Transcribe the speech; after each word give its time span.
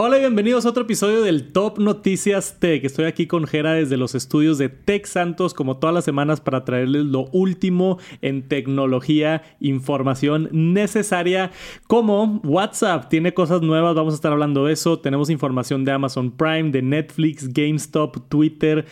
Hola 0.00 0.18
y 0.18 0.20
bienvenidos 0.20 0.64
a 0.64 0.68
otro 0.68 0.84
episodio 0.84 1.22
del 1.22 1.50
Top 1.50 1.80
Noticias 1.80 2.60
Tech. 2.60 2.84
Estoy 2.84 3.06
aquí 3.06 3.26
con 3.26 3.48
Jera 3.48 3.72
desde 3.72 3.96
los 3.96 4.14
estudios 4.14 4.56
de 4.56 4.68
Tech 4.68 5.04
Santos 5.06 5.54
como 5.54 5.78
todas 5.78 5.92
las 5.92 6.04
semanas 6.04 6.40
para 6.40 6.64
traerles 6.64 7.04
lo 7.06 7.24
último 7.32 7.98
en 8.22 8.46
tecnología, 8.46 9.42
información 9.58 10.50
necesaria 10.52 11.50
como 11.88 12.40
WhatsApp. 12.44 13.08
Tiene 13.08 13.34
cosas 13.34 13.60
nuevas, 13.60 13.96
vamos 13.96 14.14
a 14.14 14.18
estar 14.18 14.30
hablando 14.30 14.66
de 14.66 14.74
eso. 14.74 15.00
Tenemos 15.00 15.30
información 15.30 15.84
de 15.84 15.90
Amazon 15.90 16.30
Prime, 16.30 16.70
de 16.70 16.82
Netflix, 16.82 17.52
GameStop, 17.52 18.28
Twitter, 18.28 18.86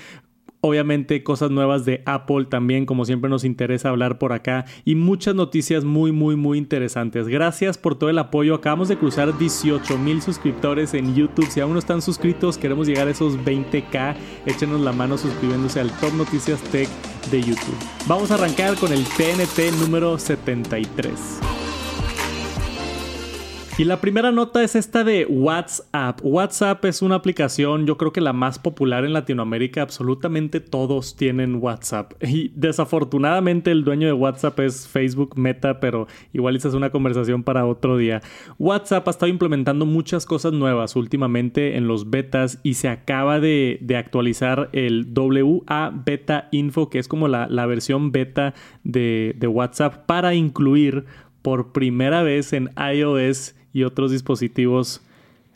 obviamente 0.61 1.23
cosas 1.23 1.51
nuevas 1.51 1.85
de 1.85 2.03
Apple 2.07 2.47
también, 2.47 2.87
como 2.87 3.05
siempre 3.05 3.31
nos 3.31 3.45
interesa 3.45 3.91
hablar 3.91 4.19
por 4.19 4.33
acá, 4.33 4.65
y 4.85 4.95
muchas 4.95 5.35
noticias 5.35 5.85
muy, 5.85 6.13
muy, 6.13 6.37
muy 6.37 6.59
interesantes. 6.59 7.29
Gracias 7.29 7.79
por 7.79 7.97
todo 7.97 8.11
el 8.11 8.19
apoyo. 8.19 8.55
Acabamos 8.55 8.89
de 8.89 8.99
cruzar 8.99 9.37
18 9.37 9.99
mil 9.99 10.23
suscriptores 10.23 10.95
en 10.95 11.15
YouTube. 11.15 11.49
Si 11.49 11.61
aún 11.61 11.75
no 11.75 11.79
están 11.79 12.03
suscritos, 12.03 12.59
queremos 12.59 12.87
llegar 12.87 13.09
a 13.09 13.11
esos 13.11 13.39
20k. 13.39 14.17
Échenos 14.47 14.81
la 14.81 14.93
mano 14.93 15.19
suscribiéndose 15.19 15.81
al 15.81 15.91
Top 15.99 16.15
Noticias 16.15 16.61
Tech 16.65 16.89
de 17.31 17.41
YouTube. 17.43 17.77
Vamos 18.07 18.31
a 18.31 18.35
arrancar 18.35 18.77
con 18.77 18.93
el 18.93 19.05
TNT 19.05 19.79
número 19.81 20.19
73. 20.19 21.66
Y 23.79 23.85
la 23.85 24.01
primera 24.01 24.33
nota 24.33 24.63
es 24.63 24.75
esta 24.75 25.05
de 25.05 25.27
WhatsApp. 25.27 26.21
WhatsApp 26.23 26.83
es 26.87 27.03
una 27.03 27.17
aplicación, 27.17 27.85
yo 27.87 27.99
creo 27.99 28.11
que 28.11 28.23
la 28.23 28.33
más 28.33 28.59
popular 28.59 29.05
en 29.05 29.13
Latinoamérica. 29.13 29.83
Absolutamente 29.83 30.61
todos 30.61 31.15
tienen 31.15 31.57
WhatsApp. 31.57 32.15
Y 32.27 32.53
desafortunadamente 32.55 33.71
el 33.71 33.85
dueño 33.85 34.07
de 34.07 34.15
WhatsApp 34.15 34.61
es 34.61 34.89
Facebook 34.89 35.39
Meta, 35.39 35.79
pero 35.79 36.07
igual 36.33 36.57
esa 36.57 36.69
es 36.69 36.75
una 36.75 36.89
conversación 36.89 37.43
para 37.43 37.67
otro 37.67 37.99
día. 37.99 38.23
WhatsApp 38.59 39.07
ha 39.09 39.11
estado 39.11 39.29
implementando 39.29 39.85
muchas 39.85 40.25
cosas 40.25 40.55
nuevas 40.55 40.97
últimamente 40.97 41.77
en 41.77 41.87
los 41.87 42.09
betas 42.09 42.61
y 42.63 42.75
se 42.75 42.89
acaba 42.89 43.41
de, 43.41 43.79
actualizar 43.95 44.71
el 44.73 45.07
WA 45.15 45.93
Beta 45.93 46.49
Info, 46.51 46.89
que 46.89 46.99
es 46.99 47.09
como 47.09 47.29
la, 47.29 47.67
versión 47.67 48.11
beta 48.11 48.55
de, 48.85 49.35
de 49.37 49.47
WhatsApp 49.49 50.07
para 50.07 50.35
incluir 50.35 51.05
por 51.43 51.73
primera 51.73 52.23
vez 52.23 52.53
en 52.53 52.71
iOS 52.77 53.55
y 53.77 53.85
otros 53.85 54.11
dispositivos 54.11 55.03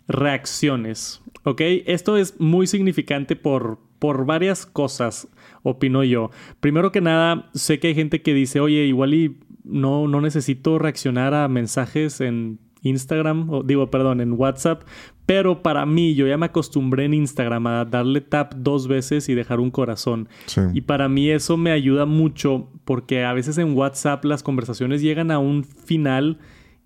reacciones. 0.07 1.23
¿Ok? 1.45 1.63
Esto 1.87 2.19
es 2.19 2.39
muy 2.39 2.67
significante 2.67 3.35
por, 3.35 3.79
por 3.99 4.27
varias 4.27 4.67
cosas, 4.67 5.27
opino 5.63 6.05
yo. 6.05 6.31
Primero 6.61 6.93
que 6.93 7.01
nada, 7.01 7.49
sé 7.55 7.81
que 7.81 7.89
hay 7.89 7.95
gente 7.95 8.21
que 8.21 8.35
dice, 8.35 8.61
oye, 8.61 8.85
igual 8.85 9.15
y 9.15 9.39
no, 9.65 10.07
no 10.07 10.21
necesito 10.21 10.79
reaccionar 10.79 11.33
a 11.33 11.49
mensajes 11.49 12.21
en 12.21 12.59
Instagram, 12.83 13.49
o 13.49 13.63
digo, 13.63 13.91
perdón, 13.91 14.21
en 14.21 14.35
WhatsApp, 14.35 14.83
pero 15.25 15.63
para 15.63 15.87
mí 15.87 16.15
yo 16.15 16.27
ya 16.27 16.37
me 16.37 16.47
acostumbré 16.47 17.07
en 17.07 17.15
Instagram 17.15 17.67
a 17.69 17.85
darle 17.87 18.21
tap 18.21 18.53
dos 18.55 18.87
veces 18.87 19.31
y 19.31 19.35
dejar 19.35 19.61
un 19.61 19.71
corazón. 19.71 20.29
Y 20.75 20.83
para 20.83 21.09
mí 21.09 21.31
eso 21.31 21.57
me 21.57 21.71
ayuda 21.71 22.05
mucho 22.05 22.69
porque 22.85 23.25
a 23.25 23.33
veces 23.33 23.57
en 23.57 23.75
WhatsApp 23.75 24.27
las 24.27 24.43
conversaciones 24.43 25.01
llegan 25.01 25.31
a 25.31 25.39
un 25.39 25.65
final 25.65 26.39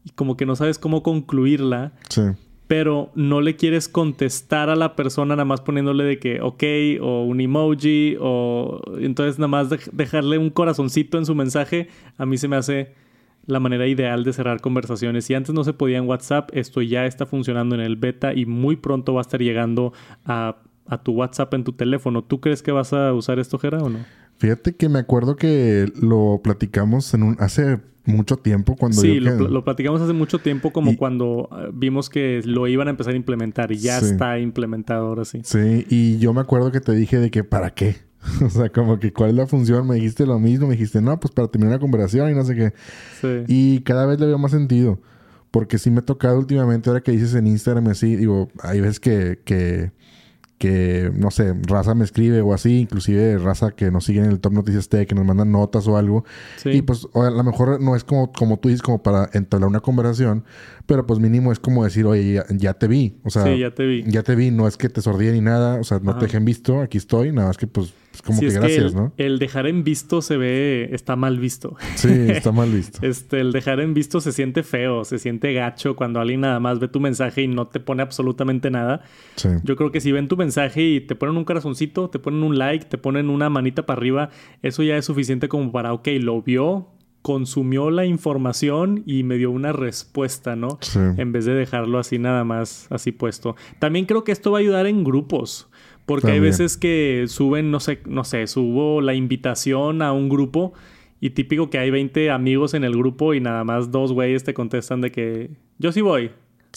y 0.05 0.11
como 0.11 0.37
que 0.37 0.47
no 0.47 0.55
sabes 0.57 0.79
cómo 0.79 1.03
concluirla. 1.03 1.93
Sí. 2.09 2.23
Pero 2.67 3.11
no 3.15 3.41
le 3.41 3.57
quieres 3.57 3.89
contestar 3.89 4.71
a 4.71 4.77
la 4.77 4.97
persona 4.97 5.35
nada 5.37 5.45
más 5.45 5.61
poniéndole 5.61 6.05
de 6.05 6.19
que 6.19 6.41
ok 6.41 6.63
o 7.03 7.25
un 7.25 7.41
emoji 7.41 8.17
o 8.21 8.81
entonces 8.99 9.39
nada 9.39 9.49
más 9.49 9.69
dejarle 9.93 10.39
un 10.39 10.51
corazoncito 10.51 11.19
en 11.19 11.27
su 11.27 11.35
mensaje. 11.35 11.89
A 12.17 12.25
mí 12.25 12.39
se 12.39 12.49
me 12.49 12.57
hace 12.57 12.95
la 13.47 13.61
manera 13.61 13.87
ideal 13.87 14.25
de 14.25 14.33
cerrar 14.33 14.61
conversaciones. 14.61 15.27
Si 15.27 15.35
antes 15.35 15.55
no 15.55 15.63
se 15.65 15.75
podía 15.75 15.99
en 15.99 16.09
WhatsApp, 16.09 16.49
esto 16.55 16.81
ya 16.81 17.05
está 17.05 17.27
funcionando 17.27 17.75
en 17.75 17.83
el 17.83 17.97
beta 17.97 18.33
y 18.33 18.47
muy 18.47 18.77
pronto 18.77 19.13
va 19.13 19.21
a 19.21 19.23
estar 19.23 19.43
llegando 19.43 19.93
a, 20.25 20.57
a 20.87 21.03
tu 21.03 21.13
WhatsApp 21.13 21.53
en 21.53 21.65
tu 21.65 21.73
teléfono. 21.73 22.25
¿Tú 22.25 22.41
crees 22.41 22.63
que 22.63 22.73
vas 22.73 22.95
a 22.95 23.13
usar 23.13 23.39
esto, 23.39 23.59
Jera, 23.59 23.79
o 23.83 23.91
no? 23.91 23.99
Fíjate 24.39 24.75
que 24.75 24.89
me 24.89 24.99
acuerdo 24.99 25.37
que 25.37 25.91
lo 26.01 26.41
platicamos 26.43 27.13
en 27.15 27.23
un 27.23 27.37
hace 27.39 27.81
mucho 28.05 28.37
tiempo 28.37 28.77
cuando... 28.77 29.01
Sí, 29.01 29.21
lo, 29.21 29.65
platicamos 29.65 30.01
hace 30.01 30.13
mucho 30.13 30.39
tiempo 30.39 30.73
como 30.73 30.97
cuando 30.97 31.49
eh, 31.53 31.71
vimos 31.73 32.11
que 32.11 32.43
lo 32.45 32.67
iban 32.67 32.89
a 32.89 32.91
empezar 32.91 33.15
a 33.15 33.17
implementar 33.17 33.73
y 33.73 33.79
ya 33.79 33.99
está 33.99 34.39
implementado 34.39 35.07
ahora 35.07 35.25
sí. 35.25 35.41
Sí, 35.45 35.87
y 35.89 36.19
yo 36.19 36.33
me 36.35 36.41
acuerdo 36.41 36.71
que 36.71 36.81
te 36.81 36.93
dije 36.93 37.19
de 37.19 37.31
que 37.31 37.45
¿para 37.45 37.71
qué? 37.71 37.97
o 38.45 38.51
sea, 38.51 38.71
como 38.71 38.99
que 38.99 39.13
cuál 39.13 39.31
es 39.31 39.37
la 39.37 39.47
función, 39.47 39.87
me 39.87 39.97
dijiste 39.97 40.27
lo 40.27 40.39
mismo, 40.39 40.67
me 40.67 40.75
dijiste, 40.75 41.01
no, 41.01 41.19
pues 41.19 41.33
para 41.33 41.49
terminar 41.49 41.75
una 41.77 41.81
conversación 41.81 42.31
y 42.31 42.35
no 42.35 42.45
sé 42.45 42.55
qué. 42.55 42.73
Sí. 43.21 43.45
Y 43.49 43.81
cada 43.81 44.07
vez 44.07 44.19
le 44.21 44.27
veo 44.27 44.39
más 44.39 44.51
sentido. 44.51 45.01
Porque 45.51 45.79
sí 45.79 45.89
me 45.89 46.01
ha 46.01 46.03
tocado 46.03 46.37
últimamente, 46.39 46.91
ahora 46.91 47.01
que 47.01 47.13
dices 47.13 47.33
en 47.35 47.47
Instagram 47.47 47.87
así, 47.87 48.17
digo, 48.17 48.51
hay 48.61 48.81
veces 48.81 48.99
que, 48.99 49.39
que 49.45 49.93
que, 50.59 51.11
no 51.15 51.31
sé, 51.31 51.55
raza 51.67 51.95
me 51.95 52.05
escribe 52.05 52.41
o 52.41 52.55
así, 52.55 52.81
inclusive 52.81 53.39
raza 53.39 53.73
que 53.73 53.91
nos 53.91 54.05
sigue 54.05 54.21
en 54.21 54.27
el 54.27 54.41
Top 54.41 54.53
Noticias 54.53 54.89
Tech, 54.89 55.09
que 55.09 55.15
nos 55.15 55.25
mandan 55.25 55.51
notas 55.51 55.87
o 55.89 55.97
algo. 55.97 56.25
Y 56.65 56.83
pues 56.83 57.07
a 57.15 57.31
lo 57.31 57.45
mejor 57.45 57.81
no 57.81 57.97
es 57.97 58.05
como, 58.05 58.33
como 58.33 58.59
tú 58.59 58.69
dices, 58.69 58.83
como 58.83 59.03
para 59.03 59.29
entablar 59.33 59.69
una 59.69 59.81
conversación, 59.81 60.45
pero 60.87 61.07
pues 61.07 61.21
mínimo 61.21 61.53
es 61.53 61.59
como 61.59 61.85
decir, 61.85 62.07
oye, 62.07 62.43
ya, 62.51 62.75
te 62.75 62.89
vi. 62.89 63.19
O 63.25 63.31
sea, 63.31 63.55
ya 63.55 63.75
te 63.75 63.85
vi. 63.87 64.05
Ya 64.07 64.23
te 64.23 64.35
vi, 64.35 64.51
no 64.51 64.69
es 64.69 64.77
que 64.77 64.89
te 64.89 65.03
sordí 65.03 65.31
ni 65.33 65.41
nada, 65.41 65.81
o 65.81 65.85
sea, 65.85 65.99
no 66.01 66.17
te 66.17 66.27
dejen 66.27 66.45
visto, 66.45 66.81
aquí 66.81 66.99
estoy, 66.99 67.33
nada 67.33 67.49
más 67.49 67.57
que 67.57 67.67
pues 67.67 67.93
es 68.15 68.23
como 68.23 68.41
que 68.41 68.49
gracias, 68.49 68.95
¿no? 68.95 69.13
El 69.17 69.39
dejar 69.39 69.67
en 69.67 69.85
visto 69.85 70.23
se 70.23 70.37
ve, 70.37 70.89
está 70.93 71.17
mal 71.17 71.39
visto. 71.39 71.77
Sí, 71.97 72.09
está 72.29 72.53
mal 72.53 72.71
visto. 72.71 72.99
este, 73.03 73.41
el 73.41 73.53
dejar 73.53 73.81
en 73.81 73.93
visto 73.93 74.21
se 74.21 74.33
siente 74.33 74.63
feo, 74.63 75.05
se 75.05 75.19
siente 75.19 75.53
gacho 75.53 75.97
cuando 75.97 76.21
alguien 76.21 76.41
nada 76.43 76.61
más 76.61 76.79
ve 76.79 76.89
tu 76.89 77.01
mensaje 77.01 77.43
y 77.43 77.49
no 77.49 77.67
te 77.67 77.81
pone 77.81 78.03
absolutamente 78.03 78.71
nada. 78.71 79.03
Sí. 79.37 79.49
Yo 79.65 79.77
creo 79.77 79.91
que 79.91 80.01
si 80.01 80.13
ven 80.13 80.29
tu 80.29 80.37
mensaje 80.37 80.83
y 80.83 81.01
te 81.01 81.15
ponen 81.15 81.37
un 81.37 81.45
corazoncito, 81.45 82.09
te 82.09 82.19
ponen 82.19 82.43
un 82.43 82.57
like, 82.57 82.87
te 82.87 82.99
ponen 82.99 83.31
una 83.31 83.51
manita 83.51 83.85
para 83.87 83.99
arriba, 83.99 84.31
eso 84.63 84.83
ya 84.83 84.97
es 84.97 85.05
suficiente 85.05 85.49
como 85.49 85.73
para, 85.73 85.93
ok, 85.93 86.09
lo 86.21 86.41
vio, 86.43 86.95
consumió 87.25 87.91
la 87.91 88.05
información 88.05 89.03
y 89.07 89.23
me 89.23 89.39
dio 89.39 89.51
una 89.51 89.73
respuesta, 89.73 90.57
¿no? 90.57 90.77
Sí. 90.83 90.99
En 91.17 91.33
vez 91.33 91.47
de 91.47 91.55
dejarlo 91.55 91.99
así 91.99 92.19
nada 92.19 92.45
más, 92.45 92.87
así 92.91 93.13
puesto. 93.13 93.57
También 93.79 94.05
creo 94.05 94.25
que 94.25 94.33
esto 94.33 94.53
va 94.53 94.59
a 94.59 94.61
ayudar 94.61 94.87
en 94.87 95.05
grupos. 95.05 95.71
Porque 96.07 96.33
hay 96.33 96.41
veces 96.41 96.77
que 96.77 97.25
suben, 97.29 97.71
no 97.71 97.81
sé, 97.81 98.01
no 98.07 98.25
sé, 98.25 98.47
subo 98.47 99.01
la 99.01 99.15
invitación 99.15 100.03
a 100.03 100.13
un 100.13 100.29
grupo 100.29 100.75
y 101.21 101.31
típico 101.31 101.71
que 101.71 101.79
hay 101.79 101.91
20 101.91 102.31
amigos 102.31 102.75
en 102.75 102.85
el 102.85 102.95
grupo 102.95 103.33
y 103.33 103.41
nada 103.41 103.65
más 103.65 103.91
dos 103.91 104.13
güeyes 104.13 104.45
te 104.45 104.53
contestan 104.53 105.01
de 105.01 105.11
que 105.11 105.51
yo 105.79 105.93
sí 105.93 106.03
voy. 106.03 106.31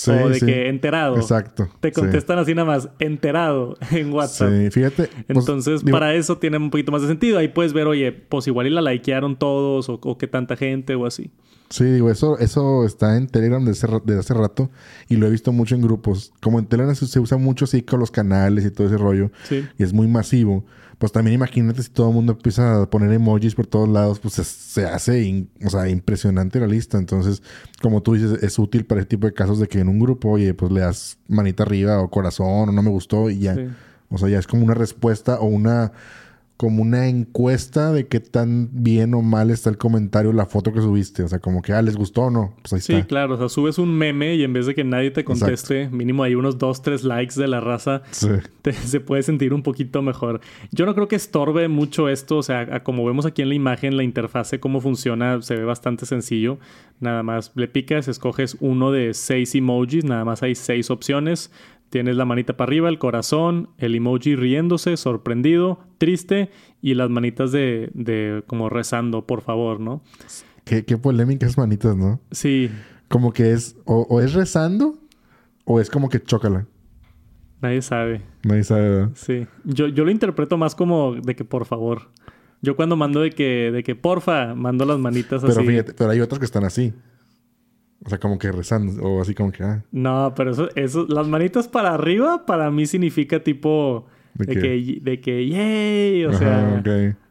O 0.05 0.29
de 0.29 0.39
que 0.39 0.69
enterado. 0.69 1.15
Exacto. 1.17 1.69
Te 1.79 1.91
contestan 1.91 2.39
así 2.39 2.53
nada 2.53 2.67
más, 2.67 2.89
enterado 2.99 3.77
en 3.91 4.13
WhatsApp. 4.13 4.49
Sí, 4.51 4.71
fíjate. 4.71 5.07
Pues, 5.07 5.39
Entonces, 5.39 5.83
para 5.83 6.13
eso 6.13 6.37
tiene 6.37 6.57
un 6.57 6.69
poquito 6.69 6.91
más 6.91 7.01
de 7.01 7.07
sentido. 7.07 7.37
Ahí 7.37 7.47
puedes 7.47 7.73
ver, 7.73 7.87
oye, 7.87 8.11
pues 8.11 8.47
igual 8.47 8.67
y 8.67 8.69
la 8.69 8.81
likearon 8.81 9.37
todos 9.37 9.89
o, 9.89 9.99
o 10.01 10.17
qué 10.17 10.27
tanta 10.27 10.55
gente 10.55 10.95
o 10.95 11.05
así. 11.05 11.31
Sí, 11.69 11.83
digo, 11.83 12.09
eso, 12.09 12.37
eso 12.39 12.85
está 12.85 13.17
en 13.17 13.27
Telegram 13.27 13.63
desde 13.63 13.87
hace, 13.87 14.13
hace 14.17 14.33
rato 14.33 14.69
y 15.09 15.17
lo 15.17 15.27
he 15.27 15.29
visto 15.29 15.51
mucho 15.51 15.75
en 15.75 15.81
grupos. 15.81 16.31
Como 16.41 16.59
en 16.59 16.65
Telegram 16.65 16.95
se, 16.95 17.19
usa 17.19 17.37
mucho 17.37 17.65
así 17.65 17.81
con 17.81 17.99
los 17.99 18.09
canales 18.09 18.65
y 18.65 18.71
todo 18.71 18.87
ese 18.87 18.97
rollo 18.97 19.31
y 19.49 19.83
es 19.83 19.91
muy 19.91 20.07
masivo. 20.07 20.63
Pues 20.97 21.11
también 21.11 21.35
imagínate 21.35 21.83
si 21.83 21.89
todo 21.89 22.09
el 22.09 22.15
mundo 22.15 22.33
empieza 22.33 22.81
a 22.81 22.89
poner 22.89 23.11
emojis 23.11 23.53
por 23.53 23.67
todos 23.67 23.87
lados, 23.87 24.19
pues 24.19 24.33
se, 24.33 24.85
hace 24.85 25.47
o 25.63 25.69
sea, 25.69 25.87
impresionante 25.89 26.59
la 26.59 26.65
lista. 26.65 26.97
Entonces, 26.97 27.43
como 27.81 28.01
tú 28.01 28.15
dices, 28.15 28.41
es 28.41 28.57
útil 28.57 28.85
para 28.85 29.01
ese 29.01 29.09
tipo 29.09 29.27
de 29.27 29.33
casos 29.33 29.59
de 29.59 29.67
que 29.67 29.79
en 29.79 29.89
un 29.89 29.99
grupo, 29.99 30.31
oye, 30.31 30.55
pues 30.55 30.71
le 30.71 30.81
das 30.81 31.19
manita 31.27 31.63
arriba 31.63 32.01
o 32.01 32.09
corazón 32.09 32.69
o 32.69 32.71
no 32.71 32.81
me 32.81 32.89
gustó 32.89 33.29
y 33.29 33.39
ya. 33.39 33.55
O 34.09 34.17
sea, 34.17 34.29
ya 34.29 34.39
es 34.39 34.47
como 34.47 34.63
una 34.63 34.73
respuesta 34.73 35.39
o 35.39 35.45
una 35.45 35.91
como 36.57 36.81
una 36.81 37.07
encuesta 37.07 37.93
de 37.93 38.07
qué 38.07 38.19
tan 38.19 38.69
bien 38.71 39.13
o 39.13 39.21
mal 39.21 39.51
está 39.51 39.69
el 39.69 39.77
comentario, 39.77 40.33
la 40.33 40.47
foto 40.47 40.73
que 40.73 40.81
subiste. 40.81 41.21
O 41.21 41.27
sea, 41.27 41.37
como 41.37 41.61
que, 41.61 41.71
ah, 41.71 41.83
¿les 41.83 41.95
gustó 41.95 42.23
o 42.23 42.31
no? 42.31 42.55
Pues 42.67 42.83
sí, 42.83 43.03
claro. 43.03 43.35
O 43.35 43.37
sea, 43.37 43.47
subes 43.47 43.77
un 43.77 43.95
meme 43.95 44.35
y 44.35 44.43
en 44.43 44.53
vez 44.53 44.65
de 44.65 44.73
que 44.73 44.83
nadie 44.83 45.11
te 45.11 45.23
conteste, 45.23 45.87
mínimo 45.89 46.23
hay 46.23 46.33
unos 46.33 46.57
dos, 46.57 46.81
tres 46.81 47.03
likes 47.03 47.39
de 47.39 47.47
la 47.47 47.61
raza, 47.61 48.01
se 48.11 48.99
puede 48.99 49.21
sentir 49.21 49.53
un 49.53 49.61
poquito 49.61 50.01
mejor. 50.01 50.41
Yo 50.71 50.87
no 50.87 50.95
creo 50.95 51.07
que 51.07 51.15
estorbe 51.15 51.67
mucho 51.67 52.09
esto. 52.09 52.37
O 52.37 52.43
sea, 52.43 52.83
como 52.83 53.05
vemos 53.05 53.27
aquí 53.27 53.43
en 53.43 53.49
la 53.49 53.55
imagen, 53.55 53.95
la 53.95 54.03
interfase, 54.03 54.59
cómo 54.59 54.81
funciona, 54.81 55.39
se 55.43 55.55
ve 55.55 55.63
bastante 55.63 56.07
sencillo. 56.07 56.57
Nada 56.99 57.21
más 57.21 57.51
le 57.53 57.67
picas, 57.67 58.07
escoges 58.07 58.57
uno 58.59 58.91
de 58.91 59.13
seis 59.13 59.53
emojis, 59.53 60.03
nada 60.03 60.25
más 60.25 60.41
hay 60.41 60.55
seis 60.55 60.89
opciones 60.89 61.51
Tienes 61.89 62.17
la 62.17 62.25
manita 62.25 62.57
para 62.57 62.69
arriba, 62.69 62.89
el 62.89 62.99
corazón, 62.99 63.69
el 63.77 63.95
emoji 63.95 64.35
riéndose, 64.35 64.97
sorprendido, 64.97 65.79
triste 65.97 66.49
y 66.81 66.95
las 66.95 67.09
manitas 67.09 67.51
de, 67.51 67.89
de 67.93 68.43
como 68.45 68.69
rezando, 68.69 69.25
por 69.25 69.41
favor, 69.41 69.79
¿no? 69.79 70.01
Qué, 70.65 70.83
qué 70.83 70.97
polémicas 70.97 71.57
manitas, 71.57 71.95
¿no? 71.95 72.19
Sí. 72.31 72.69
Como 73.07 73.31
que 73.31 73.53
es, 73.53 73.77
o, 73.85 74.19
es 74.19 74.33
rezando 74.33 74.97
o 75.63 75.79
es 75.79 75.89
como 75.89 76.09
que 76.09 76.21
chócala. 76.21 76.67
Nadie 77.61 77.81
sabe. 77.81 78.21
Nadie 78.43 78.63
sabe, 78.63 78.89
¿verdad? 78.89 79.11
Sí. 79.15 79.47
Yo, 79.63 79.87
yo 79.87 80.03
lo 80.03 80.11
interpreto 80.11 80.57
más 80.57 80.75
como 80.75 81.15
de 81.15 81.35
que 81.35 81.45
por 81.45 81.65
favor. 81.65 82.09
Yo 82.61 82.75
cuando 82.75 82.97
mando 82.97 83.21
de 83.21 83.31
que, 83.31 83.71
de 83.71 83.83
que 83.83 83.95
porfa, 83.95 84.55
mando 84.55 84.85
las 84.85 84.99
manitas 84.99 85.41
pero 85.41 85.53
así. 85.53 85.65
Fíjate, 85.65 85.93
pero 85.93 86.09
hay 86.09 86.19
otros 86.19 86.39
que 86.39 86.45
están 86.45 86.65
así. 86.65 86.93
O 88.05 88.09
sea, 88.09 88.19
como 88.19 88.37
que 88.37 88.51
rezando, 88.51 89.01
o 89.01 89.21
así 89.21 89.33
como 89.33 89.51
que, 89.51 89.63
ah. 89.63 89.83
No, 89.91 90.33
pero 90.35 90.51
eso, 90.51 90.69
eso, 90.75 91.05
las 91.09 91.27
manitas 91.27 91.67
para 91.67 91.93
arriba 91.93 92.45
para 92.45 92.69
mí 92.69 92.85
significa 92.85 93.43
tipo 93.43 94.05
de, 94.35 94.55
que, 94.55 94.99
de 95.01 95.19
que, 95.19 95.47
yay, 95.47 96.25
o 96.25 96.33
sea, 96.33 96.83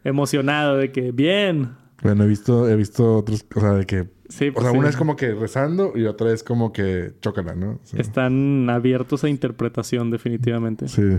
emocionado, 0.05 0.77
de 0.77 0.91
que 0.91 1.13
bien. 1.13 1.71
Bueno, 2.03 2.25
he 2.25 2.27
visto, 2.27 2.69
he 2.69 2.77
visto 2.77 3.17
otros, 3.17 3.47
o 3.55 3.61
sea, 3.61 3.73
de 3.75 3.87
que, 3.87 4.09
sí, 4.29 4.49
o 4.55 4.61
sea, 4.61 4.71
pues 4.71 4.75
una 4.75 4.89
es 4.89 4.97
como 4.97 5.17
que 5.17 5.35
rezando 5.35 5.93
y 5.95 6.05
otra 6.05 6.33
es 6.33 6.43
como 6.43 6.73
que 6.73 7.13
chócala, 7.21 7.55
¿no? 7.55 7.81
Están 7.97 8.69
abiertos 8.69 9.25
a 9.25 9.29
interpretación, 9.29 10.11
definitivamente. 10.11 10.89
Sí. 10.89 11.03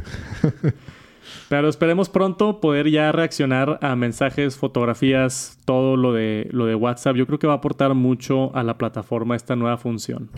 Pero 1.49 1.69
esperemos 1.69 2.09
pronto 2.09 2.59
poder 2.59 2.89
ya 2.89 3.11
reaccionar 3.11 3.79
a 3.81 3.95
mensajes, 3.95 4.57
fotografías, 4.57 5.59
todo 5.65 5.97
lo 5.97 6.13
de, 6.13 6.47
lo 6.51 6.65
de 6.65 6.75
WhatsApp. 6.75 7.15
Yo 7.15 7.27
creo 7.27 7.39
que 7.39 7.47
va 7.47 7.53
a 7.53 7.57
aportar 7.57 7.93
mucho 7.93 8.55
a 8.55 8.63
la 8.63 8.77
plataforma 8.77 9.35
esta 9.35 9.55
nueva 9.55 9.77
función. 9.77 10.29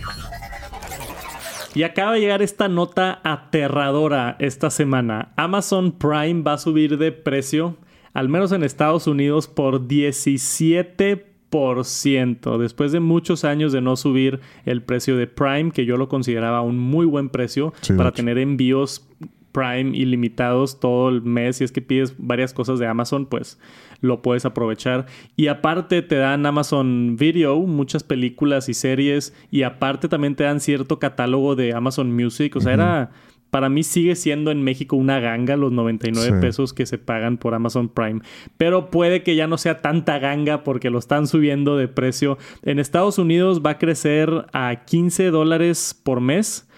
Y 1.75 1.83
acaba 1.83 2.13
de 2.13 2.21
llegar 2.21 2.41
esta 2.41 2.67
nota 2.67 3.19
aterradora 3.23 4.35
esta 4.39 4.71
semana. 4.71 5.33
Amazon 5.35 5.91
Prime 5.91 6.41
va 6.41 6.53
a 6.53 6.57
subir 6.57 6.97
de 6.97 7.11
precio, 7.11 7.77
al 8.13 8.27
menos 8.27 8.51
en 8.51 8.63
Estados 8.63 9.05
Unidos, 9.05 9.47
por 9.47 9.87
17%. 9.87 12.57
Después 12.57 12.91
de 12.91 12.99
muchos 12.99 13.45
años 13.45 13.71
de 13.71 13.81
no 13.81 13.95
subir 13.95 14.39
el 14.65 14.81
precio 14.81 15.15
de 15.15 15.27
Prime, 15.27 15.69
que 15.71 15.85
yo 15.85 15.97
lo 15.97 16.09
consideraba 16.09 16.61
un 16.61 16.79
muy 16.79 17.05
buen 17.05 17.29
precio 17.29 17.71
para 17.95 18.11
tener 18.11 18.39
envíos 18.39 19.07
Prime 19.51 19.97
ilimitados 19.97 20.79
todo 20.79 21.09
el 21.09 21.21
mes. 21.21 21.57
Si 21.57 21.63
es 21.63 21.71
que 21.71 21.81
pides 21.81 22.15
varias 22.17 22.53
cosas 22.53 22.79
de 22.79 22.87
Amazon, 22.87 23.25
pues 23.25 23.59
lo 24.01 24.21
puedes 24.21 24.45
aprovechar. 24.45 25.05
Y 25.35 25.47
aparte 25.47 26.01
te 26.01 26.15
dan 26.15 26.45
Amazon 26.45 27.15
Video, 27.17 27.59
muchas 27.59 28.03
películas 28.03 28.69
y 28.69 28.73
series. 28.73 29.33
Y 29.51 29.63
aparte 29.63 30.07
también 30.07 30.35
te 30.35 30.43
dan 30.43 30.59
cierto 30.59 30.99
catálogo 30.99 31.55
de 31.55 31.73
Amazon 31.73 32.15
Music. 32.15 32.55
O 32.55 32.61
sea, 32.61 32.73
era... 32.73 33.11
Para 33.49 33.67
mí 33.67 33.81
sigue 33.81 34.15
siendo 34.15 34.51
en 34.51 34.63
México 34.63 34.95
una 34.95 35.19
ganga 35.19 35.57
los 35.57 35.71
99 35.71 36.39
pesos 36.39 36.71
que 36.71 36.85
se 36.85 36.99
pagan 36.99 37.39
por 37.39 37.55
Amazon 37.55 37.89
Prime. 37.89 38.21
Pero 38.57 38.91
puede 38.91 39.23
que 39.23 39.35
ya 39.35 39.47
no 39.47 39.57
sea 39.57 39.81
tanta 39.81 40.19
ganga 40.19 40.63
porque 40.63 40.91
lo 40.91 40.99
están 40.99 41.25
subiendo 41.25 41.75
de 41.75 41.87
precio. 41.87 42.37
En 42.61 42.77
Estados 42.77 43.17
Unidos 43.17 43.63
va 43.65 43.71
a 43.71 43.77
crecer 43.79 44.45
a 44.53 44.83
15 44.85 45.31
dólares 45.31 45.99
por 46.03 46.21
mes 46.21 46.68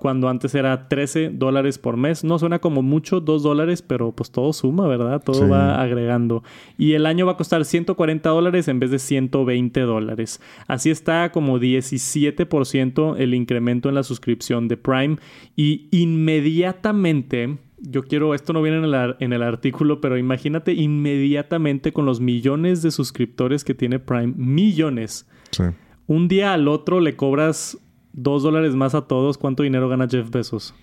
cuando 0.00 0.30
antes 0.30 0.54
era 0.54 0.88
13 0.88 1.28
dólares 1.34 1.78
por 1.78 1.98
mes. 1.98 2.24
No 2.24 2.38
suena 2.38 2.58
como 2.58 2.80
mucho, 2.80 3.20
2 3.20 3.42
dólares, 3.42 3.82
pero 3.82 4.12
pues 4.12 4.30
todo 4.30 4.52
suma, 4.54 4.88
¿verdad? 4.88 5.22
Todo 5.22 5.46
va 5.46 5.80
agregando. 5.80 6.42
Y 6.78 6.94
el 6.94 7.04
año 7.04 7.26
va 7.26 7.32
a 7.32 7.36
costar 7.36 7.66
140 7.66 8.30
dólares 8.30 8.66
en 8.68 8.80
vez 8.80 8.90
de 8.90 8.98
120 8.98 9.80
dólares. 9.82 10.40
Así 10.66 10.90
está 10.90 11.30
como 11.32 11.58
17% 11.58 13.16
el 13.18 13.34
incremento 13.34 13.90
en 13.90 13.94
la 13.94 14.02
suscripción 14.02 14.68
de 14.68 14.76
Prime. 14.78 15.18
Y 15.54 15.88
inmediatamente... 15.92 17.58
Yo 17.82 18.02
quiero, 18.02 18.34
esto 18.34 18.52
no 18.52 18.60
viene 18.60 18.76
en 18.76 18.84
el, 18.84 19.16
en 19.20 19.32
el, 19.32 19.42
artículo, 19.42 20.02
pero 20.02 20.18
imagínate 20.18 20.74
inmediatamente 20.74 21.94
con 21.94 22.04
los 22.04 22.20
millones 22.20 22.82
de 22.82 22.90
suscriptores 22.90 23.64
que 23.64 23.72
tiene 23.72 23.98
Prime, 23.98 24.34
millones. 24.36 25.26
Sí. 25.50 25.62
Un 26.06 26.28
día 26.28 26.52
al 26.52 26.68
otro 26.68 27.00
le 27.00 27.16
cobras 27.16 27.78
dos 28.12 28.42
dólares 28.42 28.74
más 28.74 28.94
a 28.94 29.02
todos, 29.02 29.38
¿cuánto 29.38 29.62
dinero 29.62 29.88
gana 29.88 30.08
Jeff 30.08 30.30
Bezos? 30.30 30.74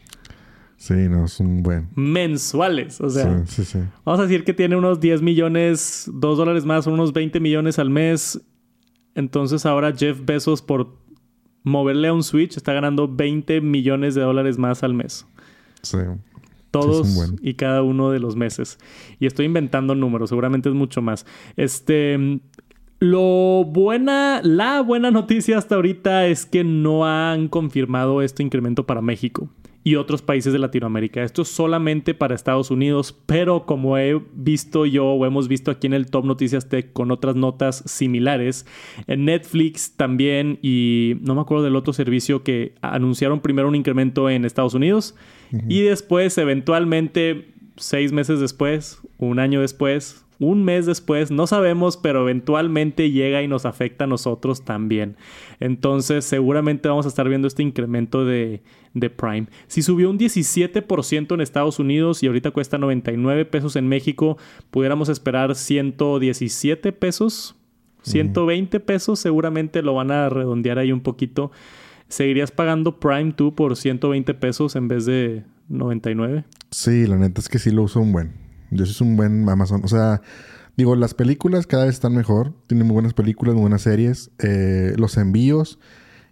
Sí, 0.78 0.94
no, 0.94 1.26
es 1.26 1.40
un 1.40 1.64
buen. 1.64 1.90
Mensuales, 1.96 3.02
o 3.02 3.10
sea. 3.10 3.46
Sí, 3.46 3.64
sí, 3.64 3.66
sí. 3.66 3.80
Vamos 4.06 4.20
a 4.20 4.24
decir 4.24 4.44
que 4.44 4.54
tiene 4.54 4.76
unos 4.76 5.00
10 5.00 5.24
millones, 5.24 6.10
dos 6.14 6.38
dólares 6.38 6.66
más, 6.66 6.86
unos 6.86 7.14
20 7.14 7.40
millones 7.40 7.80
al 7.80 7.90
mes. 7.90 8.40
Entonces 9.16 9.66
ahora 9.66 9.92
Jeff 9.96 10.24
Bezos 10.24 10.62
por 10.62 10.96
moverle 11.64 12.10
a 12.10 12.14
un 12.14 12.24
Switch 12.24 12.56
está 12.56 12.74
ganando 12.74 13.08
20 13.08 13.62
millones 13.62 14.14
de 14.14 14.22
dólares 14.22 14.60
más 14.60 14.84
al 14.84 14.94
mes. 14.94 15.26
Sí. 15.82 15.98
Todos 16.70 17.34
y 17.42 17.56
cada 17.56 17.82
uno 17.82 18.12
de 18.12 18.20
los 18.20 18.36
meses. 18.36 18.78
Y 19.20 19.26
estoy 19.26 19.48
inventando 19.48 19.96
números, 19.96 20.30
seguramente 20.30 20.70
es 20.70 20.76
mucho 20.76 21.02
más. 21.02 21.26
Este, 21.56 22.40
lo 23.00 23.64
buena, 23.66 24.42
la 24.44 24.82
buena 24.82 25.12
noticia 25.12 25.58
hasta 25.58 25.76
ahorita 25.76 26.28
es 26.28 26.46
que 26.46 26.64
no 26.64 27.06
han 27.06 27.48
confirmado 27.48 28.22
este 28.22 28.44
incremento 28.44 28.86
para 28.86 29.02
México 29.02 29.50
y 29.88 29.96
otros 29.96 30.22
países 30.22 30.52
de 30.52 30.60
Latinoamérica. 30.60 31.24
Esto 31.24 31.44
es 31.44 31.48
solamente 31.48 32.14
para 32.14 32.36
Estados 32.36 32.72
Unidos, 32.72 33.18
pero 33.26 33.66
como 33.66 33.98
he 33.98 34.22
visto 34.34 34.86
yo 34.86 35.06
o 35.06 35.26
hemos 35.26 35.48
visto 35.48 35.72
aquí 35.72 35.88
en 35.88 35.94
el 35.94 36.08
Top 36.08 36.26
Noticias 36.26 36.68
Tech 36.68 36.92
con 36.92 37.10
otras 37.10 37.38
notas 37.38 37.84
similares, 37.86 38.66
en 39.08 39.24
Netflix 39.24 39.94
también 39.96 40.60
y 40.62 41.16
no 41.22 41.36
me 41.36 41.42
acuerdo 41.42 41.64
del 41.64 41.78
otro 41.78 41.94
servicio 41.94 42.44
que 42.44 42.76
anunciaron 42.82 43.40
primero 43.40 43.70
un 43.70 43.76
incremento 43.76 44.30
en 44.30 44.44
Estados 44.44 44.74
Unidos 44.74 45.16
y 45.70 45.80
después 45.84 46.38
eventualmente 46.38 47.54
seis 47.78 48.12
meses 48.12 48.42
después, 48.42 49.00
un 49.18 49.40
año 49.40 49.62
después, 49.62 50.27
un 50.40 50.64
mes 50.64 50.86
después, 50.86 51.32
no 51.32 51.48
sabemos, 51.48 51.98
pero 51.98 52.22
eventualmente 52.22 53.12
llega 53.12 53.42
y 53.42 53.48
nos 53.48 53.66
afecta 53.66 54.04
a 54.04 54.08
nosotros 54.08 54.64
también. 54.64 55.16
Entonces, 55.60 56.26
seguramente 56.26 56.90
vamos 56.90 57.06
a 57.06 57.10
estar 57.10 57.28
viendo 57.28 57.48
este 57.48 57.64
incremento 57.64 58.26
de, 58.26 58.62
de 58.94 59.10
Prime. 59.10 59.48
Si 59.68 59.82
subió 59.82 60.10
un 60.10 60.20
17% 60.20 61.34
en 61.34 61.42
Estados 61.42 61.80
Unidos 61.80 62.22
y 62.22 62.28
ahorita 62.28 62.52
cuesta 62.52 62.78
99 62.78 63.46
pesos 63.46 63.76
en 63.76 63.88
México, 63.88 64.38
pudiéramos 64.70 65.10
esperar 65.10 65.56
117 65.56 66.92
pesos, 66.94 67.56
120 68.04 68.80
pesos, 68.80 69.20
seguramente 69.20 69.82
lo 69.82 69.96
van 69.96 70.12
a 70.12 70.30
redondear 70.30 70.80
ahí 70.80 70.92
un 70.92 71.02
poquito. 71.02 71.52
¿Seguirías 72.08 72.52
pagando 72.52 73.00
Prime 73.00 73.34
tú 73.34 73.54
por 73.54 73.76
120 73.76 74.34
pesos 74.36 74.76
en 74.78 74.88
vez 74.88 75.06
de 75.06 75.44
99? 75.68 76.46
Sí, 76.72 77.06
la 77.06 77.18
neta 77.18 77.42
es 77.42 77.50
que 77.50 77.60
sí 77.60 77.72
lo 77.72 77.84
uso 77.84 78.00
un 78.00 78.14
buen. 78.14 78.47
Yo 78.72 78.86
soy 78.86 79.08
un 79.08 79.18
buen 79.18 79.48
Amazon. 79.48 79.82
O 79.84 79.88
sea, 79.88 80.22
digo, 80.76 80.96
las 80.96 81.14
películas 81.14 81.68
cada 81.68 81.86
vez 81.86 81.96
están 81.96 82.14
mejor. 82.14 82.54
Tienen 82.68 82.88
muy 82.88 82.94
buenas 82.94 83.14
películas, 83.14 83.56
muy 83.56 83.62
buenas 83.62 83.82
series. 83.82 84.32
Eh, 84.40 84.94
los 84.98 85.18
envíos. 85.18 85.80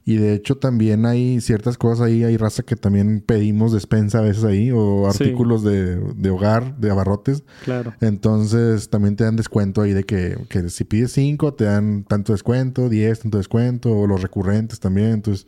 Y 0.07 0.17
de 0.17 0.35
hecho 0.35 0.57
también 0.57 1.07
hay 1.07 1.41
ciertas 1.41 1.77
cosas 1.77 2.05
ahí. 2.05 2.23
Hay 2.23 2.37
raza 2.37 2.61
que 2.63 2.75
también 2.75 3.23
pedimos 3.25 3.73
despensa 3.73 4.19
a 4.19 4.21
veces 4.21 4.43
ahí. 4.43 4.69
O 4.71 5.07
artículos 5.07 5.63
de, 5.63 5.95
de, 5.97 6.29
hogar, 6.29 6.77
de 6.77 6.91
abarrotes. 6.91 7.43
Claro. 7.63 7.93
Entonces 8.01 8.89
también 8.89 9.15
te 9.15 9.23
dan 9.23 9.35
descuento 9.35 9.81
ahí 9.81 9.93
de 9.93 10.03
que, 10.03 10.37
que 10.49 10.69
si 10.69 10.83
pides 10.83 11.11
cinco 11.13 11.53
te 11.53 11.63
dan 11.63 12.03
tanto 12.03 12.33
descuento. 12.33 12.89
Diez 12.89 13.21
tanto 13.21 13.37
descuento. 13.39 13.91
O 13.91 14.07
los 14.07 14.21
recurrentes 14.21 14.79
también. 14.79 15.11
Entonces... 15.11 15.47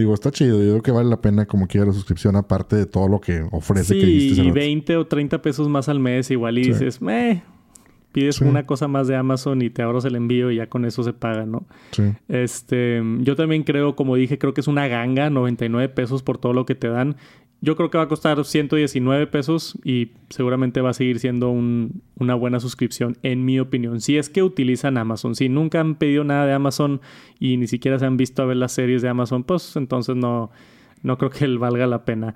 Digo, 0.00 0.14
está 0.14 0.30
chido. 0.30 0.62
Yo 0.62 0.70
creo 0.70 0.82
que 0.82 0.90
vale 0.90 1.08
la 1.08 1.20
pena 1.20 1.46
como 1.46 1.66
quiera 1.66 1.86
la 1.86 1.92
suscripción, 1.92 2.36
aparte 2.36 2.76
de 2.76 2.86
todo 2.86 3.08
lo 3.08 3.20
que 3.20 3.46
ofrece. 3.50 3.94
Sí, 3.94 4.40
y 4.40 4.50
20 4.50 4.96
o 4.96 5.06
30 5.06 5.42
pesos 5.42 5.68
más 5.68 5.88
al 5.88 6.00
mes, 6.00 6.30
igual 6.30 6.58
y 6.58 6.62
dices, 6.62 7.00
meh, 7.00 7.42
pides 8.12 8.40
una 8.40 8.66
cosa 8.66 8.88
más 8.88 9.06
de 9.06 9.16
Amazon 9.16 9.62
y 9.62 9.70
te 9.70 9.82
ahorras 9.82 10.04
el 10.04 10.16
envío 10.16 10.50
y 10.50 10.56
ya 10.56 10.68
con 10.68 10.84
eso 10.84 11.02
se 11.02 11.12
paga, 11.12 11.46
¿no? 11.46 11.66
Sí. 11.92 12.02
Este, 12.28 13.02
yo 13.20 13.36
también 13.36 13.62
creo, 13.62 13.94
como 13.94 14.16
dije, 14.16 14.38
creo 14.38 14.54
que 14.54 14.60
es 14.60 14.68
una 14.68 14.88
ganga, 14.88 15.30
99 15.30 15.88
pesos 15.90 16.22
por 16.22 16.38
todo 16.38 16.52
lo 16.52 16.66
que 16.66 16.74
te 16.74 16.88
dan. 16.88 17.16
Yo 17.62 17.76
creo 17.76 17.90
que 17.90 17.98
va 17.98 18.04
a 18.04 18.08
costar 18.08 18.42
119 18.42 19.26
pesos 19.26 19.78
y 19.84 20.12
seguramente 20.30 20.80
va 20.80 20.90
a 20.90 20.94
seguir 20.94 21.18
siendo 21.18 21.50
una 21.50 22.34
buena 22.34 22.58
suscripción, 22.58 23.18
en 23.22 23.44
mi 23.44 23.60
opinión. 23.60 24.00
Si 24.00 24.16
es 24.16 24.30
que 24.30 24.42
utilizan 24.42 24.96
Amazon, 24.96 25.34
si 25.34 25.50
nunca 25.50 25.80
han 25.80 25.96
pedido 25.96 26.24
nada 26.24 26.46
de 26.46 26.54
Amazon 26.54 27.02
y 27.38 27.58
ni 27.58 27.66
siquiera 27.66 27.98
se 27.98 28.06
han 28.06 28.16
visto 28.16 28.42
a 28.42 28.46
ver 28.46 28.56
las 28.56 28.72
series 28.72 29.02
de 29.02 29.10
Amazon, 29.10 29.44
pues 29.44 29.76
entonces 29.76 30.16
no, 30.16 30.50
no 31.02 31.16
creo 31.16 31.30
que 31.30 31.44
él 31.44 31.58
valga 31.58 31.86
la 31.86 32.04
pena. 32.04 32.34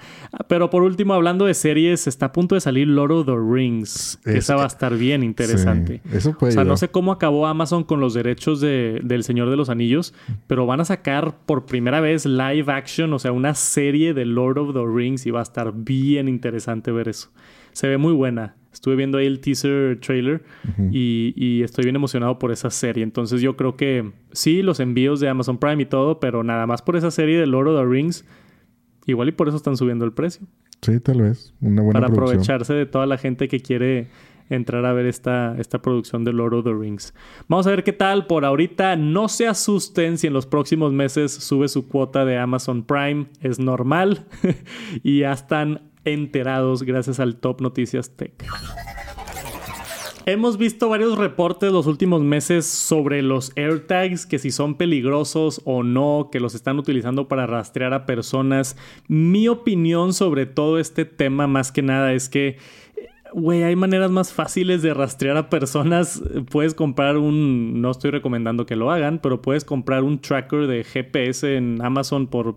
Pero 0.49 0.71
por 0.71 0.83
último, 0.83 1.15
hablando 1.15 1.45
de 1.47 1.55
series, 1.55 2.07
está 2.07 2.27
a 2.27 2.33
punto 2.33 2.55
de 2.55 2.61
salir 2.61 2.89
Lord 2.89 3.13
of 3.13 3.27
the 3.27 3.37
Rings. 3.37 4.19
Que 4.25 4.39
esa 4.39 4.57
va 4.57 4.65
a 4.65 4.69
estar 4.69 4.97
bien 4.97 5.23
interesante. 5.23 6.01
eso 6.13 6.37
puede 6.37 6.53
o 6.53 6.55
sea, 6.55 6.65
no 6.65 6.77
sé 6.77 6.89
cómo 6.89 7.13
acabó 7.13 7.47
Amazon 7.47 7.85
con 7.85 8.01
los 8.01 8.15
derechos 8.15 8.61
de, 8.61 9.01
del 9.05 9.25
Señor 9.25 9.51
de 9.51 9.57
los 9.57 9.69
Anillos, 9.69 10.15
pero 10.47 10.67
van 10.67 10.81
a 10.81 10.85
sacar 10.85 11.37
por 11.45 11.67
primera 11.67 12.01
vez 12.01 12.25
live 12.25 12.73
action, 12.73 13.13
o 13.13 13.19
sea, 13.19 13.33
una 13.33 13.55
serie 13.55 14.15
de 14.15 14.25
Lord 14.25 14.59
of 14.59 14.75
the 14.75 14.85
Rings 14.87 15.27
y 15.27 15.31
va 15.31 15.41
a 15.41 15.45
estar 15.45 15.73
bien 15.75 16.29
interesante 16.29 16.91
ver 16.91 17.09
eso. 17.09 17.31
Se 17.73 17.89
ve 17.89 17.99
muy 17.99 18.13
buena. 18.13 18.57
Estuve 18.73 18.97
viendo 18.97 19.19
ahí 19.19 19.27
el 19.27 19.39
teaser 19.39 20.01
trailer 20.01 20.43
y, 20.91 21.33
y, 21.37 21.63
estoy 21.63 21.85
bien 21.85 21.95
emocionado 21.95 22.41
por 22.41 22.51
esa 22.51 22.71
serie. 22.71 23.05
Entonces 23.05 23.41
yo 23.41 23.57
creo 23.57 23.77
que 23.77 24.11
sí, 24.33 24.63
los 24.63 24.81
envíos 24.81 25.21
de 25.21 25.29
Amazon 25.29 25.59
Prime 25.59 25.81
y 25.81 25.87
todo, 25.87 26.19
pero 26.19 26.43
nada 26.43 26.67
más 26.67 26.83
por 26.83 26.97
esa 26.97 27.13
serie 27.13 27.39
de 27.39 27.47
Lord 27.47 27.69
of 27.69 27.81
the 27.81 27.87
Rings 27.87 28.25
Igual 29.07 29.29
y 29.29 29.33
por 29.33 29.49
eso 29.49 29.57
están 29.57 29.77
subiendo 29.77 30.05
el 30.05 30.13
precio. 30.13 30.47
Sí, 30.83 31.01
tal 31.01 31.23
vez. 31.23 31.55
Una 31.61 31.83
buena 31.83 32.01
Para 32.01 32.13
aprovecharse 32.13 32.75
de 32.75 32.87
toda 32.87 33.07
la 33.07 33.19
gente 33.19 33.49
que 33.49 33.61
quiere 33.61 34.09
entrar 34.51 34.85
a 34.85 34.93
ver 34.93 35.07
esta, 35.07 35.57
esta 35.59 35.81
producción 35.81 36.25
de 36.25 36.33
Lord 36.33 36.55
of 36.55 36.65
the 36.65 36.73
Rings. 36.73 37.15
Vamos 37.49 37.67
a 37.67 37.71
ver 37.71 37.85
qué 37.85 37.93
tal. 37.93 38.27
Por 38.27 38.45
ahorita 38.45 38.97
no 38.97 39.29
se 39.29 39.47
asusten 39.47 40.19
si 40.19 40.27
en 40.27 40.33
los 40.33 40.47
próximos 40.47 40.93
meses 40.93 41.33
sube 41.33 41.69
su 41.69 41.89
cuota 41.89 42.25
de 42.25 42.39
Amazon 42.39 42.85
Prime. 42.85 43.27
Es 43.41 43.59
normal. 43.59 44.27
y 45.03 45.21
ya 45.21 45.33
están 45.33 45.91
enterados 46.05 46.83
gracias 46.83 47.21
al 47.21 47.37
Top 47.37 47.61
Noticias 47.61 48.11
Tech. 48.11 48.45
Hemos 50.27 50.57
visto 50.57 50.89
varios 50.89 51.19
reportes 51.19 51.71
los 51.71 51.87
últimos 51.87 52.23
meses 52.23 52.65
sobre 52.65 53.21
los 53.21 53.53
AirTags, 53.57 54.25
que 54.25 54.39
si 54.39 54.51
son 54.51 54.77
peligrosos 54.77 55.61
o 55.67 55.83
no, 55.83 56.31
que 56.33 56.41
los 56.41 56.55
están 56.55 56.79
utilizando 56.79 57.29
para 57.29 57.47
rastrear 57.47 57.93
a 57.93 58.07
personas. 58.07 58.75
Mi 59.07 59.49
opinión 59.49 60.15
sobre 60.15 60.47
todo 60.47 60.79
este 60.79 61.05
tema 61.05 61.47
más 61.47 61.73
que 61.73 61.83
nada 61.83 62.15
es 62.15 62.31
que 62.31 62.57
güey, 63.35 63.65
hay 63.65 63.77
maneras 63.77 64.11
más 64.11 64.33
fáciles 64.33 64.81
de 64.81 64.95
rastrear 64.95 65.37
a 65.37 65.51
personas. 65.51 66.23
Puedes 66.51 66.73
comprar 66.73 67.19
un, 67.19 67.83
no 67.83 67.91
estoy 67.91 68.11
recomendando 68.11 68.65
que 68.65 68.77
lo 68.77 68.91
hagan, 68.91 69.19
pero 69.19 69.43
puedes 69.43 69.65
comprar 69.65 70.05
un 70.05 70.21
tracker 70.21 70.67
de 70.69 70.85
GPS 70.85 71.57
en 71.57 71.83
Amazon 71.83 72.29
por 72.29 72.57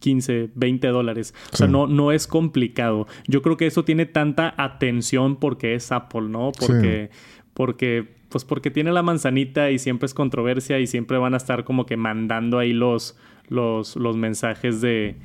15, 0.00 0.50
20 0.54 0.88
dólares. 0.88 1.34
O 1.52 1.56
sea, 1.56 1.68
no, 1.68 1.86
no 1.86 2.12
es 2.12 2.26
complicado. 2.26 3.06
Yo 3.26 3.42
creo 3.42 3.56
que 3.56 3.66
eso 3.66 3.84
tiene 3.84 4.06
tanta 4.06 4.54
atención 4.56 5.36
porque 5.36 5.74
es 5.74 5.92
Apple, 5.92 6.22
¿no? 6.22 6.52
Porque, 6.58 7.10
porque, 7.54 8.08
pues 8.28 8.44
porque 8.44 8.70
tiene 8.70 8.92
la 8.92 9.02
manzanita 9.02 9.70
y 9.70 9.78
siempre 9.78 10.06
es 10.06 10.14
controversia 10.14 10.80
y 10.80 10.86
siempre 10.86 11.18
van 11.18 11.34
a 11.34 11.36
estar 11.36 11.64
como 11.64 11.86
que 11.86 11.96
mandando 11.96 12.58
ahí 12.58 12.72
los, 12.72 13.16
los, 13.48 13.96
los 13.96 14.16
mensajes 14.16 14.80
de, 14.80 15.16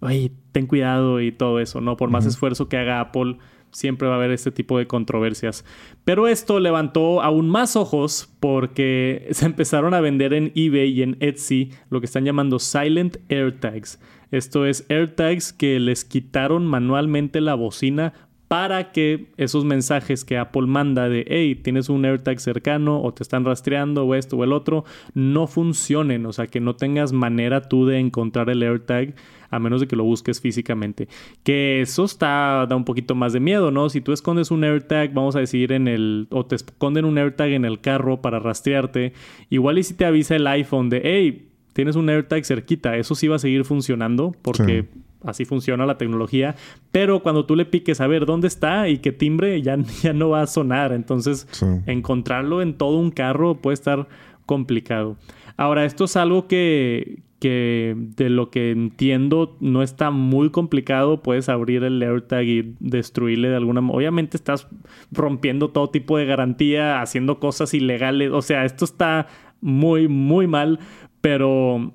oye, 0.00 0.32
ten 0.52 0.66
cuidado 0.66 1.20
y 1.20 1.32
todo 1.32 1.60
eso, 1.60 1.80
¿no? 1.80 1.96
Por 1.96 2.10
más 2.10 2.26
esfuerzo 2.26 2.68
que 2.68 2.76
haga 2.76 3.00
Apple, 3.00 3.38
siempre 3.74 4.08
va 4.08 4.14
a 4.14 4.16
haber 4.16 4.30
este 4.30 4.50
tipo 4.50 4.78
de 4.78 4.86
controversias. 4.86 5.64
Pero 6.04 6.28
esto 6.28 6.60
levantó 6.60 7.22
aún 7.22 7.50
más 7.50 7.76
ojos 7.76 8.32
porque 8.40 9.28
se 9.32 9.46
empezaron 9.46 9.94
a 9.94 10.00
vender 10.00 10.32
en 10.32 10.52
eBay 10.54 10.90
y 10.90 11.02
en 11.02 11.16
Etsy 11.20 11.72
lo 11.90 12.00
que 12.00 12.06
están 12.06 12.24
llamando 12.24 12.58
Silent 12.58 13.18
AirTags. 13.28 14.00
Esto 14.30 14.66
es 14.66 14.86
AirTags 14.88 15.52
que 15.52 15.78
les 15.78 16.04
quitaron 16.04 16.66
manualmente 16.66 17.40
la 17.40 17.54
bocina 17.54 18.14
para 18.48 18.92
que 18.92 19.32
esos 19.36 19.64
mensajes 19.64 20.24
que 20.24 20.38
Apple 20.38 20.66
manda 20.66 21.08
de, 21.08 21.24
hey, 21.28 21.54
tienes 21.56 21.88
un 21.88 22.04
AirTag 22.04 22.38
cercano 22.40 23.02
o 23.02 23.12
te 23.12 23.22
están 23.22 23.44
rastreando 23.44 24.04
o 24.04 24.14
esto 24.14 24.36
o 24.36 24.44
el 24.44 24.52
otro, 24.52 24.84
no 25.14 25.46
funcionen. 25.46 26.26
O 26.26 26.32
sea, 26.32 26.46
que 26.46 26.60
no 26.60 26.76
tengas 26.76 27.12
manera 27.12 27.62
tú 27.62 27.86
de 27.86 27.98
encontrar 27.98 28.50
el 28.50 28.62
AirTag 28.62 29.14
a 29.50 29.58
menos 29.58 29.80
de 29.80 29.86
que 29.86 29.96
lo 29.96 30.04
busques 30.04 30.40
físicamente. 30.40 31.08
Que 31.42 31.80
eso 31.80 32.04
está, 32.04 32.66
da 32.68 32.76
un 32.76 32.84
poquito 32.84 33.14
más 33.14 33.32
de 33.32 33.40
miedo, 33.40 33.70
¿no? 33.70 33.88
Si 33.88 34.00
tú 34.00 34.12
escondes 34.12 34.50
un 34.50 34.64
AirTag, 34.64 35.12
vamos 35.14 35.36
a 35.36 35.40
decir, 35.40 35.72
en 35.72 35.88
el, 35.88 36.26
o 36.30 36.44
te 36.44 36.56
esconden 36.56 37.04
un 37.04 37.18
AirTag 37.18 37.50
en 37.50 37.64
el 37.64 37.80
carro 37.80 38.20
para 38.20 38.40
rastrearte, 38.40 39.12
igual 39.50 39.78
y 39.78 39.84
si 39.84 39.94
te 39.94 40.04
avisa 40.04 40.36
el 40.36 40.46
iPhone 40.46 40.90
de, 40.90 41.00
hey, 41.04 41.48
tienes 41.72 41.96
un 41.96 42.08
AirTag 42.08 42.44
cerquita, 42.44 42.96
eso 42.96 43.14
sí 43.14 43.28
va 43.28 43.36
a 43.36 43.38
seguir 43.38 43.64
funcionando 43.64 44.34
porque 44.42 44.86
así 45.24 45.44
funciona 45.44 45.86
la 45.86 45.98
tecnología, 45.98 46.54
pero 46.92 47.22
cuando 47.22 47.46
tú 47.46 47.56
le 47.56 47.64
piques 47.64 48.00
a 48.00 48.06
ver 48.06 48.26
dónde 48.26 48.48
está 48.48 48.88
y 48.88 48.98
qué 48.98 49.12
timbre, 49.12 49.60
ya, 49.62 49.76
ya 50.02 50.12
no 50.12 50.30
va 50.30 50.42
a 50.42 50.46
sonar. 50.46 50.92
Entonces, 50.92 51.48
encontrarlo 51.86 52.62
en 52.62 52.74
todo 52.74 52.98
un 52.98 53.10
carro 53.10 53.56
puede 53.56 53.74
estar 53.74 54.08
complicado. 54.46 55.16
Ahora, 55.56 55.84
esto 55.84 56.04
es 56.04 56.16
algo 56.16 56.48
que, 56.48 57.22
que 57.38 57.94
de 57.96 58.28
lo 58.28 58.50
que 58.50 58.70
entiendo 58.72 59.56
no 59.60 59.82
está 59.82 60.10
muy 60.10 60.50
complicado. 60.50 61.22
Puedes 61.22 61.48
abrir 61.48 61.84
el 61.84 62.02
AirTag 62.02 62.44
y 62.44 62.74
destruirle 62.80 63.48
de 63.48 63.56
alguna 63.56 63.80
manera. 63.80 63.98
Obviamente 63.98 64.36
estás 64.36 64.66
rompiendo 65.12 65.70
todo 65.70 65.90
tipo 65.90 66.18
de 66.18 66.26
garantía, 66.26 67.00
haciendo 67.00 67.38
cosas 67.38 67.72
ilegales. 67.74 68.32
O 68.32 68.42
sea, 68.42 68.64
esto 68.64 68.84
está 68.84 69.28
muy, 69.60 70.08
muy 70.08 70.46
mal 70.46 70.80
pero 71.24 71.94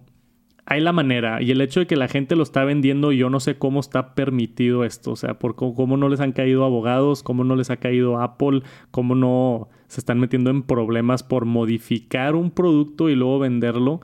hay 0.70 0.82
la 0.82 0.94
manera 0.94 1.42
y 1.42 1.50
el 1.50 1.62
hecho 1.62 1.80
de 1.80 1.88
que 1.88 1.96
la 1.96 2.08
gente 2.08 2.36
lo 2.36 2.44
está 2.44 2.64
vendiendo, 2.64 3.12
yo 3.12 3.32
no 3.32 3.40
sé 3.40 3.58
cómo 3.58 3.80
está 3.80 4.14
permitido 4.14 4.86
esto, 4.86 5.12
o 5.12 5.16
sea, 5.16 5.40
por 5.40 5.56
cómo, 5.56 5.98
no 5.98 6.10
les 6.10 6.20
han 6.20 6.32
caído 6.32 6.64
abogados, 6.64 7.24
cómo 7.24 7.44
no 7.44 7.56
les 7.56 7.72
ha 7.72 7.78
caído 7.78 8.22
Apple, 8.22 8.62
cómo 8.92 9.16
no 9.16 9.68
se 9.88 10.00
están 10.00 10.20
metiendo 10.20 10.52
en 10.52 10.62
problemas 10.62 11.24
por 11.24 11.46
modificar 11.46 12.36
un 12.36 12.52
producto 12.52 13.10
y 13.10 13.16
luego 13.16 13.40
venderlo. 13.40 14.02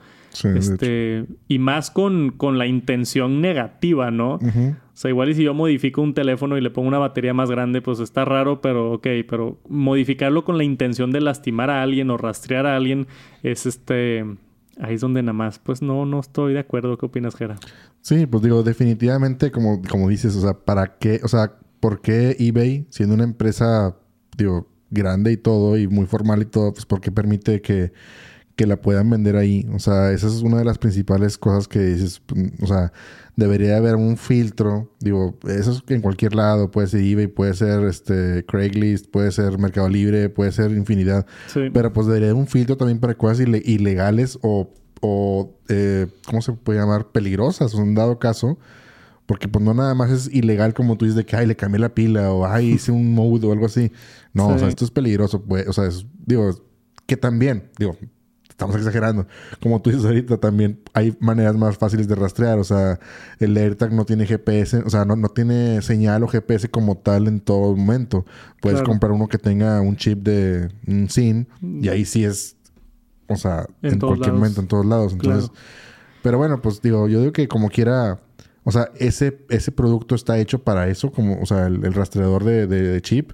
este, 0.56 1.24
y 1.46 1.60
más 1.60 1.92
con, 1.92 2.30
con, 2.30 2.58
la 2.58 2.66
intención 2.66 3.40
negativa, 3.40 4.10
¿no? 4.10 4.34
O 4.34 4.38
sea, 4.92 5.08
igual 5.08 5.30
y 5.30 5.34
si 5.34 5.44
yo 5.44 5.54
modifico 5.54 6.02
un 6.02 6.14
teléfono 6.14 6.58
y 6.58 6.60
le 6.60 6.70
pongo 6.70 6.88
una 6.88 6.98
batería 6.98 7.32
más 7.32 7.48
grande, 7.48 7.80
pues 7.80 8.00
está 8.00 8.24
raro, 8.24 8.60
pero 8.60 8.94
ok, 8.94 9.06
pero 9.28 9.60
modificarlo 9.68 10.44
con 10.44 10.58
la 10.58 10.64
intención 10.64 11.12
de 11.12 11.20
lastimar 11.20 11.70
a 11.70 11.82
alguien 11.82 12.10
o 12.10 12.16
rastrear 12.16 12.66
a 12.66 12.76
alguien 12.76 13.06
es 13.42 13.66
este 13.66 14.24
ahí 14.80 14.94
es 14.94 15.00
donde 15.00 15.22
nada 15.22 15.32
más, 15.32 15.58
pues 15.58 15.82
no, 15.82 16.06
no 16.06 16.20
estoy 16.20 16.54
de 16.54 16.60
acuerdo. 16.60 16.96
¿Qué 16.98 17.06
opinas, 17.06 17.34
Gera? 17.34 17.56
Sí, 18.00 18.26
pues 18.26 18.42
digo, 18.42 18.62
definitivamente, 18.62 19.50
como, 19.50 19.82
como 19.82 20.08
dices, 20.08 20.36
o 20.36 20.40
sea, 20.40 20.54
¿para 20.54 20.98
qué? 20.98 21.20
O 21.24 21.28
sea, 21.28 21.58
¿por 21.80 22.00
qué 22.00 22.36
eBay, 22.38 22.86
siendo 22.90 23.14
una 23.14 23.24
empresa, 23.24 23.96
digo, 24.36 24.68
grande 24.90 25.32
y 25.32 25.36
todo, 25.36 25.76
y 25.76 25.88
muy 25.88 26.06
formal 26.06 26.42
y 26.42 26.46
todo, 26.46 26.72
pues 26.72 26.86
por 26.86 27.00
qué 27.00 27.10
permite 27.10 27.60
que, 27.60 27.92
que 28.56 28.66
la 28.66 28.80
puedan 28.80 29.10
vender 29.10 29.36
ahí? 29.36 29.68
O 29.72 29.78
sea, 29.78 30.10
esa 30.12 30.26
es 30.26 30.42
una 30.42 30.58
de 30.58 30.64
las 30.64 30.78
principales 30.78 31.38
cosas 31.38 31.68
que 31.68 31.78
dices, 31.78 32.22
mm, 32.34 32.64
o 32.64 32.66
sea, 32.66 32.92
debería 33.36 33.76
haber 33.76 33.96
un 33.96 34.16
filtro. 34.16 34.90
Digo, 34.98 35.38
eso 35.46 35.72
es 35.72 35.82
en 35.88 36.00
cualquier 36.00 36.34
lado. 36.34 36.70
Puede 36.70 36.88
ser 36.88 37.02
eBay, 37.02 37.26
puede 37.28 37.54
ser 37.54 37.84
este 37.84 38.44
Craigslist, 38.46 39.10
puede 39.10 39.30
ser 39.30 39.58
Mercado 39.58 39.88
Libre, 39.88 40.30
puede 40.30 40.52
ser 40.52 40.72
infinidad. 40.72 41.26
Pero 41.52 41.92
pues 41.92 42.06
debería 42.06 42.30
haber 42.30 42.40
un 42.40 42.48
filtro 42.48 42.76
también 42.76 42.98
para 42.98 43.14
cosas 43.14 43.40
ilegales 43.40 44.38
o, 44.42 44.72
o 45.00 45.54
eh, 45.68 46.06
¿cómo 46.26 46.40
se 46.40 46.52
puede 46.52 46.80
llamar? 46.80 47.12
Peligrosas, 47.12 47.74
en 47.74 47.94
dado 47.94 48.18
caso. 48.18 48.58
Porque 49.26 49.48
pues 49.48 49.64
no 49.64 49.74
nada 49.74 49.94
más 49.94 50.10
es 50.10 50.32
ilegal 50.32 50.72
como 50.72 50.96
tú 50.96 51.04
dices 51.04 51.16
de 51.16 51.26
que, 51.26 51.36
ay, 51.36 51.46
le 51.46 51.56
cambié 51.56 51.80
la 51.80 51.94
pila 51.94 52.32
o, 52.32 52.46
ay, 52.46 52.70
hice 52.74 52.90
un 52.90 53.12
mode 53.12 53.46
o 53.46 53.52
algo 53.52 53.66
así. 53.66 53.92
No, 54.32 54.48
o 54.48 54.58
sea, 54.58 54.68
esto 54.68 54.84
es 54.84 54.90
peligroso. 54.90 55.42
Pues, 55.42 55.68
o 55.68 55.72
sea, 55.72 55.88
digo, 56.24 56.50
que 57.06 57.16
también, 57.16 57.70
digo, 57.78 57.96
estamos 58.56 58.74
exagerando. 58.76 59.26
Como 59.62 59.82
tú 59.82 59.90
dices 59.90 60.06
ahorita, 60.06 60.38
también 60.38 60.80
hay 60.94 61.14
maneras 61.20 61.54
más 61.56 61.76
fáciles 61.76 62.08
de 62.08 62.14
rastrear. 62.14 62.58
O 62.58 62.64
sea, 62.64 62.98
el 63.38 63.54
AirTag 63.54 63.92
no 63.92 64.06
tiene 64.06 64.24
GPS, 64.24 64.78
o 64.78 64.88
sea, 64.88 65.04
no, 65.04 65.14
no 65.14 65.28
tiene 65.28 65.82
señal 65.82 66.22
o 66.22 66.28
GPS 66.28 66.70
como 66.70 66.96
tal 66.96 67.28
en 67.28 67.40
todo 67.40 67.76
momento. 67.76 68.24
Puedes 68.62 68.80
comprar 68.80 69.12
uno 69.12 69.28
que 69.28 69.36
tenga 69.36 69.82
un 69.82 69.96
chip 69.96 70.22
de 70.22 70.70
un 70.86 71.10
SIM 71.10 71.44
y 71.60 71.88
ahí 71.88 72.06
sí 72.06 72.24
es, 72.24 72.56
o 73.28 73.36
sea, 73.36 73.66
en, 73.82 74.00
cualquier 74.00 74.32
momento, 74.32 74.62
en 74.62 74.68
todos 74.68 74.86
lados. 74.86 75.12
Entonces, 75.12 75.50
pero 76.22 76.38
bueno, 76.38 76.62
pues 76.62 76.80
digo, 76.80 77.08
yo 77.08 77.20
digo 77.20 77.32
que 77.32 77.48
como 77.48 77.68
quiera. 77.68 78.20
O 78.64 78.72
sea, 78.72 78.90
ese, 78.96 79.44
ese 79.48 79.70
producto 79.70 80.16
está 80.16 80.38
hecho 80.38 80.64
para 80.64 80.88
eso, 80.88 81.12
como, 81.12 81.40
o 81.40 81.46
sea, 81.46 81.66
el, 81.66 81.92
rastreador 81.92 82.42
de 82.42 83.00
chip, 83.02 83.32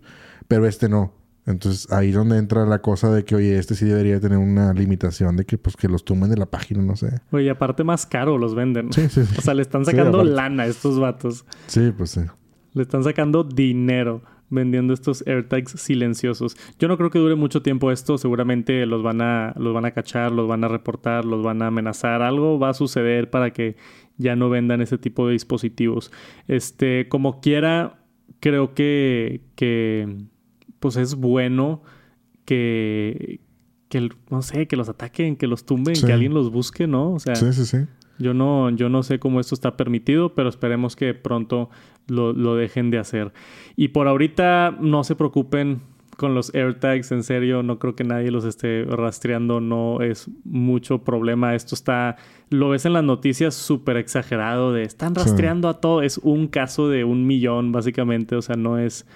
pero 0.48 0.66
este 0.66 0.88
no. 0.88 1.21
Entonces 1.44 1.90
ahí 1.92 2.10
es 2.10 2.14
donde 2.14 2.38
entra 2.38 2.64
la 2.66 2.80
cosa 2.80 3.12
de 3.12 3.24
que, 3.24 3.34
oye, 3.34 3.58
este 3.58 3.74
sí 3.74 3.84
debería 3.84 4.20
tener 4.20 4.38
una 4.38 4.72
limitación 4.72 5.36
de 5.36 5.44
que 5.44 5.58
pues 5.58 5.76
que 5.76 5.88
los 5.88 6.04
tumben 6.04 6.30
de 6.30 6.36
la 6.36 6.46
página, 6.46 6.82
no 6.82 6.94
sé. 6.94 7.20
Oye, 7.32 7.50
aparte 7.50 7.82
más 7.82 8.06
caro 8.06 8.38
los 8.38 8.54
venden. 8.54 8.92
Sí, 8.92 9.08
sí. 9.08 9.22
O 9.38 9.42
sea, 9.42 9.54
le 9.54 9.62
están 9.62 9.84
sacando 9.84 10.22
lana 10.22 10.64
a 10.64 10.66
estos 10.66 11.00
vatos. 11.00 11.44
Sí, 11.66 11.92
pues 11.96 12.10
sí. 12.10 12.20
Le 12.74 12.82
están 12.82 13.02
sacando 13.02 13.42
dinero 13.42 14.22
vendiendo 14.50 14.92
estos 14.92 15.26
AirTags 15.26 15.72
silenciosos. 15.80 16.56
Yo 16.78 16.86
no 16.86 16.96
creo 16.96 17.10
que 17.10 17.18
dure 17.18 17.34
mucho 17.34 17.62
tiempo 17.62 17.90
esto, 17.90 18.18
seguramente 18.18 18.84
los 18.86 19.02
van 19.02 19.20
a 19.22 19.54
los 19.56 19.74
van 19.74 19.86
a 19.86 19.92
cachar, 19.92 20.30
los 20.30 20.46
van 20.46 20.62
a 20.62 20.68
reportar, 20.68 21.24
los 21.24 21.42
van 21.42 21.62
a 21.62 21.68
amenazar, 21.68 22.22
algo 22.22 22.58
va 22.58 22.68
a 22.68 22.74
suceder 22.74 23.30
para 23.30 23.52
que 23.52 23.76
ya 24.18 24.36
no 24.36 24.50
vendan 24.50 24.80
ese 24.82 24.98
tipo 24.98 25.26
de 25.26 25.32
dispositivos. 25.32 26.12
Este, 26.46 27.08
como 27.08 27.40
quiera, 27.40 28.04
creo 28.40 28.74
que 28.74 29.40
que 29.56 30.28
pues 30.82 30.96
es 30.96 31.14
bueno 31.14 31.80
que, 32.44 33.40
que 33.88 34.10
no 34.30 34.42
sé, 34.42 34.66
que 34.66 34.76
los 34.76 34.88
ataquen, 34.88 35.36
que 35.36 35.46
los 35.46 35.64
tumben, 35.64 35.94
que 35.94 36.12
alguien 36.12 36.34
los 36.34 36.50
busque, 36.50 36.88
¿no? 36.88 37.12
O 37.12 37.20
sea, 37.20 37.36
sí, 37.36 37.52
sí, 37.52 37.64
sí. 37.64 37.78
Yo 38.18 38.34
no, 38.34 38.68
yo 38.70 38.88
no 38.88 39.02
sé 39.02 39.18
cómo 39.18 39.40
esto 39.40 39.54
está 39.54 39.76
permitido, 39.76 40.34
pero 40.34 40.48
esperemos 40.48 40.96
que 40.96 41.14
pronto 41.14 41.70
lo, 42.08 42.32
lo 42.32 42.56
dejen 42.56 42.90
de 42.90 42.98
hacer. 42.98 43.32
Y 43.76 43.88
por 43.88 44.08
ahorita 44.08 44.76
no 44.80 45.04
se 45.04 45.14
preocupen 45.14 45.80
con 46.16 46.34
los 46.34 46.54
AirTags, 46.54 47.10
en 47.12 47.22
serio, 47.22 47.62
no 47.62 47.78
creo 47.78 47.94
que 47.94 48.04
nadie 48.04 48.30
los 48.30 48.44
esté 48.44 48.84
rastreando, 48.84 49.60
no 49.60 50.02
es 50.02 50.28
mucho 50.44 50.98
problema. 50.98 51.54
Esto 51.54 51.74
está, 51.74 52.16
lo 52.50 52.70
ves 52.70 52.84
en 52.84 52.92
las 52.92 53.04
noticias 53.04 53.54
súper 53.54 53.96
exagerado 53.96 54.72
de 54.72 54.82
están 54.82 55.14
rastreando 55.14 55.68
a 55.68 55.80
todo, 55.80 56.02
es 56.02 56.18
un 56.18 56.48
caso 56.48 56.88
de 56.88 57.04
un 57.04 57.26
millón 57.26 57.72
básicamente, 57.72 58.36
o 58.36 58.42
sea, 58.42 58.56
no 58.56 58.78
es 58.78 59.06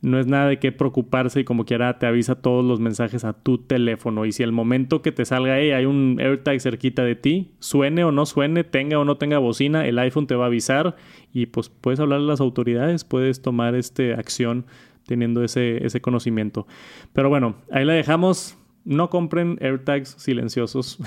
no 0.00 0.20
es 0.20 0.26
nada 0.26 0.48
de 0.48 0.58
qué 0.58 0.70
preocuparse 0.70 1.40
y 1.40 1.44
como 1.44 1.64
quiera 1.64 1.98
te 1.98 2.06
avisa 2.06 2.36
todos 2.36 2.64
los 2.64 2.78
mensajes 2.78 3.24
a 3.24 3.32
tu 3.32 3.58
teléfono. 3.58 4.26
Y 4.26 4.32
si 4.32 4.42
el 4.42 4.52
momento 4.52 5.02
que 5.02 5.12
te 5.12 5.24
salga, 5.24 5.54
ahí 5.54 5.70
hay 5.70 5.86
un 5.86 6.18
AirTag 6.20 6.60
cerquita 6.60 7.02
de 7.02 7.16
ti, 7.16 7.50
suene 7.58 8.04
o 8.04 8.12
no 8.12 8.24
suene, 8.26 8.64
tenga 8.64 8.98
o 8.98 9.04
no 9.04 9.16
tenga 9.16 9.38
bocina, 9.38 9.86
el 9.86 9.98
iPhone 9.98 10.26
te 10.26 10.36
va 10.36 10.44
a 10.44 10.46
avisar 10.48 10.96
y 11.32 11.46
pues 11.46 11.68
puedes 11.68 11.98
hablar 12.00 12.20
a 12.20 12.22
las 12.22 12.40
autoridades, 12.40 13.04
puedes 13.04 13.42
tomar 13.42 13.74
este 13.74 14.14
acción 14.14 14.66
teniendo 15.06 15.42
ese, 15.42 15.84
ese 15.84 16.00
conocimiento. 16.00 16.66
Pero 17.12 17.28
bueno, 17.28 17.56
ahí 17.70 17.84
la 17.84 17.94
dejamos. 17.94 18.56
No 18.84 19.10
compren 19.10 19.58
AirTags 19.60 20.14
silenciosos. 20.18 20.98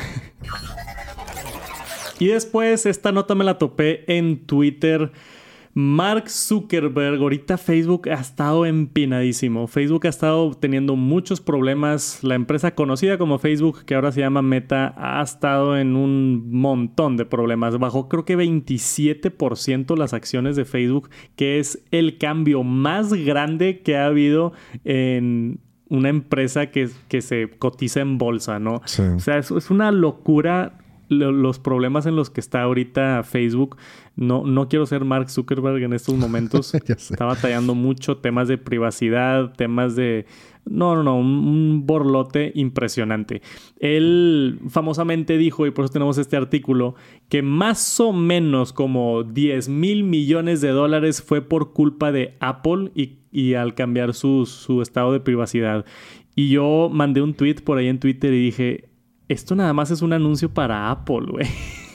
y 2.20 2.28
después 2.28 2.86
esta 2.86 3.12
nota 3.12 3.36
me 3.36 3.44
la 3.44 3.58
topé 3.58 4.04
en 4.08 4.46
Twitter 4.46 5.12
Mark 5.74 6.30
Zuckerberg, 6.30 7.22
ahorita 7.22 7.58
Facebook 7.58 8.10
ha 8.10 8.20
estado 8.20 8.66
empinadísimo. 8.66 9.68
Facebook 9.68 10.06
ha 10.06 10.10
estado 10.10 10.52
teniendo 10.54 10.96
muchos 10.96 11.40
problemas. 11.40 12.24
La 12.24 12.36
empresa 12.36 12.76
conocida 12.76 13.18
como 13.18 13.40
Facebook, 13.40 13.86
que 13.86 13.96
ahora 13.96 14.12
se 14.12 14.20
llama 14.20 14.42
Meta, 14.42 14.94
ha 14.98 15.22
estado 15.22 15.78
en 15.78 15.96
un 15.96 16.52
montón 16.52 17.16
de 17.16 17.26
problemas. 17.26 17.78
Bajó 17.80 18.10
creo 18.10 18.26
que 18.26 18.38
27% 18.38 19.96
las 19.98 20.14
acciones 20.14 20.56
de 20.56 20.66
Facebook, 20.66 21.10
que 21.36 21.60
es 21.60 21.84
el 21.92 22.18
cambio 22.18 22.64
más 22.64 23.14
grande 23.14 23.82
que 23.82 23.96
ha 23.96 24.08
habido 24.08 24.52
en 24.84 25.62
una 25.88 26.10
empresa 26.10 26.68
que, 26.68 26.90
que 27.08 27.22
se 27.22 27.50
cotiza 27.60 28.00
en 28.00 28.18
bolsa, 28.18 28.60
¿no? 28.60 28.76
O 28.76 29.20
sea, 29.20 29.38
es, 29.38 29.52
es 29.52 29.70
una 29.70 29.92
locura 29.92 30.81
los 31.12 31.60
problemas 31.60 32.06
en 32.06 32.16
los 32.16 32.30
que 32.30 32.40
está 32.40 32.64
ahorita 32.64 33.24
Facebook. 33.24 33.78
No, 34.16 34.46
no 34.46 34.68
quiero 34.70 34.86
ser 34.86 35.06
Mark 35.06 35.30
Zuckerberg 35.30 35.84
en 35.84 35.94
estos 35.94 36.16
momentos. 36.16 36.74
está 36.88 37.26
batallando 37.26 37.76
mucho 37.76 38.18
temas 38.18 38.48
de 38.48 38.58
privacidad, 38.58 39.54
temas 39.54 39.96
de... 39.96 40.26
No, 40.64 40.96
no, 40.96 41.02
no, 41.02 41.18
un, 41.18 41.88
borlote 41.88 42.52
impresionante. 42.54 43.42
Él 43.80 44.60
famosamente 44.70 45.38
dijo, 45.38 45.66
y 45.66 45.72
por 45.72 45.86
eso 45.86 45.94
tenemos 45.94 46.20
este 46.20 46.38
artículo, 46.38 46.94
que 47.30 47.42
más 47.42 48.00
o 48.00 48.14
menos 48.14 48.72
como 48.72 49.24
10 49.24 49.70
mil 49.70 50.04
millones 50.04 50.62
de 50.62 50.70
dólares 50.70 51.24
fue 51.24 51.42
por 51.42 51.74
culpa 51.74 52.12
de 52.12 52.36
Apple 52.40 52.92
y, 52.94 53.18
y 53.32 53.56
al 53.56 53.74
cambiar 53.74 54.14
su, 54.14 54.46
su 54.46 54.84
estado 54.84 55.12
de 55.14 55.20
privacidad. 55.20 55.84
Y 56.36 56.50
yo 56.50 56.90
mandé 56.92 57.22
un 57.22 57.34
tweet 57.34 57.56
por 57.56 57.80
ahí 57.80 57.88
en 57.88 58.00
Twitter 58.00 58.32
y 58.34 58.44
dije, 58.44 58.91
esto 59.32 59.56
nada 59.56 59.74
más 59.74 59.92
es 59.92 60.02
un 60.02 60.14
anuncio 60.14 60.54
para 60.54 60.92
Apple, 60.92 61.26
güey. 61.30 61.48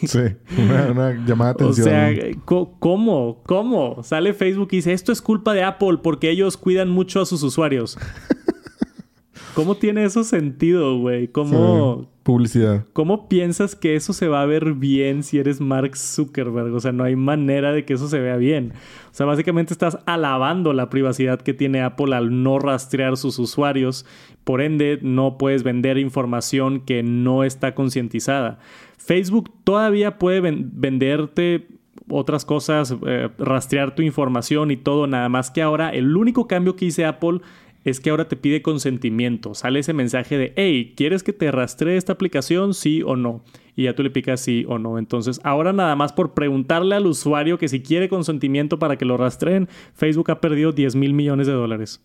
Sí, 0.05 0.21
una, 0.59 1.13
llamada 1.25 1.55
de 1.55 1.65
atención. 1.65 1.89
O 1.89 1.91
sea, 1.91 2.15
¿cómo? 2.79 3.43
¿Cómo? 3.45 4.03
Sale 4.03 4.35
Facebook 4.35 4.69
y 4.73 4.77
dice, 4.77 4.93
esto 4.93 5.13
es 5.13 5.23
culpa 5.23 5.55
de 5.55 5.63
Apple 5.63 5.99
porque 6.03 6.31
ellos 6.31 6.57
cuidan 6.57 6.91
mucho 6.91 7.21
a 7.21 7.27
sus 7.27 7.43
usuarios. 7.43 7.99
¿Cómo 9.55 9.77
tiene 9.77 10.05
eso 10.05 10.23
sentido, 10.23 10.99
güey? 10.99 11.29
¿Cómo... 11.29 12.09
publicidad. 12.27 12.85
¿Cómo 12.93 13.29
piensas 13.29 13.77
que 13.77 13.95
eso 13.95 14.13
se 14.13 14.27
va 14.27 14.43
a 14.43 14.47
ver 14.47 14.75
bien 14.75 15.23
si 15.23 15.39
eres 15.39 15.61
Mark 15.61 15.97
Zuckerberg? 15.97 16.75
O 16.75 16.81
sea, 16.81 16.91
no 16.91 17.05
hay 17.05 17.15
manera 17.15 17.71
de 17.71 17.85
que 17.85 17.95
eso 17.95 18.09
se 18.09 18.19
vea 18.19 18.37
bien. 18.37 18.73
O 19.13 19.15
sea, 19.15 19.27
básicamente 19.27 19.73
estás 19.73 19.99
alabando 20.07 20.73
la 20.73 20.91
privacidad 20.91 21.41
que 21.41 21.55
tiene 21.55 21.83
Apple 21.83 22.17
al 22.17 22.43
no 22.43 22.59
rastrear 22.59 23.17
sus 23.17 23.39
usuarios. 23.39 24.07
Por 24.43 24.61
ende, 24.61 24.99
no 25.03 25.39
puedes 25.39 25.63
vender 25.63 25.99
información 25.99 26.81
que 26.81 27.05
no 27.05 27.45
está 27.45 27.77
concientizada. 27.77 28.59
Facebook 28.99 29.53
todavía 29.63 30.19
puede 30.19 30.41
venderte 30.41 31.69
otras 32.09 32.45
cosas, 32.45 32.95
eh, 33.07 33.29
rastrear 33.39 33.95
tu 33.95 34.03
información 34.03 34.73
y 34.73 34.77
todo, 34.77 35.07
nada 35.07 35.29
más 35.29 35.51
que 35.51 35.63
ahora 35.63 35.91
el 35.91 36.17
único 36.17 36.47
cambio 36.47 36.77
que 36.77 36.87
hice 36.87 37.05
Apple 37.05 37.41
es 37.87 38.01
que 38.01 38.11
ahora 38.11 38.27
te 38.27 38.35
pide 38.35 38.63
consentimiento. 38.63 39.55
Sale 39.55 39.79
ese 39.79 39.93
mensaje 39.93 40.37
de, 40.37 40.53
hey, 40.57 40.93
¿quieres 40.97 41.23
que 41.23 41.33
te 41.33 41.53
rastree 41.53 41.97
esta 41.97 42.15
aplicación? 42.15 42.75
Sí 42.75 43.01
o 43.07 43.15
no. 43.15 43.45
Y 43.77 43.85
ya 43.85 43.95
tú 43.95 44.03
le 44.03 44.11
picas 44.11 44.41
sí 44.41 44.67
o 44.69 44.81
no. 44.81 44.99
Entonces, 44.99 45.41
ahora 45.45 45.73
nada 45.73 45.95
más 45.95 46.13
por 46.13 46.35
preguntarle 46.35 46.97
al 46.97 47.07
usuario 47.07 47.59
que 47.59 47.69
si 47.69 47.83
quiere 47.83 48.09
consentimiento 48.09 48.81
para 48.81 48.99
que 48.99 49.05
lo 49.05 49.17
rastreen, 49.17 49.69
Facebook 49.95 50.33
ha 50.33 50.41
perdido 50.41 50.73
10 50.73 50.97
mil 50.97 51.15
millones 51.15 51.47
de 51.47 51.53
dólares. 51.53 52.01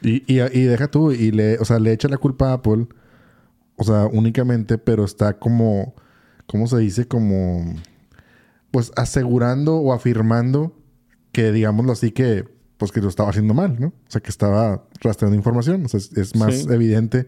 Y, 0.00 0.22
y, 0.32 0.62
deja 0.62 0.90
tú, 0.90 1.12
y 1.12 1.30
le, 1.30 1.58
o 1.58 1.66
sea, 1.66 1.78
le 1.78 1.92
echa 1.92 2.08
la 2.08 2.16
culpa 2.16 2.48
a 2.48 2.52
Apple, 2.54 2.86
o 3.76 3.84
sea, 3.84 4.06
únicamente, 4.06 4.78
pero 4.78 5.04
está 5.04 5.38
como, 5.38 5.94
¿cómo 6.46 6.68
se 6.68 6.78
dice? 6.78 7.06
Como, 7.06 7.74
pues 8.70 8.92
asegurando 8.96 9.76
o 9.76 9.92
afirmando 9.92 10.74
que, 11.32 11.52
digámoslo 11.52 11.92
así, 11.92 12.12
que 12.12 12.55
pues 12.78 12.92
que 12.92 13.00
lo 13.00 13.08
estaba 13.08 13.30
haciendo 13.30 13.54
mal, 13.54 13.76
¿no? 13.78 13.88
O 13.88 14.08
sea, 14.08 14.20
que 14.20 14.30
estaba 14.30 14.84
rastreando 15.00 15.36
información. 15.36 15.84
O 15.84 15.88
sea, 15.88 15.98
es, 15.98 16.36
más 16.36 16.66
evidente. 16.68 17.26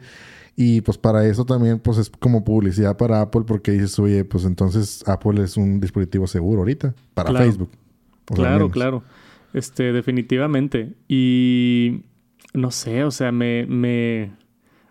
Y 0.56 0.80
pues 0.80 0.98
para 0.98 1.26
eso 1.26 1.44
también, 1.44 1.78
pues 1.78 1.98
es 1.98 2.10
como 2.10 2.44
publicidad 2.44 2.96
para 2.96 3.20
Apple, 3.20 3.42
porque 3.46 3.72
dices, 3.72 3.98
oye, 3.98 4.24
pues 4.24 4.44
entonces 4.44 5.04
Apple 5.06 5.42
es 5.42 5.56
un 5.56 5.80
dispositivo 5.80 6.26
seguro 6.26 6.60
ahorita 6.60 6.94
para 7.14 7.32
Facebook. 7.32 7.70
claro, 8.26 8.70
claro. 8.70 9.02
Este, 9.54 9.92
definitivamente. 9.92 10.94
Y 11.06 12.02
no 12.54 12.70
sé, 12.70 13.04
o 13.04 13.10
sea, 13.10 13.32
me, 13.32 13.66
me, 13.66 14.32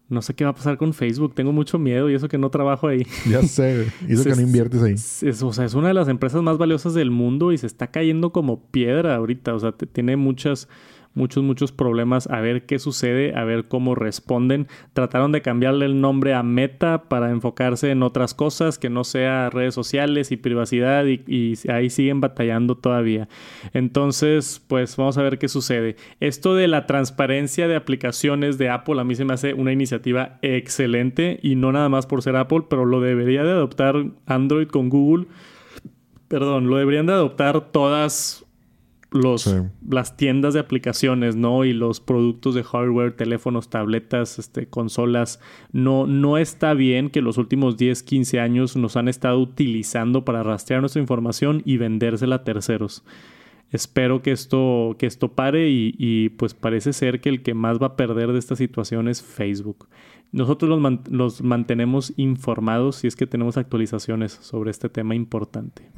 no 0.09 0.21
sé 0.21 0.33
qué 0.33 0.43
va 0.43 0.51
a 0.51 0.55
pasar 0.55 0.77
con 0.77 0.93
Facebook. 0.93 1.35
Tengo 1.35 1.51
mucho 1.51 1.77
miedo 1.79 2.09
y 2.09 2.15
eso 2.15 2.29
que 2.29 2.37
no 2.37 2.49
trabajo 2.49 2.87
ahí. 2.87 3.05
Ya 3.29 3.41
sé, 3.43 3.87
y 4.07 4.13
eso 4.13 4.23
que 4.23 4.35
no 4.35 4.41
inviertes 4.41 4.81
ahí. 4.81 4.93
o 5.41 5.53
sea, 5.53 5.65
es 5.65 5.73
una 5.73 5.89
de 5.89 5.93
las 5.93 6.07
empresas 6.07 6.41
más 6.41 6.57
valiosas 6.57 6.93
del 6.93 7.11
mundo 7.11 7.51
y 7.51 7.57
se 7.57 7.67
está 7.67 7.87
cayendo 7.87 8.31
como 8.31 8.61
piedra 8.71 9.15
ahorita. 9.15 9.53
O 9.53 9.59
sea, 9.59 9.71
tiene 9.71 10.15
muchas 10.15 10.69
muchos, 11.17 11.43
muchos 11.43 11.73
problemas, 11.73 12.27
a 12.27 12.39
ver 12.39 12.65
qué 12.65 12.79
sucede, 12.79 13.35
a 13.35 13.43
ver 13.43 13.67
cómo 13.67 13.95
responden. 13.95 14.67
Trataron 14.93 15.33
de 15.33 15.41
cambiarle 15.41 15.85
el 15.85 15.99
nombre 15.99 16.33
a 16.33 16.43
Meta 16.43 17.03
para 17.09 17.31
enfocarse 17.31 17.91
en 17.91 18.03
otras 18.03 18.33
cosas, 18.33 18.77
que 18.77 18.89
no 18.89 19.03
sea 19.03 19.49
redes 19.49 19.73
sociales 19.73 20.31
y 20.31 20.37
privacidad, 20.37 21.05
y, 21.05 21.55
ahí 21.69 21.89
siguen 21.89 22.21
batallando 22.21 22.75
todavía. 22.75 23.27
Entonces, 23.73 24.63
pues 24.67 24.95
vamos 24.95 25.17
a 25.17 25.23
ver 25.23 25.39
qué 25.39 25.49
sucede. 25.49 25.97
Esto 26.19 26.55
de 26.55 26.67
la 26.67 26.85
transparencia 26.85 27.67
de 27.67 27.75
aplicaciones 27.75 28.57
de 28.57 28.69
Apple 28.69 29.01
a 29.01 29.03
mí 29.03 29.15
se 29.15 29.25
me 29.25 29.33
hace 29.33 29.53
una 29.53 29.73
iniciativa 29.73 30.37
excelente 30.41 31.39
y 31.41 31.55
no 31.55 31.71
nada 31.71 31.89
más 31.89 32.05
por 32.05 32.21
ser 32.21 32.35
Apple, 32.35 32.63
pero 32.69 32.85
lo 32.85 33.01
debería 33.01 33.43
de 33.43 33.51
adoptar 33.51 34.05
Android 34.27 34.67
con 34.67 34.89
Google. 34.89 35.27
Perdón, 36.27 36.67
lo 36.67 36.77
deberían 36.77 37.05
de 37.07 37.13
adoptar 37.13 37.71
todas 37.71 38.46
los, 39.11 39.55
las 39.87 40.17
tiendas 40.17 40.53
de 40.53 40.59
aplicaciones, 40.59 41.35
¿no? 41.35 41.63
Y 41.65 41.73
los 41.73 41.99
productos 41.99 42.55
de 42.55 42.63
hardware, 42.63 43.15
teléfonos, 43.15 43.69
tabletas, 43.69 44.39
este, 44.39 44.67
consolas. 44.67 45.39
No, 45.71 46.05
no 46.07 46.37
está 46.37 46.73
bien 46.73 47.09
que 47.09 47.21
los 47.21 47.37
últimos 47.37 47.77
10, 47.77 48.03
15 48.03 48.39
años 48.39 48.75
nos 48.75 48.97
han 48.97 49.07
estado 49.07 49.39
utilizando 49.39 50.25
para 50.25 50.43
rastrear 50.43 50.81
nuestra 50.81 51.01
información 51.01 51.61
y 51.65 51.77
vendérsela 51.77 52.35
a 52.35 52.43
terceros. 52.43 53.03
Espero 53.71 54.21
que 54.21 54.31
esto, 54.31 54.95
que 54.97 55.07
esto 55.07 55.33
pare 55.33 55.69
y, 55.69 55.93
y 55.97 56.29
pues 56.29 56.53
parece 56.53 56.93
ser 56.93 57.19
que 57.19 57.29
el 57.29 57.43
que 57.43 57.53
más 57.53 57.79
va 57.81 57.87
a 57.87 57.95
perder 57.97 58.31
de 58.31 58.39
esta 58.39 58.55
situación 58.55 59.09
es 59.09 59.21
Facebook. 59.21 59.87
Nosotros 60.31 60.69
los, 60.69 60.99
los 61.09 61.41
mantenemos 61.41 62.13
informados 62.17 62.97
si 62.97 63.07
es 63.07 63.15
que 63.15 63.27
tenemos 63.27 63.57
actualizaciones 63.57 64.33
sobre 64.33 64.71
este 64.71 64.89
tema 64.89 65.15
importante. 65.15 65.89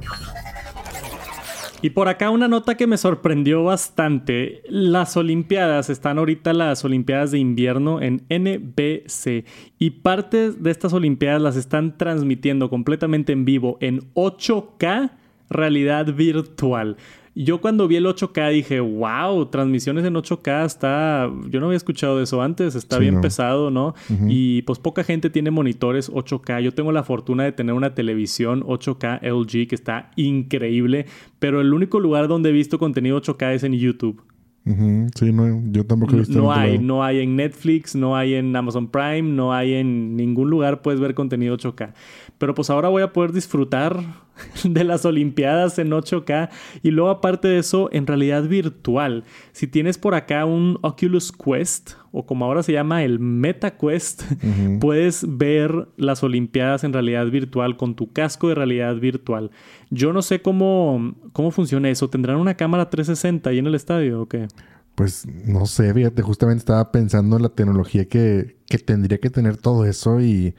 Y 1.82 1.92
por 1.92 2.10
acá 2.10 2.30
una 2.30 2.50
nota 2.50 2.76
que 2.76 2.88
me 2.88 2.98
sorprendió 2.98 3.64
bastante. 3.64 4.64
Las 4.68 5.16
Olimpiadas, 5.16 5.90
están 5.90 6.18
ahorita 6.18 6.52
las 6.52 6.84
Olimpiadas 6.84 7.32
de 7.32 7.40
invierno 7.40 8.02
en 8.02 8.26
NBC 8.30 9.46
y 9.78 9.90
partes 9.92 10.62
de 10.62 10.72
estas 10.72 10.92
Olimpiadas 10.92 11.42
las 11.42 11.56
están 11.56 11.98
transmitiendo 11.98 12.70
completamente 12.70 13.32
en 13.32 13.46
vivo 13.46 13.78
en 13.80 14.14
8K 14.14 15.12
realidad 15.50 16.14
virtual. 16.14 16.98
Yo 17.42 17.62
cuando 17.62 17.88
vi 17.88 17.96
el 17.96 18.06
8K 18.06 18.52
dije, 18.52 18.82
wow, 18.82 19.46
transmisiones 19.46 20.04
en 20.04 20.14
8K 20.14 20.66
está... 20.66 21.32
Yo 21.50 21.62
no 21.62 21.68
había 21.68 21.78
escuchado 21.78 22.18
de 22.18 22.26
eso 22.26 22.42
antes, 22.42 22.76
está 22.76 23.00
bien 23.00 23.22
pesado, 23.22 23.72
¿no? 23.72 23.96
Y 24.28 24.64
pues 24.64 24.78
poca 24.78 25.06
gente 25.06 25.30
tiene 25.30 25.50
monitores 25.50 26.12
8K. 26.12 26.60
Yo 26.60 26.74
tengo 26.74 26.92
la 26.92 27.04
fortuna 27.04 27.46
de 27.46 27.54
tener 27.54 27.76
una 27.76 27.96
televisión 27.96 28.62
8K 28.64 29.22
LG 29.22 29.70
que 29.70 29.76
está 29.76 30.12
increíble, 30.18 31.06
pero 31.40 31.62
el 31.62 31.74
único 31.74 32.02
lugar 32.02 32.28
donde 32.28 32.50
he 32.50 32.52
visto 32.52 32.78
contenido 32.78 33.22
8K 33.22 33.54
es 33.54 33.64
en 33.64 33.72
YouTube. 33.72 34.22
Sí, 34.66 35.32
no, 35.32 35.64
yo 35.72 35.86
tampoco 35.86 36.14
he 36.14 36.20
visto. 36.20 36.38
No, 36.38 36.52
hay, 36.52 36.78
no 36.78 37.04
hay 37.04 37.20
en 37.20 37.36
Netflix, 37.36 37.96
no 37.96 38.16
hay 38.16 38.36
en 38.36 38.56
Amazon 38.56 38.88
Prime, 38.88 39.24
no 39.24 39.54
hay 39.54 39.74
en 39.74 40.16
ningún 40.16 40.50
lugar 40.50 40.82
puedes 40.82 41.00
ver 41.00 41.16
contenido 41.16 41.58
8K. 41.58 41.94
Pero 42.38 42.54
pues 42.54 42.70
ahora 42.70 42.90
voy 42.90 43.02
a 43.02 43.12
poder 43.12 43.32
disfrutar 43.32 44.00
de 44.64 44.84
las 44.84 45.06
Olimpiadas 45.06 45.80
en 45.80 45.90
8K 45.90 46.50
y 46.84 46.92
luego 46.92 47.10
aparte 47.10 47.48
de 47.48 47.60
eso 47.60 47.90
en 47.92 48.06
realidad 48.06 48.44
virtual. 48.44 49.24
Si 49.54 49.68
tienes 49.68 49.98
por 49.98 50.14
acá 50.14 50.46
un 50.46 50.78
Oculus 50.82 51.32
Quest 51.32 51.94
o 52.12 52.26
como 52.26 52.46
ahora 52.46 52.64
se 52.64 52.74
llama 52.74 53.04
el 53.04 53.20
Meta 53.20 53.78
Quest, 53.78 54.24
puedes 54.80 55.26
ver 55.28 55.88
las 55.98 56.24
Olimpiadas 56.24 56.84
en 56.84 56.94
realidad 56.94 57.28
virtual 57.28 57.78
con 57.78 57.96
tu 57.96 58.12
casco 58.12 58.50
de 58.50 58.56
realidad 58.56 58.96
virtual. 58.96 59.52
Yo 59.90 60.14
no 60.14 60.22
sé 60.22 60.42
cómo, 60.42 61.16
cómo 61.34 61.52
funciona 61.52 61.90
eso. 61.90 62.10
¿Tendrán 62.10 62.38
una 62.38 62.56
cámara 62.56 62.90
360 62.90 63.50
ahí 63.50 63.60
en 63.60 63.68
el 63.68 63.76
estadio 63.76 64.22
o 64.22 64.28
qué? 64.28 64.48
Pues 64.96 65.26
no 65.46 65.66
sé, 65.66 65.94
fíjate, 65.94 66.22
justamente 66.22 66.60
estaba 66.60 66.92
pensando 66.92 67.38
en 67.38 67.44
la 67.44 67.50
tecnología 67.50 68.06
que, 68.06 68.58
que 68.66 68.78
tendría 68.80 69.18
que 69.20 69.30
tener 69.30 69.56
todo 69.56 69.86
eso 69.86 70.20
y 70.20 70.56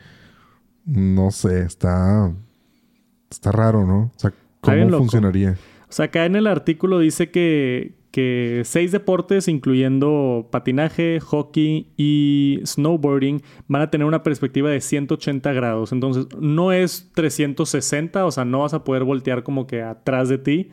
no 0.87 1.31
sé, 1.31 1.63
está, 1.63 2.33
está 3.31 3.53
raro, 3.53 3.87
¿no? 3.87 4.11
O 4.17 4.19
sea, 4.19 4.33
¿cómo 4.61 4.89
funcionaría? 4.99 5.57
O 5.91 5.93
sea, 5.93 6.07
acá 6.07 6.25
en 6.25 6.37
el 6.37 6.47
artículo 6.47 7.01
dice 7.01 7.33
que, 7.33 7.95
que 8.13 8.63
seis 8.65 8.93
deportes, 8.93 9.49
incluyendo 9.49 10.49
patinaje, 10.53 11.19
hockey 11.19 11.89
y 11.97 12.61
snowboarding, 12.65 13.43
van 13.67 13.83
a 13.83 13.91
tener 13.91 14.07
una 14.07 14.23
perspectiva 14.23 14.71
de 14.71 14.81
180 14.81 15.53
grados. 15.53 15.91
Entonces, 15.91 16.29
no 16.39 16.71
es 16.71 17.11
360, 17.13 18.25
o 18.25 18.31
sea, 18.31 18.45
no 18.45 18.61
vas 18.61 18.73
a 18.73 18.85
poder 18.85 19.03
voltear 19.03 19.43
como 19.43 19.67
que 19.67 19.83
atrás 19.83 20.29
de 20.29 20.39
ti, 20.39 20.71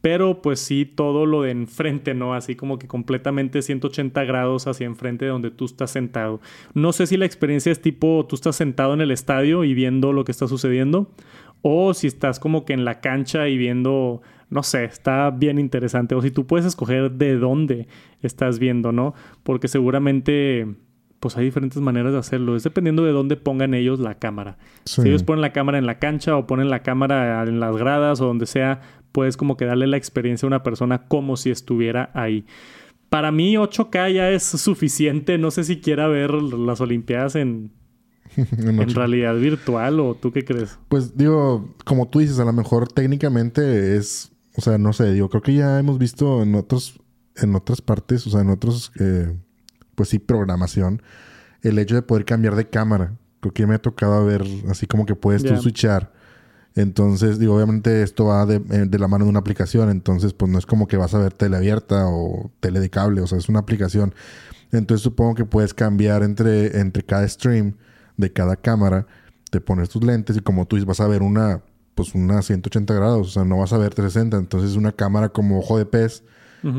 pero 0.00 0.40
pues 0.40 0.60
sí 0.60 0.84
todo 0.84 1.26
lo 1.26 1.42
de 1.42 1.50
enfrente, 1.50 2.14
¿no? 2.14 2.34
Así 2.34 2.54
como 2.54 2.78
que 2.78 2.86
completamente 2.86 3.62
180 3.62 4.22
grados 4.22 4.68
hacia 4.68 4.86
enfrente 4.86 5.24
de 5.24 5.32
donde 5.32 5.50
tú 5.50 5.64
estás 5.64 5.90
sentado. 5.90 6.40
No 6.74 6.92
sé 6.92 7.08
si 7.08 7.16
la 7.16 7.26
experiencia 7.26 7.72
es 7.72 7.82
tipo 7.82 8.24
tú 8.28 8.36
estás 8.36 8.54
sentado 8.54 8.94
en 8.94 9.00
el 9.00 9.10
estadio 9.10 9.64
y 9.64 9.74
viendo 9.74 10.12
lo 10.12 10.22
que 10.22 10.30
está 10.30 10.46
sucediendo 10.46 11.10
o 11.68 11.94
si 11.94 12.06
estás 12.06 12.38
como 12.38 12.64
que 12.64 12.72
en 12.72 12.84
la 12.84 13.00
cancha 13.00 13.48
y 13.48 13.58
viendo, 13.58 14.22
no 14.48 14.62
sé, 14.62 14.84
está 14.84 15.30
bien 15.30 15.58
interesante 15.58 16.14
o 16.14 16.22
si 16.22 16.30
tú 16.30 16.46
puedes 16.46 16.66
escoger 16.66 17.10
de 17.12 17.36
dónde 17.36 17.88
estás 18.22 18.58
viendo, 18.58 18.92
¿no? 18.92 19.14
Porque 19.42 19.68
seguramente 19.68 20.66
pues 21.20 21.36
hay 21.36 21.46
diferentes 21.46 21.80
maneras 21.80 22.12
de 22.12 22.18
hacerlo. 22.18 22.56
Es 22.56 22.62
dependiendo 22.62 23.04
de 23.04 23.12
dónde 23.12 23.36
pongan 23.36 23.74
ellos 23.74 23.98
la 23.98 24.16
cámara. 24.16 24.58
Si 24.84 25.02
ellos 25.02 25.22
ponen 25.22 25.40
la 25.40 25.52
cámara 25.52 25.78
en 25.78 25.86
la 25.86 25.98
cancha 25.98 26.36
o 26.36 26.46
ponen 26.46 26.70
la 26.70 26.82
cámara 26.82 27.42
en 27.42 27.58
las 27.58 27.76
gradas 27.76 28.20
o 28.20 28.26
donde 28.26 28.46
sea, 28.46 28.80
puedes 29.12 29.36
como 29.36 29.56
que 29.56 29.64
darle 29.64 29.86
la 29.86 29.96
experiencia 29.96 30.46
a 30.46 30.48
una 30.48 30.62
persona 30.62 31.08
como 31.08 31.36
si 31.36 31.50
estuviera 31.50 32.10
ahí. 32.14 32.44
Para 33.08 33.32
mí 33.32 33.54
8K 33.54 34.12
ya 34.12 34.30
es 34.30 34.42
suficiente. 34.42 35.38
No 35.38 35.50
sé 35.50 35.64
si 35.64 35.80
quiera 35.80 36.06
ver 36.06 36.32
las 36.32 36.80
Olimpiadas 36.80 37.34
en, 37.34 37.72
en, 38.36 38.94
realidad 38.94 39.34
virtual 39.36 40.00
o 40.00 40.14
tú 40.14 40.32
qué 40.32 40.44
crees. 40.44 40.78
Pues 40.88 41.16
digo, 41.16 41.74
como 41.84 42.08
tú 42.08 42.18
dices, 42.18 42.38
a 42.38 42.44
lo 42.44 42.52
mejor 42.52 42.88
técnicamente 42.88 43.96
es, 43.96 44.32
o 44.56 44.60
sea, 44.60 44.78
no 44.78 44.92
sé, 44.92 45.12
digo, 45.12 45.28
creo 45.28 45.42
que 45.42 45.54
ya 45.54 45.78
hemos 45.78 45.98
visto 45.98 46.42
en 46.42 46.54
otros, 46.54 47.00
en 47.36 47.54
otras 47.54 47.80
partes, 47.80 48.26
o 48.26 48.30
sea, 48.30 48.40
en 48.40 48.50
otros, 48.50 48.92
eh, 48.98 49.36
pues 49.94 50.08
sí, 50.08 50.18
programación, 50.18 51.02
el 51.62 51.78
hecho 51.78 51.94
de 51.94 52.02
poder 52.02 52.24
cambiar 52.24 52.54
de 52.56 52.68
cámara. 52.68 53.16
Creo 53.40 53.52
que 53.52 53.66
me 53.66 53.74
ha 53.74 53.78
tocado 53.78 54.24
ver 54.24 54.44
así 54.68 54.86
como 54.86 55.06
que 55.06 55.14
puedes 55.14 55.44
tú 55.44 55.56
switchar 55.56 56.12
entonces, 56.76 57.38
digo, 57.38 57.56
obviamente 57.56 58.02
esto 58.02 58.26
va 58.26 58.42
eh, 58.52 58.60
de, 58.60 58.98
la 58.98 59.08
mano 59.08 59.24
de 59.24 59.30
una 59.30 59.38
aplicación, 59.38 59.88
entonces 59.88 60.34
pues 60.34 60.52
no 60.52 60.58
es 60.58 60.66
como 60.66 60.86
que 60.86 60.98
vas 60.98 61.14
a 61.14 61.18
ver 61.18 61.32
tele 61.32 61.56
abierta 61.56 62.06
o 62.06 62.50
tele 62.60 62.80
de 62.80 62.90
cable, 62.90 63.22
o 63.22 63.26
sea, 63.26 63.38
es 63.38 63.48
una 63.48 63.60
aplicación. 63.60 64.14
Entonces 64.72 65.02
supongo 65.02 65.34
que 65.34 65.46
puedes 65.46 65.72
cambiar 65.72 66.22
entre, 66.22 66.78
entre 66.78 67.02
cada 67.02 67.26
stream 67.26 67.76
de 68.18 68.30
cada 68.30 68.56
cámara, 68.56 69.06
te 69.50 69.62
pones 69.62 69.88
tus 69.88 70.04
lentes 70.04 70.36
y 70.36 70.40
como 70.40 70.66
tú 70.66 70.76
dices, 70.76 70.86
vas 70.86 71.00
a 71.00 71.08
ver 71.08 71.22
una, 71.22 71.62
pues 71.96 72.14
una 72.14 72.42
180 72.42 72.94
grados, 72.94 73.28
o 73.28 73.30
sea, 73.30 73.44
no 73.44 73.56
vas 73.58 73.72
a 73.72 73.78
ver 73.78 73.94
360, 73.94 74.36
entonces 74.36 74.76
una 74.76 74.92
cámara 74.92 75.30
como 75.30 75.58
ojo 75.58 75.78
de 75.78 75.86
pez 75.86 76.22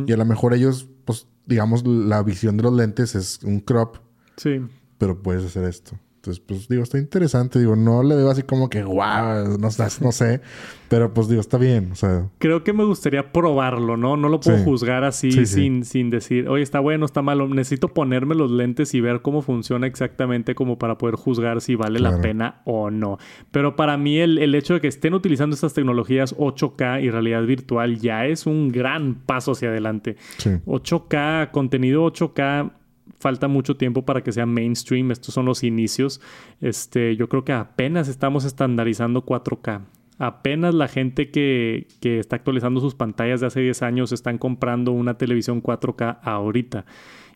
y 0.06 0.12
a 0.12 0.18
lo 0.18 0.26
mejor 0.26 0.54
ellos, 0.54 0.88
pues 1.06 1.28
digamos, 1.46 1.88
la 1.88 2.22
visión 2.22 2.58
de 2.58 2.64
los 2.64 2.74
lentes 2.74 3.16
es 3.16 3.42
un 3.44 3.62
crop. 3.62 3.98
Sí. 4.36 4.60
Pero 4.98 5.22
puedes 5.22 5.46
hacer 5.46 5.64
esto. 5.64 5.98
Entonces, 6.28 6.44
pues 6.46 6.68
digo, 6.68 6.84
está 6.84 6.98
interesante. 6.98 7.58
Digo, 7.58 7.78
no 7.78 8.04
le 8.04 8.16
veo 8.16 8.30
así 8.30 8.44
como 8.44 8.70
que, 8.70 8.84
wow, 8.84 9.58
no, 9.58 9.70
no 10.02 10.12
sé. 10.12 10.42
Pero 10.90 11.14
pues 11.14 11.30
digo, 11.30 11.40
está 11.40 11.58
bien. 11.58 11.92
O 11.94 11.96
sea. 11.96 12.28
Creo 12.38 12.66
que 12.66 12.74
me 12.74 12.84
gustaría 12.84 13.32
probarlo, 13.32 13.96
¿no? 13.96 14.18
No 14.18 14.28
lo 14.28 14.42
puedo 14.42 14.58
juzgar 14.64 15.06
así 15.06 15.46
sin, 15.46 15.86
sin 15.86 16.10
decir, 16.10 16.50
oye, 16.50 16.64
está 16.64 16.82
bueno, 16.82 17.06
está 17.06 17.22
malo. 17.22 17.48
Necesito 17.48 17.90
ponerme 17.90 18.36
los 18.36 18.52
lentes 18.52 18.94
y 18.94 19.00
ver 19.00 19.22
cómo 19.22 19.42
funciona 19.42 19.88
exactamente 19.88 20.54
como 20.54 20.78
para 20.78 20.98
poder 20.98 21.16
juzgar 21.16 21.62
si 21.62 21.76
vale 21.76 22.00
la 22.00 22.20
pena 22.20 22.62
o 22.66 22.90
no. 22.90 23.18
Pero 23.52 23.78
para 23.78 23.98
mí 23.98 24.20
el, 24.20 24.38
el 24.38 24.54
hecho 24.54 24.74
de 24.74 24.82
que 24.82 24.88
estén 24.88 25.14
utilizando 25.14 25.54
estas 25.54 25.74
tecnologías 25.74 26.36
8K 26.36 27.04
y 27.04 27.10
realidad 27.10 27.44
virtual 27.44 28.00
ya 28.00 28.26
es 28.26 28.46
un 28.46 28.70
gran 28.70 29.16
paso 29.16 29.54
hacia 29.54 29.70
adelante. 29.70 30.18
8K, 30.38 31.52
contenido 31.52 32.06
8K 32.06 32.72
falta 33.20 33.48
mucho 33.48 33.78
tiempo 33.78 34.06
para 34.06 34.24
que 34.24 34.32
sea 34.32 34.46
mainstream. 34.46 35.12
Estos 35.12 35.34
son 35.34 35.46
los 35.46 35.64
inicios. 35.64 36.22
Este, 36.62 37.16
yo 37.16 37.30
creo 37.30 37.44
que 37.44 37.54
apenas 37.54 38.08
estamos 38.08 38.46
estandarizando 38.46 39.26
4K. 39.26 39.82
Apenas 40.20 40.74
la 40.74 40.88
gente 40.88 41.30
que, 41.30 41.88
está 42.02 42.38
actualizando 42.38 42.80
sus 42.82 42.96
pantallas 42.96 43.40
de 43.42 43.48
hace 43.48 43.62
10 43.62 43.84
años 43.84 44.12
están 44.12 44.38
comprando 44.38 44.92
una 44.92 45.18
televisión 45.18 45.62
4K 45.62 46.20
ahorita. 46.24 46.86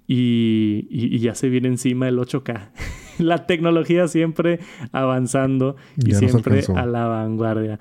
Y, 0.08 1.20
ya 1.20 1.36
se 1.36 1.50
viene 1.50 1.68
encima 1.68 2.08
el 2.08 2.18
8K. 2.18 2.72
la 3.20 3.46
tecnología 3.46 4.08
siempre 4.08 4.60
avanzando 4.92 5.76
y 5.96 6.14
siempre 6.14 6.64
a 6.76 6.86
la 6.86 7.06
vanguardia. 7.06 7.80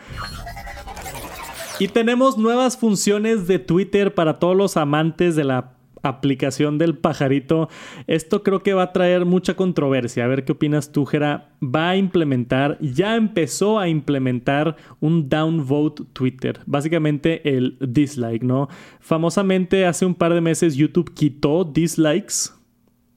Y 1.79 1.89
tenemos 1.89 2.37
nuevas 2.37 2.77
funciones 2.77 3.47
de 3.47 3.59
Twitter 3.59 4.13
para 4.15 4.39
todos 4.39 4.55
los 4.55 4.77
amantes 4.77 5.35
de 5.35 5.45
la 5.45 5.80
aplicación 6.03 6.79
del 6.79 6.97
pajarito. 6.97 7.69
Esto 8.07 8.43
creo 8.43 8.63
que 8.63 8.75
va 8.75 8.85
a 8.85 8.93
traer 8.93 9.25
mucha 9.25 9.55
controversia. 9.55 10.25
A 10.25 10.29
ver 10.29 10.45
qué 10.45 10.53
opinas 10.53 10.93
tú, 10.93 11.05
Jera. 11.07 11.51
Va 11.63 11.91
a 11.91 11.97
implementar, 11.97 12.79
ya 12.81 13.17
empezó 13.17 13.79
a 13.79 13.89
implementar 13.89 14.77
un 15.01 15.29
downvote 15.29 16.05
Twitter. 16.13 16.61
Básicamente 16.67 17.57
el 17.57 17.77
dislike, 17.81 18.43
¿no? 18.43 18.69
Famosamente 19.01 19.87
hace 19.87 20.07
un 20.07 20.15
par 20.15 20.35
de 20.35 20.41
meses 20.41 20.77
YouTube 20.77 21.13
quitó 21.15 21.65
dislikes 21.65 22.60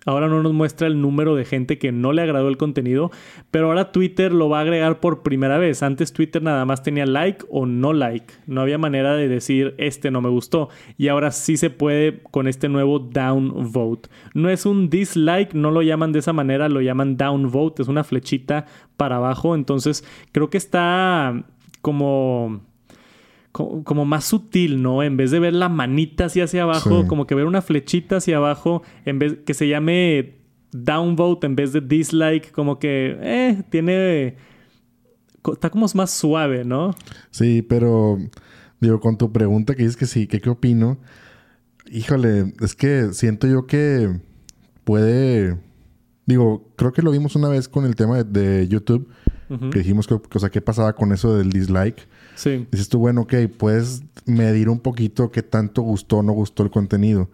Ahora 0.05 0.27
no 0.27 0.43
nos 0.43 0.53
muestra 0.53 0.87
el 0.87 1.01
número 1.01 1.35
de 1.35 1.45
gente 1.45 1.77
que 1.77 1.91
no 1.91 2.11
le 2.13 2.21
agradó 2.21 2.49
el 2.49 2.57
contenido, 2.57 3.11
pero 3.51 3.67
ahora 3.67 3.91
Twitter 3.91 4.33
lo 4.33 4.49
va 4.49 4.59
a 4.59 4.61
agregar 4.61 4.99
por 4.99 5.23
primera 5.23 5.57
vez. 5.57 5.83
Antes 5.83 6.13
Twitter 6.13 6.41
nada 6.41 6.65
más 6.65 6.83
tenía 6.83 7.05
like 7.05 7.45
o 7.49 7.65
no 7.65 7.93
like. 7.93 8.33
No 8.47 8.61
había 8.61 8.77
manera 8.77 9.15
de 9.15 9.27
decir 9.27 9.75
este 9.77 10.11
no 10.11 10.21
me 10.21 10.29
gustó. 10.29 10.69
Y 10.97 11.07
ahora 11.07 11.31
sí 11.31 11.57
se 11.57 11.69
puede 11.69 12.21
con 12.31 12.47
este 12.47 12.69
nuevo 12.69 12.99
downvote. 12.99 14.09
No 14.33 14.49
es 14.49 14.65
un 14.65 14.89
dislike, 14.89 15.53
no 15.53 15.71
lo 15.71 15.81
llaman 15.81 16.11
de 16.11 16.19
esa 16.19 16.33
manera, 16.33 16.69
lo 16.69 16.81
llaman 16.81 17.17
downvote. 17.17 17.81
Es 17.81 17.87
una 17.87 18.03
flechita 18.03 18.65
para 18.97 19.17
abajo. 19.17 19.55
Entonces 19.55 20.03
creo 20.31 20.49
que 20.49 20.57
está 20.57 21.43
como 21.81 22.61
como, 23.53 24.03
más 24.03 24.25
sutil, 24.25 24.81
¿no? 24.81 25.03
En 25.03 25.15
vez 25.15 25.29
de 25.29 25.39
ver 25.39 25.53
la 25.53 25.69
manita 25.69 26.25
así 26.25 26.41
hacia 26.41 26.63
abajo, 26.63 27.05
como 27.07 27.27
que 27.27 27.35
ver 27.35 27.45
una 27.45 27.61
flechita 27.61 28.17
hacia 28.17 28.37
abajo, 28.37 28.81
en 29.05 29.19
vez 29.19 29.37
que 29.45 29.53
se 29.53 29.67
llame 29.67 30.39
downvote 30.71 31.45
en 31.45 31.55
vez 31.55 31.71
de 31.71 31.81
dislike, 31.81 32.51
como 32.51 32.79
que, 32.79 33.17
eh, 33.21 33.63
tiene... 33.69 34.35
Está 35.51 35.69
como 35.69 35.85
más 35.93 36.09
suave, 36.09 36.65
¿no? 36.65 36.95
Sí, 37.29 37.61
pero 37.61 38.17
digo, 38.79 38.99
con 38.99 39.17
tu 39.17 39.31
pregunta 39.31 39.75
que 39.75 39.83
dices 39.83 39.97
que 39.97 40.07
sí, 40.07 40.25
que 40.25 40.41
qué 40.41 40.49
opino, 40.49 40.97
híjole, 41.91 42.53
es 42.59 42.75
que 42.75 43.13
siento 43.13 43.47
yo 43.47 43.67
que 43.67 44.19
puede... 44.83 45.59
Digo, 46.25 46.71
creo 46.75 46.91
que 46.91 47.01
lo 47.01 47.11
vimos 47.11 47.35
una 47.35 47.49
vez 47.49 47.67
con 47.67 47.85
el 47.85 47.95
tema 47.95 48.23
de, 48.23 48.67
YouTube, 48.67 49.09
que 49.71 49.79
dijimos 49.79 50.07
que, 50.07 50.15
o 50.15 50.39
sea, 50.39 50.49
qué 50.49 50.61
pasaba 50.61 50.95
con 50.95 51.11
eso 51.11 51.37
del 51.37 51.51
dislike. 51.51 52.07
Sí. 52.35 52.67
Dices 52.71 52.89
tú, 52.89 52.99
bueno, 52.99 53.21
ok, 53.21 53.33
puedes 53.57 54.03
medir 54.25 54.69
un 54.69 54.79
poquito 54.79 55.31
qué 55.31 55.43
tanto 55.43 55.81
gustó 55.81 56.17
o 56.17 56.23
no 56.23 56.33
gustó 56.33 56.63
el 56.63 56.71
contenido. 56.71 57.29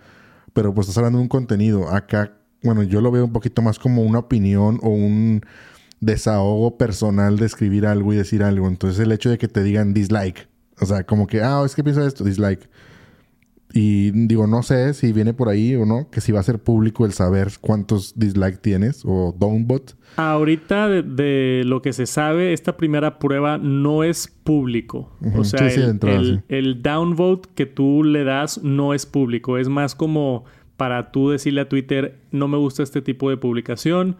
Pero 0.54 0.74
pues 0.74 0.88
estás 0.88 0.98
hablando 0.98 1.20
de 1.20 1.24
un 1.24 1.30
contenido. 1.30 1.90
Acá, 1.90 2.34
bueno, 2.64 2.84
yo 2.84 3.02
lo 3.02 3.12
veo 3.12 3.26
un 3.26 3.34
poquito 3.34 3.62
más 3.62 3.80
como 3.80 4.02
una 4.04 4.20
opinión 4.20 4.80
o 4.82 4.90
un 4.90 5.42
desahogo 6.02 6.78
personal 6.78 7.38
de 7.38 7.46
escribir 7.46 7.86
algo 7.86 8.14
y 8.14 8.18
decir 8.18 8.44
algo. 8.44 8.68
Entonces 8.68 9.00
el 9.00 9.12
hecho 9.12 9.30
de 9.30 9.38
que 9.38 9.48
te 9.48 9.64
digan 9.64 9.94
dislike. 9.94 10.48
O 10.82 10.86
sea, 10.86 11.04
como 11.06 11.28
que, 11.28 11.42
ah, 11.42 11.62
es 11.66 11.76
que 11.76 11.84
pienso 11.84 12.06
esto, 12.06 12.24
dislike. 12.24 12.70
Y 13.72 14.12
digo, 14.12 14.48
no 14.48 14.64
sé 14.64 14.94
si 14.94 15.14
viene 15.14 15.34
por 15.34 15.48
ahí 15.48 15.76
o 15.76 15.86
no, 15.86 16.10
que 16.10 16.22
si 16.22 16.32
va 16.32 16.40
a 16.40 16.44
ser 16.44 16.60
público 16.60 17.06
el 17.06 17.14
saber 17.14 17.50
cuántos 17.62 18.18
dislikes 18.18 18.58
tienes 18.62 19.04
o 19.06 19.36
downbot. 19.38 19.96
Ahorita 20.16 20.90
de, 20.90 21.62
lo 21.66 21.82
que 21.82 21.94
se 21.94 22.08
sabe, 22.08 22.54
esta 22.54 22.78
primera 22.78 23.20
prueba 23.20 23.60
no 23.60 24.04
es 24.04 24.28
público. 24.28 25.16
O 25.36 25.44
sea, 25.44 25.68
el, 25.68 26.44
el, 26.50 26.82
downvote 26.82 27.50
que 27.54 27.68
tú 27.68 28.04
le 28.04 28.24
das 28.24 28.64
no 28.64 28.96
es 28.96 29.06
público. 29.06 29.58
Es 29.60 29.70
más 29.70 29.94
como 29.94 30.46
para 30.80 31.12
tú 31.12 31.30
decirle 31.30 31.62
a 31.62 31.70
Twitter, 31.70 32.20
no 32.32 32.48
me 32.48 32.58
gusta 32.58 32.84
este 32.84 33.02
tipo 33.02 33.30
de 33.30 33.36
publicación, 33.36 34.16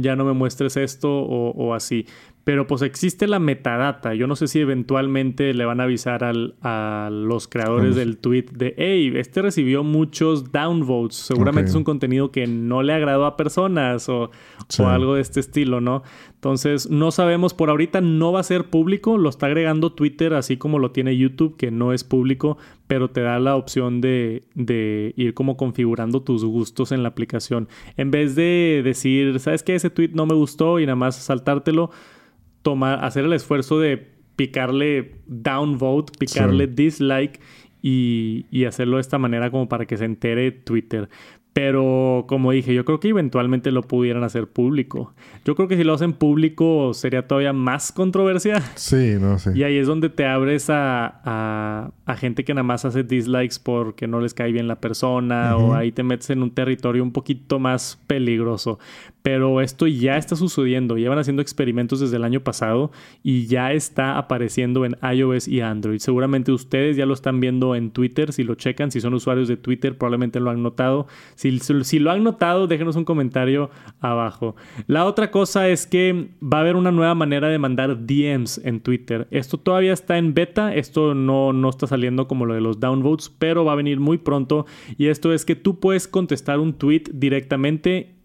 ya 0.00 0.14
no 0.14 0.24
me 0.24 0.32
muestres 0.32 0.76
esto 0.76 1.10
o, 1.10 1.50
o 1.50 1.74
así. 1.74 2.06
Pero 2.46 2.68
pues 2.68 2.82
existe 2.82 3.26
la 3.26 3.40
metadata. 3.40 4.14
Yo 4.14 4.28
no 4.28 4.36
sé 4.36 4.46
si 4.46 4.60
eventualmente 4.60 5.52
le 5.52 5.64
van 5.64 5.80
a 5.80 5.82
avisar 5.82 6.22
al, 6.22 6.54
a 6.62 7.08
los 7.10 7.48
creadores 7.48 7.96
del 7.96 8.18
tweet 8.18 8.44
de, 8.52 8.72
hey, 8.78 9.12
este 9.16 9.42
recibió 9.42 9.82
muchos 9.82 10.52
downvotes. 10.52 11.16
Seguramente 11.16 11.70
es 11.70 11.74
un 11.74 11.82
contenido 11.82 12.30
que 12.30 12.46
no 12.46 12.84
le 12.84 12.92
agradó 12.92 13.26
a 13.26 13.36
personas 13.36 14.08
o, 14.08 14.30
o, 14.78 14.86
algo 14.86 15.16
de 15.16 15.22
este 15.22 15.40
estilo, 15.40 15.80
¿no? 15.80 16.04
Entonces, 16.34 16.88
no 16.88 17.10
sabemos. 17.10 17.52
Por 17.52 17.68
ahorita 17.68 18.00
no 18.00 18.30
va 18.30 18.38
a 18.38 18.44
ser 18.44 18.70
público. 18.70 19.18
Lo 19.18 19.28
está 19.28 19.46
agregando 19.46 19.90
Twitter, 19.90 20.32
así 20.32 20.56
como 20.56 20.78
lo 20.78 20.92
tiene 20.92 21.16
YouTube, 21.16 21.56
que 21.56 21.72
no 21.72 21.92
es 21.92 22.04
público, 22.04 22.58
pero 22.86 23.10
te 23.10 23.22
da 23.22 23.40
la 23.40 23.56
opción 23.56 24.00
de, 24.00 24.44
de 24.54 25.14
ir 25.16 25.34
como 25.34 25.56
configurando 25.56 26.22
tus 26.22 26.44
gustos 26.44 26.92
en 26.92 27.02
la 27.02 27.08
aplicación. 27.08 27.66
En 27.96 28.12
vez 28.12 28.36
de 28.36 28.82
decir, 28.84 29.40
¿sabes 29.40 29.64
qué? 29.64 29.74
Ese 29.74 29.90
tweet 29.90 30.10
no 30.14 30.26
me 30.26 30.34
gustó 30.34 30.78
y 30.78 30.86
nada 30.86 30.94
más 30.94 31.16
saltártelo 31.16 31.90
tomar, 32.66 33.04
hacer 33.04 33.24
el 33.24 33.32
esfuerzo 33.32 33.78
de 33.78 34.08
picarle 34.34 35.20
downvote, 35.28 36.12
picarle 36.18 36.66
dislike 36.66 37.38
y, 37.80 38.44
y, 38.50 38.64
hacerlo 38.64 38.96
de 38.96 39.02
esta 39.02 39.18
manera 39.18 39.52
como 39.52 39.68
para 39.68 39.86
que 39.86 39.96
se 39.96 40.04
entere 40.04 40.50
Twitter. 40.50 41.08
Pero 41.52 42.24
como 42.28 42.50
dije, 42.50 42.74
yo 42.74 42.84
creo 42.84 42.98
que 42.98 43.08
eventualmente 43.08 43.70
lo 43.70 43.82
pudieran 43.82 44.24
hacer 44.24 44.48
público. 44.48 45.14
Yo 45.44 45.54
creo 45.54 45.68
que 45.68 45.76
si 45.76 45.84
lo 45.84 45.94
hacen 45.94 46.12
público 46.12 46.92
sería 46.92 47.26
todavía 47.26 47.52
más 47.52 47.92
controversia. 47.92 48.60
Sí, 48.74 49.14
no 49.18 49.38
sé. 49.38 49.52
Y 49.56 49.62
ahí 49.62 49.78
es 49.78 49.86
donde 49.86 50.10
te 50.10 50.26
abres 50.26 50.68
a, 50.68 51.92
a, 52.04 52.16
gente 52.16 52.44
que 52.44 52.52
nada 52.52 52.64
más 52.64 52.84
hace 52.84 53.04
dislikes 53.04 53.56
porque 53.62 54.06
no 54.06 54.20
les 54.20 54.34
cae 54.34 54.52
bien 54.52 54.68
la 54.68 54.80
persona 54.80 55.56
o 55.56 55.72
ahí 55.72 55.92
te 55.92 56.02
metes 56.02 56.28
en 56.30 56.42
un 56.42 56.50
territorio 56.50 57.02
un 57.02 57.12
poquito 57.12 57.58
más 57.58 58.02
peligroso. 58.06 58.78
Pero 59.26 59.60
esto 59.60 59.88
ya 59.88 60.18
está 60.18 60.36
sucediendo. 60.36 60.96
Llevan 60.96 61.18
haciendo 61.18 61.42
experimentos 61.42 61.98
desde 61.98 62.14
el 62.14 62.22
año 62.22 62.44
pasado 62.44 62.92
y 63.24 63.48
ya 63.48 63.72
está 63.72 64.18
apareciendo 64.18 64.84
en 64.84 64.96
iOS 65.02 65.48
y 65.48 65.62
Android. 65.62 65.98
Seguramente 65.98 66.52
ustedes 66.52 66.96
ya 66.96 67.06
lo 67.06 67.14
están 67.14 67.40
viendo 67.40 67.74
en 67.74 67.90
Twitter. 67.90 68.32
Si 68.32 68.44
lo 68.44 68.54
checan, 68.54 68.92
si 68.92 69.00
son 69.00 69.14
usuarios 69.14 69.48
de 69.48 69.56
Twitter, 69.56 69.98
probablemente 69.98 70.38
lo 70.38 70.50
han 70.50 70.62
notado. 70.62 71.08
Si, 71.34 71.50
lo 71.98 72.12
han 72.12 72.22
notado, 72.22 72.68
déjenos 72.68 72.94
un 72.94 73.04
comentario 73.04 73.68
abajo. 73.98 74.54
La 74.86 75.04
otra 75.04 75.32
cosa 75.32 75.68
es 75.68 75.88
que 75.88 76.28
va 76.40 76.58
a 76.58 76.60
haber 76.60 76.76
una 76.76 76.92
nueva 76.92 77.16
manera 77.16 77.48
de 77.48 77.58
mandar 77.58 78.06
DMs 78.06 78.60
en 78.64 78.78
Twitter. 78.78 79.26
Esto 79.32 79.58
todavía 79.58 79.92
está 79.92 80.18
en 80.18 80.34
beta. 80.34 80.72
Esto 80.72 81.16
no, 81.16 81.52
no 81.52 81.70
está 81.70 81.88
saliendo 81.88 82.28
como 82.28 82.46
lo 82.46 82.54
de 82.54 82.60
los 82.60 82.78
downvotes, 82.78 83.34
pero 83.36 83.64
va 83.64 83.72
a 83.72 83.74
venir 83.74 83.98
muy 83.98 84.18
pronto. 84.18 84.66
Y 84.96 85.08
esto 85.08 85.32
es 85.32 85.44
que 85.44 85.56
tú 85.56 85.80
puedes 85.80 86.06
contestar 86.06 86.60
un 86.60 86.74
tweet 86.74 87.02
directamente 87.12 88.15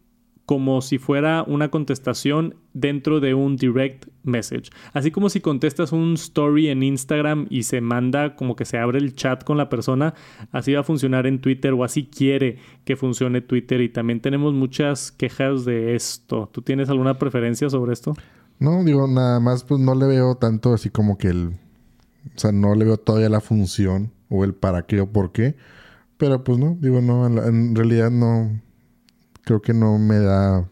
como 0.51 0.81
si 0.81 0.97
fuera 0.97 1.45
una 1.47 1.71
contestación 1.71 2.55
dentro 2.73 3.21
de 3.21 3.33
un 3.33 3.55
direct 3.55 4.07
message. 4.23 4.69
Así 4.91 5.09
como 5.09 5.29
si 5.29 5.39
contestas 5.39 5.93
un 5.93 6.15
story 6.15 6.67
en 6.67 6.83
Instagram 6.83 7.47
y 7.49 7.63
se 7.63 7.79
manda 7.79 8.35
como 8.35 8.57
que 8.57 8.65
se 8.65 8.77
abre 8.77 8.99
el 8.99 9.15
chat 9.15 9.45
con 9.45 9.55
la 9.55 9.69
persona, 9.69 10.13
así 10.51 10.73
va 10.73 10.81
a 10.81 10.83
funcionar 10.83 11.25
en 11.25 11.39
Twitter 11.39 11.71
o 11.71 11.85
así 11.85 12.07
quiere 12.07 12.57
que 12.83 12.97
funcione 12.97 13.39
Twitter 13.39 13.79
y 13.79 13.87
también 13.87 14.19
tenemos 14.19 14.53
muchas 14.53 15.13
quejas 15.13 15.63
de 15.63 15.95
esto. 15.95 16.49
¿Tú 16.51 16.61
tienes 16.61 16.89
alguna 16.89 17.17
preferencia 17.17 17.69
sobre 17.69 17.93
esto? 17.93 18.13
No, 18.59 18.83
digo, 18.83 19.07
nada 19.07 19.39
más 19.39 19.63
pues 19.63 19.79
no 19.79 19.95
le 19.95 20.05
veo 20.05 20.35
tanto 20.35 20.73
así 20.73 20.89
como 20.89 21.17
que 21.17 21.29
el... 21.29 21.47
O 22.35 22.39
sea, 22.39 22.51
no 22.51 22.75
le 22.75 22.83
veo 22.83 22.97
todavía 22.97 23.29
la 23.29 23.39
función 23.39 24.11
o 24.27 24.43
el 24.43 24.53
para 24.53 24.85
qué 24.85 24.99
o 24.99 25.09
por 25.09 25.31
qué. 25.31 25.55
Pero 26.17 26.43
pues 26.43 26.57
no, 26.57 26.75
digo, 26.81 26.99
no, 26.99 27.25
en 27.25 27.73
realidad 27.73 28.11
no 28.11 28.59
creo 29.43 29.61
que 29.61 29.73
no 29.73 29.97
me 29.97 30.19
da... 30.19 30.67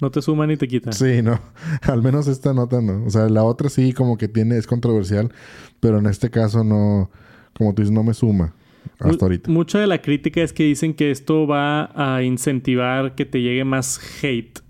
No 0.00 0.10
te 0.10 0.20
suma 0.20 0.46
ni 0.46 0.56
te 0.56 0.68
quita. 0.68 0.92
Sí, 0.92 1.22
no. 1.22 1.40
Al 1.82 2.02
menos 2.02 2.26
esta 2.26 2.52
nota 2.52 2.80
no. 2.80 3.04
O 3.04 3.10
sea, 3.10 3.28
la 3.28 3.44
otra 3.44 3.68
sí 3.68 3.92
como 3.92 4.18
que 4.18 4.28
tiene, 4.28 4.58
es 4.58 4.66
controversial, 4.66 5.32
pero 5.80 5.98
en 5.98 6.06
este 6.06 6.30
caso 6.30 6.64
no, 6.64 7.10
como 7.56 7.74
tú 7.74 7.82
dices, 7.82 7.94
no 7.94 8.02
me 8.02 8.14
suma. 8.14 8.54
Hasta 8.98 9.24
ahorita. 9.24 9.50
Mucha 9.50 9.78
de 9.78 9.86
la 9.86 10.02
crítica 10.02 10.42
es 10.42 10.52
que 10.52 10.64
dicen 10.64 10.94
que 10.94 11.10
esto 11.10 11.46
va 11.46 11.90
a 11.94 12.22
incentivar 12.22 13.14
que 13.14 13.24
te 13.24 13.40
llegue 13.40 13.64
más 13.64 14.00
hate. 14.22 14.60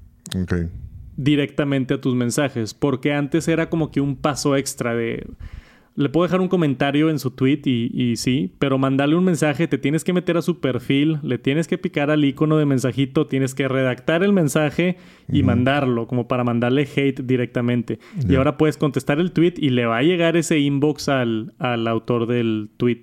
Directamente 1.16 1.94
a 1.94 2.00
tus 2.00 2.14
mensajes. 2.14 2.74
Porque 2.74 3.12
antes 3.12 3.48
era 3.48 3.68
como 3.68 3.90
que 3.90 4.00
un 4.00 4.16
paso 4.16 4.56
extra 4.56 4.94
de 4.94 5.26
le 5.96 6.08
puedo 6.08 6.24
dejar 6.24 6.40
un 6.40 6.48
comentario 6.48 7.08
en 7.08 7.20
su 7.20 7.30
tweet 7.30 7.60
y, 7.64 8.16
sí, 8.16 8.52
pero 8.58 8.78
mandarle 8.78 9.14
un 9.14 9.24
mensaje, 9.24 9.68
te 9.68 9.78
tienes 9.78 10.02
que 10.02 10.12
meter 10.12 10.36
a 10.36 10.42
su 10.42 10.58
perfil, 10.58 11.20
le 11.22 11.38
tienes 11.38 11.68
que 11.68 11.78
picar 11.78 12.10
al 12.10 12.24
icono 12.24 12.56
de 12.56 12.66
mensajito, 12.66 13.26
tienes 13.26 13.54
que 13.54 13.68
redactar 13.68 14.24
el 14.24 14.32
mensaje 14.32 14.96
y 15.32 15.44
mandarlo, 15.44 16.08
como 16.08 16.26
para 16.26 16.42
mandarle 16.42 16.82
hate 16.82 17.20
directamente. 17.20 18.00
Y 18.28 18.34
ahora 18.34 18.56
puedes 18.56 18.76
contestar 18.76 19.20
el 19.20 19.30
tweet 19.30 19.54
y 19.56 19.70
le 19.70 19.86
va 19.86 19.98
a 19.98 20.02
llegar 20.02 20.36
ese 20.36 20.58
inbox 20.58 21.08
al, 21.08 21.54
al 21.58 21.86
autor 21.86 22.26
del 22.26 22.70
tweet. 22.76 23.00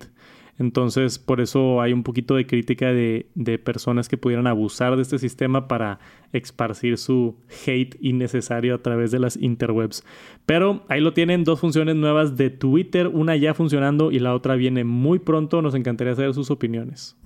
Entonces, 0.58 1.18
por 1.18 1.40
eso 1.40 1.80
hay 1.80 1.92
un 1.92 2.02
poquito 2.02 2.36
de 2.36 2.46
crítica 2.46 2.92
de, 2.92 3.26
personas 3.64 4.08
que 4.08 4.16
pudieran 4.16 4.46
abusar 4.46 4.96
de 4.96 5.02
este 5.02 5.18
sistema 5.18 5.66
para 5.66 5.98
esparcir 6.32 6.98
su 6.98 7.36
hate 7.66 7.96
innecesario 8.00 8.74
a 8.74 8.78
través 8.78 9.10
de 9.10 9.18
las 9.18 9.36
interwebs. 9.36 10.04
Pero 10.46 10.84
ahí 10.88 11.00
lo 11.00 11.12
tienen, 11.12 11.44
dos 11.44 11.60
funciones 11.60 11.96
nuevas 11.96 12.36
de 12.36 12.50
Twitter, 12.50 13.08
una 13.08 13.36
ya 13.36 13.54
funcionando 13.54 14.12
y 14.12 14.18
la 14.18 14.34
otra 14.34 14.54
viene 14.56 14.84
muy 14.84 15.18
pronto. 15.18 15.62
Nos 15.62 15.74
encantaría 15.74 16.14
saber 16.14 16.34
sus 16.34 16.50
opiniones. 16.50 17.16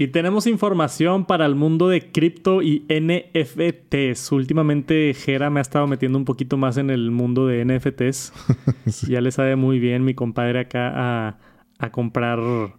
Y 0.00 0.06
tenemos 0.06 0.46
información 0.46 1.24
para 1.24 1.44
el 1.44 1.56
mundo 1.56 1.88
de 1.88 2.12
cripto 2.12 2.62
y 2.62 2.86
NFTs. 2.88 4.30
Últimamente 4.30 5.12
Jera 5.12 5.50
me 5.50 5.58
ha 5.58 5.62
estado 5.62 5.88
metiendo 5.88 6.18
un 6.18 6.24
poquito 6.24 6.56
más 6.56 6.76
en 6.76 6.90
el 6.90 7.10
mundo 7.10 7.48
de 7.48 7.64
NFTs. 7.64 8.32
Ya 9.08 9.20
le 9.20 9.32
sabe 9.32 9.56
muy 9.56 9.80
bien 9.80 10.04
mi 10.04 10.14
compadre 10.14 10.60
acá 10.60 10.92
a, 10.94 11.38
a 11.78 11.90
comprar 11.90 12.38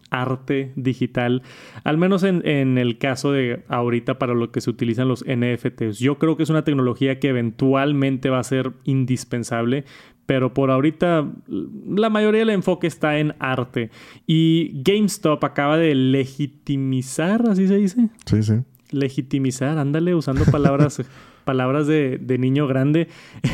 arte 0.10 0.72
digital, 0.76 1.44
al 1.84 1.98
menos 1.98 2.24
en, 2.24 2.46
en, 2.48 2.78
el 2.78 2.98
caso 2.98 3.32
de 3.32 3.64
ahorita 3.68 4.18
para 4.18 4.34
lo 4.34 4.52
que 4.52 4.62
se 4.62 4.70
utilizan 4.70 5.08
los 5.08 5.24
NFTs. 5.26 6.00
Yo 6.00 6.18
creo 6.20 6.38
que 6.38 6.44
es 6.44 6.50
una 6.50 6.64
tecnología 6.64 7.20
que 7.20 7.30
eventualmente 7.30 8.30
va 8.30 8.40
a 8.40 8.44
ser 8.44 8.72
indispensable, 8.84 9.86
pero 10.30 10.54
por 10.54 10.70
ahorita 10.70 11.28
la 11.48 12.12
mayoría 12.12 12.42
del 12.42 12.52
enfoque 12.52 12.86
está 12.86 13.18
en 13.18 13.34
arte. 13.40 13.90
Y 14.28 14.80
GameStop 14.84 15.44
acaba 15.44 15.76
de 15.76 15.96
legitimizar, 15.96 17.50
así 17.50 17.68
se 17.68 17.78
dice. 17.78 18.10
Sí, 18.28 18.44
sí. 18.44 18.54
Legitimizar, 18.92 19.80
ándale, 19.80 20.14
usando 20.14 20.46
palabras, 20.46 21.02
palabras 21.46 21.88
de, 21.88 22.20
de 22.22 22.38
niño 22.38 22.68
grande. 22.68 23.08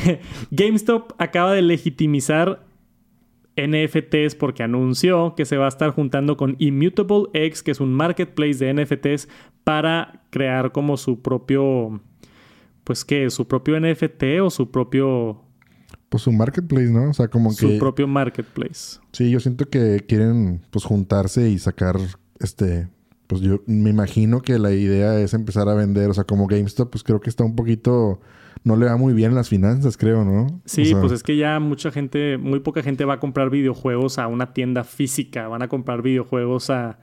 GameStop 0.51 1.13
acaba 1.17 1.53
de 1.53 1.61
legitimizar 1.61 2.65
NFTs 3.55 4.35
porque 4.35 4.61
anunció 4.61 5.33
que 5.33 5.45
se 5.45 5.55
va 5.55 5.67
a 5.67 5.69
estar 5.69 5.91
juntando 5.91 6.35
con 6.35 6.57
Immutable 6.59 7.27
X, 7.31 7.63
que 7.63 7.71
es 7.71 7.79
un 7.79 7.93
marketplace 7.93 8.55
de 8.55 8.73
NFTs, 8.73 9.29
para 9.63 10.25
crear 10.29 10.73
como 10.73 10.97
su 10.97 11.21
propio, 11.21 12.01
pues 12.83 13.05
qué, 13.05 13.29
su 13.29 13.47
propio 13.47 13.79
NFT 13.79 14.41
o 14.41 14.49
su 14.49 14.71
propio 14.71 15.44
pues 16.15 16.23
su 16.23 16.31
marketplace, 16.31 16.89
¿no? 16.89 17.09
O 17.09 17.13
sea, 17.13 17.27
como 17.27 17.49
que... 17.49 17.57
Su 17.57 17.77
propio 17.77 18.07
marketplace. 18.07 18.99
Sí, 19.11 19.29
yo 19.29 19.41
siento 19.41 19.69
que 19.69 20.05
quieren 20.07 20.61
pues 20.71 20.85
juntarse 20.85 21.49
y 21.49 21.59
sacar 21.59 21.97
este... 22.39 22.87
Pues 23.27 23.41
yo 23.41 23.59
me 23.65 23.89
imagino 23.89 24.41
que 24.41 24.57
la 24.57 24.71
idea 24.71 25.19
es 25.19 25.33
empezar 25.33 25.67
a 25.67 25.73
vender, 25.73 26.09
o 26.09 26.13
sea, 26.13 26.23
como 26.23 26.47
GameStop, 26.47 26.89
pues 26.89 27.03
creo 27.03 27.19
que 27.19 27.29
está 27.29 27.43
un 27.43 27.57
poquito... 27.57 28.21
No 28.63 28.77
le 28.77 28.85
va 28.85 28.95
muy 28.95 29.13
bien 29.13 29.35
las 29.35 29.49
finanzas, 29.49 29.97
creo, 29.97 30.23
¿no? 30.23 30.61
Sí, 30.63 30.95
pues 30.99 31.11
es 31.11 31.21
que 31.21 31.35
ya 31.35 31.59
mucha 31.59 31.91
gente, 31.91 32.37
muy 32.37 32.61
poca 32.61 32.81
gente 32.81 33.03
va 33.03 33.15
a 33.15 33.19
comprar 33.19 33.49
videojuegos 33.49 34.17
a 34.17 34.27
una 34.27 34.53
tienda 34.53 34.85
física, 34.85 35.49
van 35.49 35.63
a 35.63 35.67
comprar 35.67 36.01
videojuegos 36.01 36.69
a, 36.69 36.97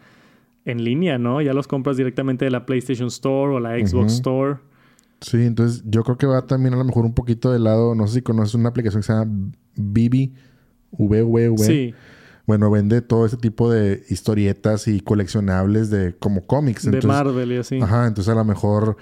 en 0.64 0.82
línea, 0.84 1.18
¿no? 1.18 1.42
Ya 1.42 1.52
los 1.52 1.68
compras 1.68 1.98
directamente 1.98 2.46
de 2.46 2.50
la 2.50 2.64
PlayStation 2.64 3.08
Store 3.08 3.52
o 3.52 3.60
la 3.60 3.78
Xbox 3.78 4.14
Store. 4.14 4.56
Sí, 5.22 5.44
entonces 5.44 5.82
yo 5.86 6.02
creo 6.02 6.18
que 6.18 6.26
va 6.26 6.46
también 6.46 6.74
a 6.74 6.76
lo 6.76 6.84
mejor 6.84 7.04
un 7.04 7.14
poquito 7.14 7.52
de 7.52 7.58
lado, 7.58 7.94
no 7.94 8.06
sé 8.06 8.14
si 8.14 8.22
conoces 8.22 8.54
una 8.54 8.68
aplicación 8.68 9.02
que 9.02 9.06
se 9.06 9.12
llama 9.12 9.52
Bibi, 9.76 10.34
VVV. 10.92 11.58
Sí. 11.58 11.94
Bueno, 12.46 12.70
vende 12.70 13.00
todo 13.02 13.24
ese 13.24 13.36
tipo 13.36 13.70
de 13.70 14.02
historietas 14.10 14.88
y 14.88 15.00
coleccionables 15.00 15.90
de 15.90 16.16
como 16.18 16.44
cómics. 16.44 16.90
De 16.90 17.00
Marvel 17.02 17.52
y 17.52 17.56
así. 17.58 17.80
Ajá, 17.80 18.06
entonces 18.06 18.32
a 18.32 18.36
lo 18.36 18.44
mejor 18.44 18.96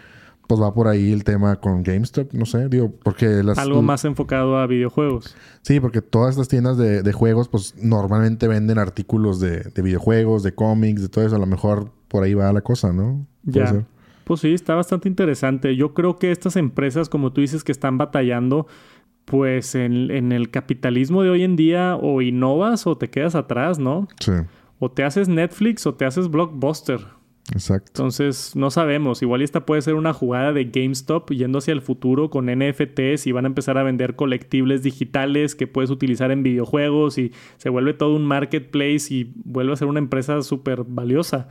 pues 0.47 0.61
va 0.61 0.75
por 0.75 0.89
ahí 0.89 1.13
el 1.13 1.23
tema 1.23 1.61
con 1.61 1.85
GameStop, 1.85 2.33
no 2.33 2.45
sé, 2.45 2.69
digo, 2.69 2.93
porque 3.05 3.45
las... 3.45 3.57
Algo 3.57 3.83
más 3.83 4.05
enfocado 4.05 4.59
a 4.59 4.67
videojuegos. 4.67 5.37
Sí, 5.63 5.79
porque 5.79 6.03
todas 6.03 6.31
estas 6.31 6.49
tiendas 6.49 6.77
de, 6.77 7.05
de 7.05 7.13
juegos 7.13 7.49
pues 7.49 7.77
normalmente 7.81 8.49
venden 8.49 8.79
artículos 8.79 9.39
de, 9.39 9.61
de, 9.61 9.83
videojuegos, 9.83 10.43
de 10.43 10.53
cómics, 10.53 11.03
de 11.03 11.09
todo 11.09 11.25
eso, 11.25 11.37
a 11.37 11.39
lo 11.39 11.47
mejor 11.47 11.93
por 12.09 12.25
ahí 12.25 12.35
va 12.35 12.53
la 12.53 12.63
cosa, 12.63 12.93
¿no? 12.93 13.25
ya. 13.45 13.87
Pues 14.31 14.43
sí, 14.43 14.55
está 14.55 14.77
bastante 14.77 15.09
interesante. 15.09 15.75
Yo 15.75 15.93
creo 15.93 16.17
que 16.17 16.31
estas 16.31 16.55
empresas, 16.55 17.09
como 17.09 17.33
tú 17.33 17.41
dices, 17.41 17.65
que 17.65 17.73
están 17.73 17.99
batallando, 17.99 18.69
pues 19.25 19.75
en, 19.75 20.31
el 20.31 20.53
capitalismo 20.53 21.25
de 21.25 21.31
hoy 21.31 21.43
en 21.43 21.57
día 21.57 21.97
o 22.01 22.23
innovas 22.23 22.87
o 22.87 22.97
te 22.97 23.11
quedas 23.11 23.35
atrás, 23.35 23.81
¿no? 23.81 24.07
Sí. 24.21 24.31
O 24.79 24.89
te 24.89 25.03
haces 25.03 25.27
Netflix 25.27 25.85
o 25.85 25.97
te 25.97 26.05
haces 26.05 26.31
Blockbuster. 26.31 27.01
Exacto. 27.53 27.91
Entonces, 27.91 28.55
no 28.55 28.71
sabemos. 28.71 29.21
Igual 29.21 29.43
esta 29.43 29.67
puede 29.67 29.83
ser 29.83 29.95
una 29.95 30.13
jugada 30.13 30.53
de 30.53 30.67
GameStop 30.67 31.33
yendo 31.33 31.59
hacia 31.59 31.73
el 31.73 31.83
futuro 31.83 32.31
con 32.31 32.47
NFTs 32.47 33.27
y 33.27 33.33
van 33.33 33.47
a 33.47 33.49
empezar 33.49 33.79
a 33.79 33.83
vender 33.83 34.15
colectibles 34.15 34.85
digitales 34.85 35.57
que 35.57 35.67
puedes 35.67 35.91
utilizar 35.91 36.31
en 36.31 36.45
videojuegos 36.45 37.19
y 37.19 37.33
se 37.57 37.69
vuelve 37.69 37.95
todo 37.95 38.15
un 38.15 38.27
marketplace 38.27 39.13
y 39.13 39.33
vuelve 39.43 39.73
a 39.73 39.77
ser 39.77 39.89
una 39.89 39.99
empresa 39.99 40.41
súper 40.43 40.85
valiosa. 40.87 41.49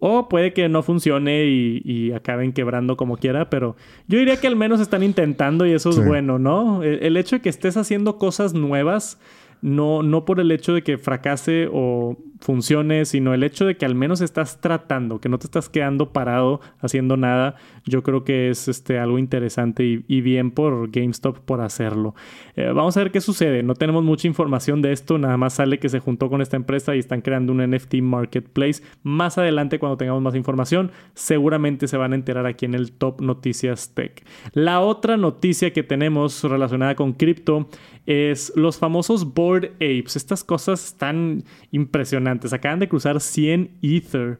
O 0.00 0.28
puede 0.28 0.52
que 0.52 0.68
no 0.68 0.82
funcione 0.82 1.44
y, 1.46 2.12
acaben 2.12 2.52
quebrando 2.52 2.96
como 2.96 3.16
quiera, 3.16 3.50
pero 3.50 3.76
yo 4.06 4.18
diría 4.18 4.36
que 4.36 4.46
al 4.46 4.54
menos 4.54 4.80
están 4.80 5.02
intentando 5.02 5.66
y 5.66 5.72
eso 5.72 5.90
es 5.90 6.04
bueno, 6.04 6.38
¿no? 6.38 6.82
El, 6.84 7.16
hecho 7.16 7.36
de 7.36 7.42
que 7.42 7.48
estés 7.48 7.76
haciendo 7.76 8.16
cosas 8.16 8.54
nuevas, 8.54 9.20
no, 9.60 10.04
no 10.04 10.24
por 10.24 10.38
el 10.38 10.52
hecho 10.52 10.72
de 10.72 10.82
que 10.82 10.98
fracase 10.98 11.68
o 11.72 12.16
funcione, 12.40 13.04
sino 13.04 13.34
el 13.34 13.42
hecho 13.42 13.66
de 13.66 13.76
que 13.76 13.84
al 13.84 13.94
menos 13.94 14.20
estás 14.20 14.60
tratando, 14.60 15.20
que 15.20 15.28
no 15.28 15.38
te 15.38 15.46
estás 15.46 15.68
quedando 15.68 16.12
parado 16.12 16.60
haciendo 16.80 17.16
nada, 17.16 17.56
yo 17.84 18.02
creo 18.02 18.24
que 18.24 18.50
es 18.50 18.68
este, 18.68 18.98
algo 18.98 19.18
interesante 19.18 20.02
y, 20.06 20.20
bien 20.20 20.50
por 20.50 20.90
GameStop 20.90 21.38
por 21.38 21.60
hacerlo. 21.60 22.14
Eh, 22.56 22.70
vamos 22.74 22.96
a 22.96 23.00
ver 23.00 23.10
qué 23.10 23.20
sucede. 23.20 23.62
No 23.62 23.74
tenemos 23.74 24.04
mucha 24.04 24.28
información 24.28 24.82
de 24.82 24.92
esto, 24.92 25.18
nada 25.18 25.36
más 25.36 25.54
sale 25.54 25.78
que 25.78 25.88
se 25.88 26.00
juntó 26.00 26.28
con 26.28 26.42
esta 26.42 26.56
empresa 26.56 26.94
y 26.94 26.98
están 26.98 27.22
creando 27.22 27.52
un 27.52 27.58
NFT 27.58 27.96
marketplace. 28.02 28.82
Más 29.02 29.38
adelante, 29.38 29.78
cuando 29.78 29.96
tengamos 29.96 30.22
más 30.22 30.34
información, 30.34 30.90
seguramente 31.14 31.88
se 31.88 31.96
van 31.96 32.12
a 32.12 32.16
enterar 32.16 32.46
aquí 32.46 32.66
en 32.66 32.74
el 32.74 32.92
Top 32.92 33.20
Noticias 33.20 33.94
Tech. 33.94 34.24
La 34.52 34.80
otra 34.80 35.16
noticia 35.16 35.72
que 35.72 35.82
tenemos 35.82 36.44
relacionada 36.44 36.94
con 36.94 37.12
cripto 37.12 37.68
es 38.06 38.52
los 38.56 38.78
famosos 38.78 39.34
Board 39.34 39.72
Apes. 39.76 40.16
Estas 40.16 40.44
cosas 40.44 40.84
están 40.84 41.44
impresionantes. 41.70 42.27
Acaban 42.30 42.78
de 42.78 42.88
cruzar 42.88 43.20
100 43.20 43.78
Ether. 43.82 44.38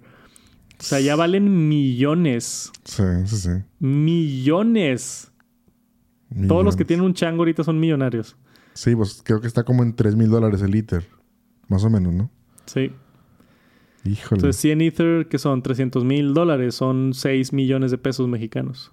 O 0.79 0.83
sea, 0.83 1.01
ya 1.01 1.16
valen 1.16 1.68
millones. 1.68 2.70
Sí, 2.85 3.03
sí, 3.27 3.37
sí. 3.37 3.51
Millones. 3.81 5.33
Todos 6.46 6.64
los 6.64 6.77
que 6.77 6.85
tienen 6.85 7.05
un 7.05 7.14
chango 7.14 7.40
ahorita 7.40 7.64
son 7.64 7.81
millonarios. 7.81 8.37
Sí, 8.74 8.94
pues 8.94 9.22
creo 9.24 9.40
que 9.40 9.46
está 9.46 9.64
como 9.64 9.83
en 9.83 9.96
3 9.96 10.14
mil 10.14 10.29
dólares 10.29 10.62
el 10.62 10.74
Ether. 10.74 11.05
Más 11.68 11.85
o 11.85 11.90
menos, 11.90 12.14
¿no? 12.14 12.31
Sí. 12.66 12.92
Híjole. 14.05 14.38
Entonces, 14.38 14.57
100 14.61 14.81
Ether, 14.83 15.29
que 15.29 15.38
son 15.38 15.62
300 15.62 16.05
mil 16.05 16.35
dólares, 16.35 16.74
son 16.74 17.12
6 17.14 17.53
millones 17.53 17.90
de 17.90 17.98
pesos 17.98 18.29
mexicanos. 18.29 18.92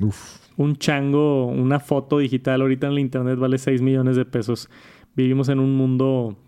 Uf 0.00 0.44
un 0.56 0.76
chango, 0.76 1.46
una 1.46 1.80
foto 1.80 2.18
digital 2.18 2.60
ahorita 2.62 2.86
en 2.86 2.94
la 2.94 3.00
internet 3.00 3.38
vale 3.38 3.58
6 3.58 3.82
millones 3.82 4.16
de 4.16 4.24
pesos. 4.24 4.68
Vivimos 5.16 5.48
en 5.48 5.58
un 5.58 5.76
mundo 5.76 6.38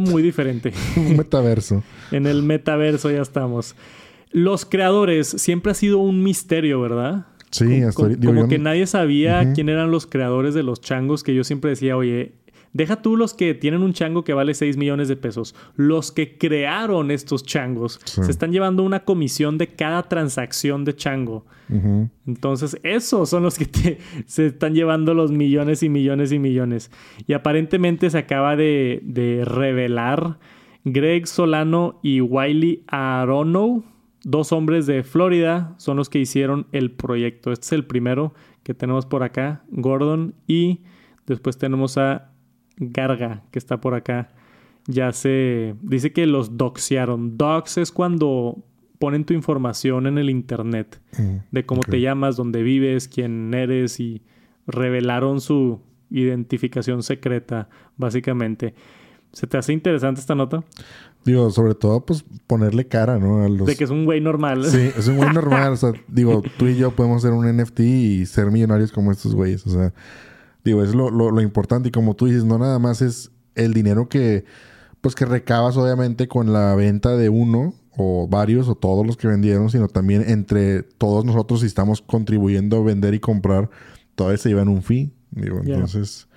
muy 0.00 0.22
diferente. 0.22 0.72
un 0.96 1.16
metaverso. 1.16 1.82
en 2.10 2.26
el 2.26 2.42
metaverso 2.42 3.10
ya 3.10 3.22
estamos. 3.22 3.76
Los 4.32 4.64
creadores 4.64 5.28
siempre 5.28 5.72
ha 5.72 5.74
sido 5.74 5.98
un 5.98 6.22
misterio, 6.22 6.80
¿verdad? 6.80 7.26
Sí, 7.50 7.82
hasta 7.82 8.16
como, 8.24 8.46
que 8.46 8.58
nadie 8.58 8.86
sabía 8.86 9.52
quién 9.54 9.68
eran 9.68 9.90
los 9.90 10.06
creadores 10.06 10.54
de 10.54 10.62
los 10.62 10.80
changos, 10.80 11.24
que 11.24 11.34
yo 11.34 11.42
siempre 11.42 11.70
decía, 11.70 11.96
oye, 11.96 12.32
Deja 12.72 13.02
tú 13.02 13.16
los 13.16 13.34
que 13.34 13.54
tienen 13.54 13.82
un 13.82 13.92
chango 13.92 14.22
que 14.22 14.32
vale 14.32 14.54
6 14.54 14.76
millones 14.76 15.08
de 15.08 15.16
pesos. 15.16 15.56
Los 15.74 16.12
que 16.12 16.38
crearon 16.38 17.10
estos 17.10 17.42
changos 17.42 18.00
se 18.04 18.30
están 18.30 18.52
llevando 18.52 18.84
una 18.84 19.04
comisión 19.04 19.58
de 19.58 19.68
cada 19.68 20.04
transacción 20.04 20.84
de 20.84 20.94
chango. 20.94 21.44
Entonces, 22.26 22.78
esos 22.82 23.28
son 23.28 23.42
los 23.42 23.58
que 23.58 23.98
se 24.26 24.46
están 24.46 24.74
llevando 24.74 25.14
los 25.14 25.32
millones 25.32 25.82
y 25.82 25.88
millones 25.88 26.30
y 26.32 26.38
millones. 26.38 26.90
Y 27.26 27.32
aparentemente 27.32 28.08
se 28.08 28.18
acaba 28.18 28.54
de, 28.54 29.00
de 29.02 29.44
revelar 29.44 30.38
Greg 30.84 31.26
Solano 31.26 31.98
y 32.02 32.20
Wiley 32.20 32.84
Aronow, 32.86 33.84
dos 34.22 34.52
hombres 34.52 34.86
de 34.86 35.02
Florida, 35.02 35.74
son 35.78 35.96
los 35.96 36.08
que 36.08 36.18
hicieron 36.18 36.66
el 36.72 36.90
proyecto. 36.90 37.52
Este 37.52 37.66
es 37.66 37.72
el 37.72 37.84
primero 37.84 38.32
que 38.62 38.74
tenemos 38.74 39.06
por 39.06 39.22
acá, 39.22 39.62
Gordon, 39.70 40.34
y 40.46 40.80
después 41.26 41.58
tenemos 41.58 41.98
a 41.98 42.29
Garga, 42.80 43.44
que 43.52 43.58
está 43.58 43.80
por 43.80 43.94
acá, 43.94 44.30
ya 44.86 45.12
se 45.12 45.76
dice 45.82 46.12
que 46.12 46.26
los 46.26 46.56
doxearon. 46.56 47.36
Dox 47.36 47.78
es 47.78 47.92
cuando 47.92 48.64
ponen 48.98 49.24
tu 49.24 49.34
información 49.34 50.06
en 50.06 50.18
el 50.18 50.28
internet 50.28 51.00
mm, 51.18 51.36
de 51.52 51.66
cómo 51.66 51.82
te 51.82 52.00
llamas, 52.00 52.36
dónde 52.36 52.62
vives, 52.62 53.06
quién 53.06 53.54
eres 53.54 54.00
y 54.00 54.22
revelaron 54.66 55.40
su 55.40 55.80
identificación 56.10 57.02
secreta, 57.02 57.68
básicamente. 57.96 58.74
¿Se 59.32 59.46
te 59.46 59.56
hace 59.58 59.72
interesante 59.72 60.20
esta 60.20 60.34
nota? 60.34 60.64
Digo, 61.24 61.50
sobre 61.50 61.74
todo, 61.74 62.04
pues 62.04 62.24
ponerle 62.46 62.88
cara, 62.88 63.18
¿no? 63.18 63.48
De 63.64 63.76
que 63.76 63.84
es 63.84 63.90
un 63.90 64.04
güey 64.04 64.20
normal. 64.20 64.64
Sí, 64.64 64.90
es 64.96 65.06
un 65.06 65.18
güey 65.18 65.32
normal. 65.32 65.72
o 65.72 65.76
sea, 65.76 65.92
digo, 66.08 66.42
tú 66.58 66.66
y 66.66 66.76
yo 66.76 66.90
podemos 66.90 67.22
ser 67.22 67.32
un 67.32 67.46
NFT 67.46 67.80
y 67.80 68.26
ser 68.26 68.50
millonarios 68.50 68.90
como 68.90 69.12
estos 69.12 69.34
güeyes. 69.34 69.66
O 69.66 69.70
sea, 69.70 69.92
Digo, 70.64 70.82
es 70.82 70.94
lo, 70.94 71.10
lo, 71.10 71.40
importante 71.40 71.88
y 71.88 71.92
como 71.92 72.14
tú 72.14 72.26
dices, 72.26 72.44
no 72.44 72.58
nada 72.58 72.78
más 72.78 73.02
es 73.02 73.30
el 73.54 73.72
dinero 73.72 74.08
que, 74.08 74.44
pues 75.00 75.14
que 75.14 75.24
recabas 75.24 75.76
obviamente 75.76 76.28
con 76.28 76.52
la 76.52 76.74
venta 76.74 77.16
de 77.16 77.28
uno 77.28 77.74
o 77.96 78.28
varios 78.28 78.68
o 78.68 78.74
todos 78.74 79.06
los 79.06 79.16
que 79.16 79.28
vendieron, 79.28 79.70
sino 79.70 79.88
también 79.88 80.24
entre 80.28 80.82
todos 80.82 81.24
nosotros 81.24 81.60
si 81.60 81.66
estamos 81.66 82.02
contribuyendo 82.02 82.78
a 82.78 82.84
vender 82.84 83.14
y 83.14 83.20
comprar, 83.20 83.70
todavía 84.14 84.38
se 84.38 84.50
llevan 84.50 84.68
un 84.68 84.82
fee. 84.82 85.12
Digo, 85.30 85.60
entonces, 85.64 86.28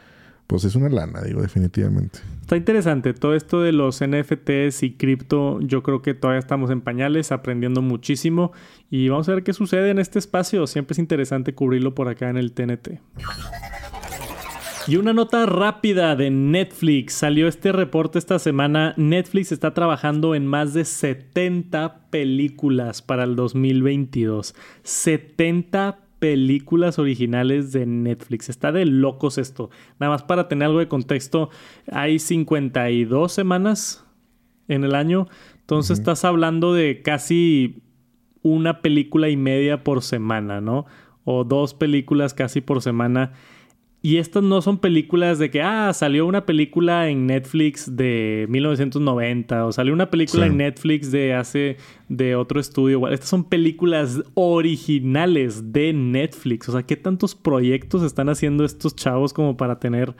pues 0.48 0.64
es 0.66 0.76
una 0.76 0.90
lana, 0.90 1.22
digo, 1.22 1.42
definitivamente. 1.42 2.20
Está 2.42 2.58
interesante 2.58 3.14
todo 3.14 3.34
esto 3.34 3.62
de 3.62 3.72
los 3.72 4.02
NFTs 4.06 4.84
y 4.84 4.94
cripto. 4.94 5.60
Yo 5.62 5.82
creo 5.82 6.02
que 6.02 6.14
todavía 6.14 6.40
estamos 6.40 6.70
en 6.70 6.82
pañales, 6.82 7.32
aprendiendo 7.32 7.82
muchísimo 7.82 8.52
y 8.90 9.10
vamos 9.10 9.30
a 9.30 9.34
ver 9.34 9.44
qué 9.44 9.54
sucede 9.54 9.90
en 9.90 10.00
este 10.00 10.20
espacio. 10.20 10.68
Siempre 10.68 10.94
es 10.94 11.00
interesante 11.00 11.56
cubrirlo 11.56 11.96
por 11.96 12.08
acá 12.10 12.30
en 12.30 12.38
el 12.38 12.52
TNT. 12.54 13.00
Y 14.86 14.98
una 14.98 15.14
nota 15.14 15.46
rápida 15.46 16.16
de 16.16 16.30
Netflix. 16.30 17.14
Salió 17.14 17.48
este 17.48 17.72
reporte 17.72 18.20
esta 18.20 18.38
semana. 18.38 18.94
Netflix 18.98 19.54
está 19.54 19.74
trabajando 19.74 20.36
en 20.36 20.46
más 20.46 20.74
de 20.74 20.84
70 20.84 22.10
películas 22.10 23.02
para 23.02 23.24
el 23.24 23.38
2022. 23.38 24.54
70 24.84 26.00
películas 26.20 27.00
originales 27.00 27.72
de 27.72 27.86
Netflix. 27.86 28.50
Está 28.50 28.74
de 28.74 28.86
locos 28.86 29.38
esto. 29.38 29.70
Nada 30.00 30.12
más 30.12 30.24
para 30.24 30.50
tener 30.50 30.66
algo 30.66 30.80
de 30.80 30.90
contexto, 30.90 31.50
hay 31.90 32.20
52 32.20 33.32
semanas 33.32 34.06
en 34.68 34.84
el 34.84 34.96
año. 34.96 35.28
Entonces 35.62 36.00
estás 36.00 36.26
hablando 36.26 36.74
de 36.74 37.02
casi 37.02 37.84
una 38.42 38.82
película 38.82 39.30
y 39.30 39.38
media 39.38 39.84
por 39.86 40.02
semana, 40.02 40.60
¿no? 40.60 40.86
O 41.24 41.46
dos 41.46 41.74
películas 41.74 42.34
casi 42.34 42.60
por 42.60 42.82
semana. 42.82 43.32
Y 44.06 44.18
estas 44.18 44.44
no 44.44 44.62
son 44.62 44.80
películas 44.80 45.40
de 45.40 45.50
que, 45.50 45.62
ah, 45.62 45.94
salió 45.94 46.26
una 46.26 46.46
película 46.46 47.08
en 47.08 47.26
Netflix 47.26 47.96
de 47.96 48.46
1990 48.50 49.66
o 49.66 49.72
salió 49.72 49.94
una 49.94 50.10
película 50.10 50.46
en 50.46 50.58
Netflix 50.58 51.10
de 51.10 51.34
hace, 51.34 51.78
de 52.10 52.36
otro 52.36 52.60
estudio. 52.60 53.08
Estas 53.08 53.30
son 53.30 53.46
películas 53.46 54.22
originales 54.34 55.72
de 55.72 55.94
Netflix. 55.94 56.68
O 56.68 56.74
sea, 56.74 56.84
¿qué 56.84 56.98
tantos 56.98 57.34
proyectos 57.34 58.04
están 58.04 58.28
haciendo 58.28 58.66
estos 58.66 58.94
chavos 58.94 59.32
como 59.32 59.56
para 59.56 59.80
tener 59.80 60.14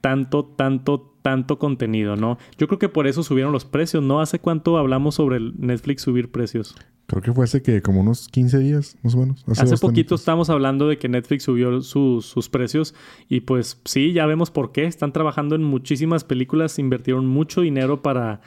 tanto, 0.00 0.44
tanto, 0.44 1.16
tanto 1.22 1.60
contenido, 1.60 2.16
¿no? 2.16 2.36
Yo 2.58 2.66
creo 2.66 2.80
que 2.80 2.88
por 2.88 3.06
eso 3.06 3.22
subieron 3.22 3.52
los 3.52 3.64
precios, 3.64 4.02
¿no? 4.02 4.20
¿Hace 4.20 4.40
cuánto 4.40 4.76
hablamos 4.76 5.14
sobre 5.14 5.38
Netflix 5.38 6.02
subir 6.02 6.32
precios? 6.32 6.74
Creo 7.06 7.22
que 7.22 7.32
fue 7.32 7.44
hace 7.44 7.62
que 7.62 7.82
como 7.82 8.00
unos 8.00 8.28
15 8.28 8.58
días, 8.58 8.96
más 9.02 9.14
o 9.14 9.18
menos. 9.18 9.44
Hace, 9.46 9.76
poquito 9.76 10.14
estábamos 10.14 10.48
hablando 10.50 10.88
de 10.88 10.98
que 10.98 11.08
Netflix 11.08 11.44
subió 11.44 11.80
sus 11.82 12.48
precios 12.48 12.94
y 13.28 13.40
pues 13.40 13.80
sí, 13.84 14.12
ya 14.12 14.26
vemos 14.26 14.50
por 14.50 14.72
qué. 14.72 14.84
Están 14.84 15.12
trabajando 15.12 15.54
en 15.54 15.62
muchísimas 15.62 16.24
películas, 16.24 16.78
invirtieron 16.78 17.26
mucho 17.26 17.60
dinero 17.60 18.02
para, 18.02 18.40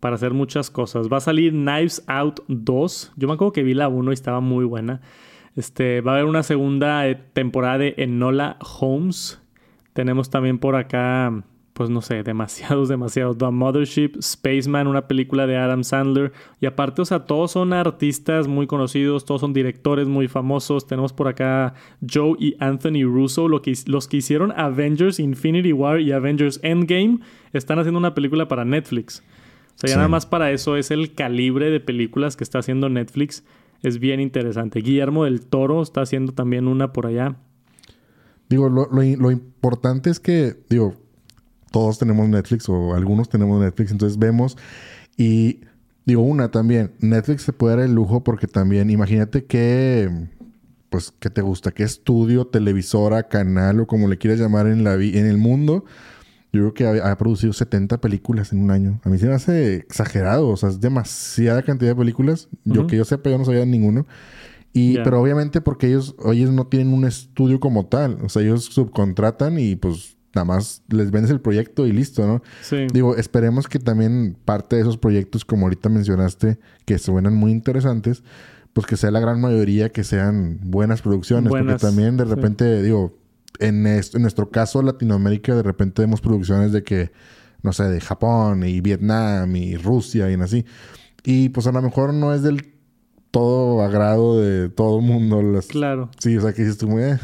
para 0.00 0.16
hacer 0.16 0.32
muchas 0.34 0.70
cosas. 0.70 1.08
Va 1.12 1.18
a 1.18 1.20
salir 1.20 1.52
Knives 1.52 2.02
Out 2.08 2.40
2. 2.48 3.12
Yo 3.16 3.28
me 3.28 3.34
acuerdo 3.34 3.52
que 3.52 3.62
vi 3.62 3.74
la 3.74 3.88
1 3.88 4.10
y 4.10 4.14
estaba 4.14 4.40
muy 4.40 4.64
buena. 4.64 5.00
Este, 5.54 6.00
va 6.00 6.12
a 6.12 6.14
haber 6.14 6.26
una 6.26 6.42
segunda 6.42 7.06
eh, 7.08 7.14
temporada 7.14 7.78
de 7.78 7.94
Enola 7.98 8.58
Holmes 8.80 9.42
tenemos 9.92 10.30
también 10.30 10.58
por 10.58 10.74
acá, 10.76 11.42
pues 11.82 11.90
no 11.90 12.00
sé, 12.00 12.22
demasiados, 12.22 12.88
demasiados. 12.88 13.38
The 13.38 13.50
Mothership, 13.50 14.12
Spaceman, 14.22 14.86
una 14.86 15.08
película 15.08 15.48
de 15.48 15.56
Adam 15.56 15.82
Sandler. 15.82 16.32
Y 16.60 16.66
aparte, 16.66 17.02
o 17.02 17.04
sea, 17.04 17.26
todos 17.26 17.50
son 17.50 17.72
artistas 17.72 18.46
muy 18.46 18.68
conocidos, 18.68 19.24
todos 19.24 19.40
son 19.40 19.52
directores 19.52 20.06
muy 20.06 20.28
famosos. 20.28 20.86
Tenemos 20.86 21.12
por 21.12 21.26
acá 21.26 21.74
Joe 22.08 22.36
y 22.38 22.54
Anthony 22.60 23.02
Russo, 23.02 23.48
lo 23.48 23.62
que, 23.62 23.76
los 23.86 24.06
que 24.06 24.18
hicieron 24.18 24.52
Avengers 24.52 25.18
Infinity 25.18 25.72
War 25.72 26.00
y 26.00 26.12
Avengers 26.12 26.60
Endgame, 26.62 27.18
están 27.52 27.80
haciendo 27.80 27.98
una 27.98 28.14
película 28.14 28.46
para 28.46 28.64
Netflix. 28.64 29.24
O 29.74 29.78
sea, 29.78 29.90
ya 29.90 29.96
nada 29.96 30.08
más 30.08 30.24
para 30.24 30.52
eso 30.52 30.76
es 30.76 30.92
el 30.92 31.14
calibre 31.14 31.70
de 31.70 31.80
películas 31.80 32.36
que 32.36 32.44
está 32.44 32.60
haciendo 32.60 32.90
Netflix. 32.90 33.42
Es 33.82 33.98
bien 33.98 34.20
interesante. 34.20 34.82
Guillermo 34.82 35.24
del 35.24 35.40
Toro 35.40 35.82
está 35.82 36.02
haciendo 36.02 36.32
también 36.32 36.68
una 36.68 36.92
por 36.92 37.06
allá. 37.06 37.34
Digo, 38.48 38.68
lo, 38.68 38.86
lo, 38.92 39.30
importante 39.30 40.10
es 40.10 40.20
que, 40.20 40.54
digo, 40.68 41.01
todos 41.72 41.98
tenemos 41.98 42.28
Netflix 42.28 42.68
o 42.68 42.94
algunos 42.94 43.28
tenemos 43.28 43.60
Netflix, 43.60 43.90
entonces 43.90 44.18
vemos 44.18 44.56
y 45.16 45.60
digo, 46.04 46.22
una 46.22 46.50
también, 46.50 46.92
Netflix 47.00 47.42
se 47.42 47.52
puede 47.52 47.76
dar 47.76 47.84
el 47.86 47.94
lujo 47.94 48.24
porque 48.24 48.46
también, 48.46 48.90
imagínate 48.90 49.44
que, 49.44 50.28
pues, 50.90 51.12
¿qué 51.18 51.30
te 51.30 51.42
gusta? 51.42 51.72
¿Qué 51.72 51.84
estudio, 51.84 52.46
televisora, 52.46 53.28
canal 53.28 53.80
o 53.80 53.86
como 53.86 54.08
le 54.08 54.18
quieras 54.18 54.40
llamar 54.40 54.66
en, 54.66 54.84
la 54.84 54.94
en 54.94 55.26
el 55.26 55.38
mundo? 55.38 55.84
Yo 56.52 56.70
creo 56.70 56.74
que 56.74 57.00
ha, 57.00 57.16
producido 57.16 57.54
70 57.54 57.98
películas 58.00 58.52
en 58.52 58.58
un 58.58 58.70
año. 58.70 59.00
A 59.04 59.08
mí 59.08 59.16
se 59.16 59.26
me 59.26 59.32
hace 59.32 59.76
exagerado, 59.76 60.48
o 60.48 60.56
sea, 60.58 60.68
es 60.68 60.80
demasiada 60.80 61.62
cantidad 61.62 61.92
de 61.92 61.96
películas. 61.96 62.50
Yo 62.64 62.86
que 62.86 62.96
yo 62.96 63.06
sepa, 63.06 63.30
yo 63.30 63.38
no 63.38 63.46
sabía 63.46 63.64
ninguno. 63.64 64.06
Y, 64.74 64.96
Pero 64.98 65.20
obviamente 65.20 65.62
porque 65.62 65.86
ellos, 65.86 66.14
ellos 66.30 66.50
no 66.50 66.66
tienen 66.66 66.92
un 66.92 67.06
estudio 67.06 67.58
como 67.58 67.86
tal. 67.86 68.18
O 68.22 68.28
sea, 68.28 68.42
ellos 68.42 68.66
subcontratan 68.66 69.58
y 69.58 69.76
pues 69.76 70.18
nada 70.34 70.44
más 70.44 70.82
les 70.88 71.10
vendes 71.10 71.30
el 71.30 71.40
proyecto 71.40 71.86
y 71.86 71.92
listo, 71.92 72.26
¿no? 72.26 72.42
Sí. 72.62 72.86
Digo, 72.92 73.16
esperemos 73.16 73.68
que 73.68 73.78
también 73.78 74.36
parte 74.44 74.76
de 74.76 74.82
esos 74.82 74.96
proyectos, 74.98 75.44
como 75.44 75.66
ahorita 75.66 75.88
mencionaste, 75.88 76.58
que 76.84 76.98
suenan 76.98 77.34
muy 77.34 77.52
interesantes, 77.52 78.22
pues 78.72 78.86
que 78.86 78.96
sea 78.96 79.10
la 79.10 79.20
gran 79.20 79.40
mayoría 79.40 79.90
que 79.90 80.04
sean 80.04 80.58
buenas 80.62 81.02
producciones. 81.02 81.50
porque 81.50 81.76
también 81.76 82.16
de 82.16 82.24
repente, 82.24 82.82
digo, 82.82 83.18
en, 83.58 83.86
en 83.86 84.22
nuestro 84.22 84.50
caso, 84.50 84.82
Latinoamérica, 84.82 85.54
de 85.54 85.62
repente 85.62 86.02
vemos 86.02 86.20
producciones 86.20 86.72
de 86.72 86.82
que, 86.82 87.12
no 87.62 87.72
sé, 87.72 87.84
de 87.84 88.00
Japón 88.00 88.64
y 88.64 88.80
Vietnam 88.80 89.54
y 89.54 89.76
Rusia 89.76 90.30
y 90.30 90.34
así. 90.34 90.64
Y 91.24 91.50
pues 91.50 91.66
a 91.66 91.72
lo 91.72 91.82
mejor 91.82 92.14
no 92.14 92.34
es 92.34 92.42
del 92.42 92.72
todo 93.30 93.82
agrado 93.82 94.40
de 94.40 94.68
todo 94.68 94.98
el 94.98 95.04
mundo. 95.04 95.42
Las... 95.42 95.66
Claro. 95.66 96.10
Sí, 96.18 96.36
o 96.36 96.40
sea, 96.40 96.52
que 96.52 96.62
dices 96.62 96.78
tú, 96.78 96.98
eh, 96.98 97.18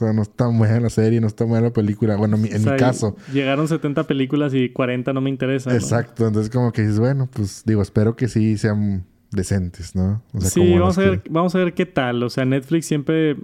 sea, 0.00 0.12
no 0.12 0.22
está 0.22 0.46
buena 0.46 0.80
la 0.80 0.90
serie, 0.90 1.20
no 1.20 1.26
está 1.26 1.44
buena 1.44 1.68
la 1.68 1.72
película. 1.72 2.16
Bueno, 2.16 2.36
en 2.36 2.42
mi, 2.42 2.48
caso. 2.76 3.16
Llegaron 3.32 3.68
70 3.68 4.04
películas 4.04 4.54
y 4.54 4.70
40 4.70 5.12
no 5.12 5.20
me 5.20 5.30
interesan. 5.30 5.74
Exacto. 5.74 6.26
Entonces, 6.26 6.50
como 6.50 6.72
que 6.72 6.82
dices, 6.82 6.98
bueno, 6.98 7.28
pues 7.32 7.62
digo, 7.64 7.82
espero 7.82 8.16
que 8.16 8.28
sí 8.28 8.58
sean 8.58 9.04
decentes, 9.30 9.94
¿no? 9.94 10.22
sí, 10.40 10.74
vamos 10.76 10.98
a, 10.98 11.02
ver, 11.02 11.22
vamos 11.30 11.54
a 11.54 11.58
ver 11.58 11.74
qué 11.74 11.86
tal. 11.86 12.22
O 12.22 12.30
sea, 12.30 12.44
Netflix 12.44 12.86
siempre 12.86 13.36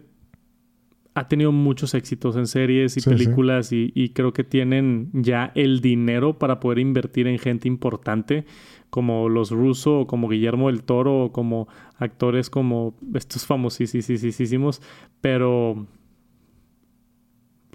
ha 1.17 1.29
tenido 1.29 1.51
muchos 1.51 1.95
éxitos 1.95 2.37
en 2.37 2.47
series 2.47 2.99
y 2.99 3.01
películas 3.01 3.71
Y, 3.73 4.11
creo 4.11 4.35
que 4.35 4.45
tienen 4.45 5.09
ya 5.15 5.51
el 5.55 5.81
dinero 5.81 6.39
para 6.39 6.61
poder 6.61 6.79
invertir 6.79 7.27
en 7.27 7.39
gente 7.39 7.69
importante 7.69 8.45
como 8.91 9.31
los 9.31 9.51
Russo 9.51 10.01
o 10.01 10.07
como 10.07 10.29
Guillermo 10.29 10.67
del 10.67 10.83
Toro 10.83 11.25
o 11.25 11.33
como 11.33 11.69
actores 11.97 12.51
como 12.51 12.95
estos 13.15 13.47
famosísimos, 13.47 14.83
pero 15.23 15.87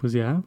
pues 0.02 0.14
ya. 0.14 0.42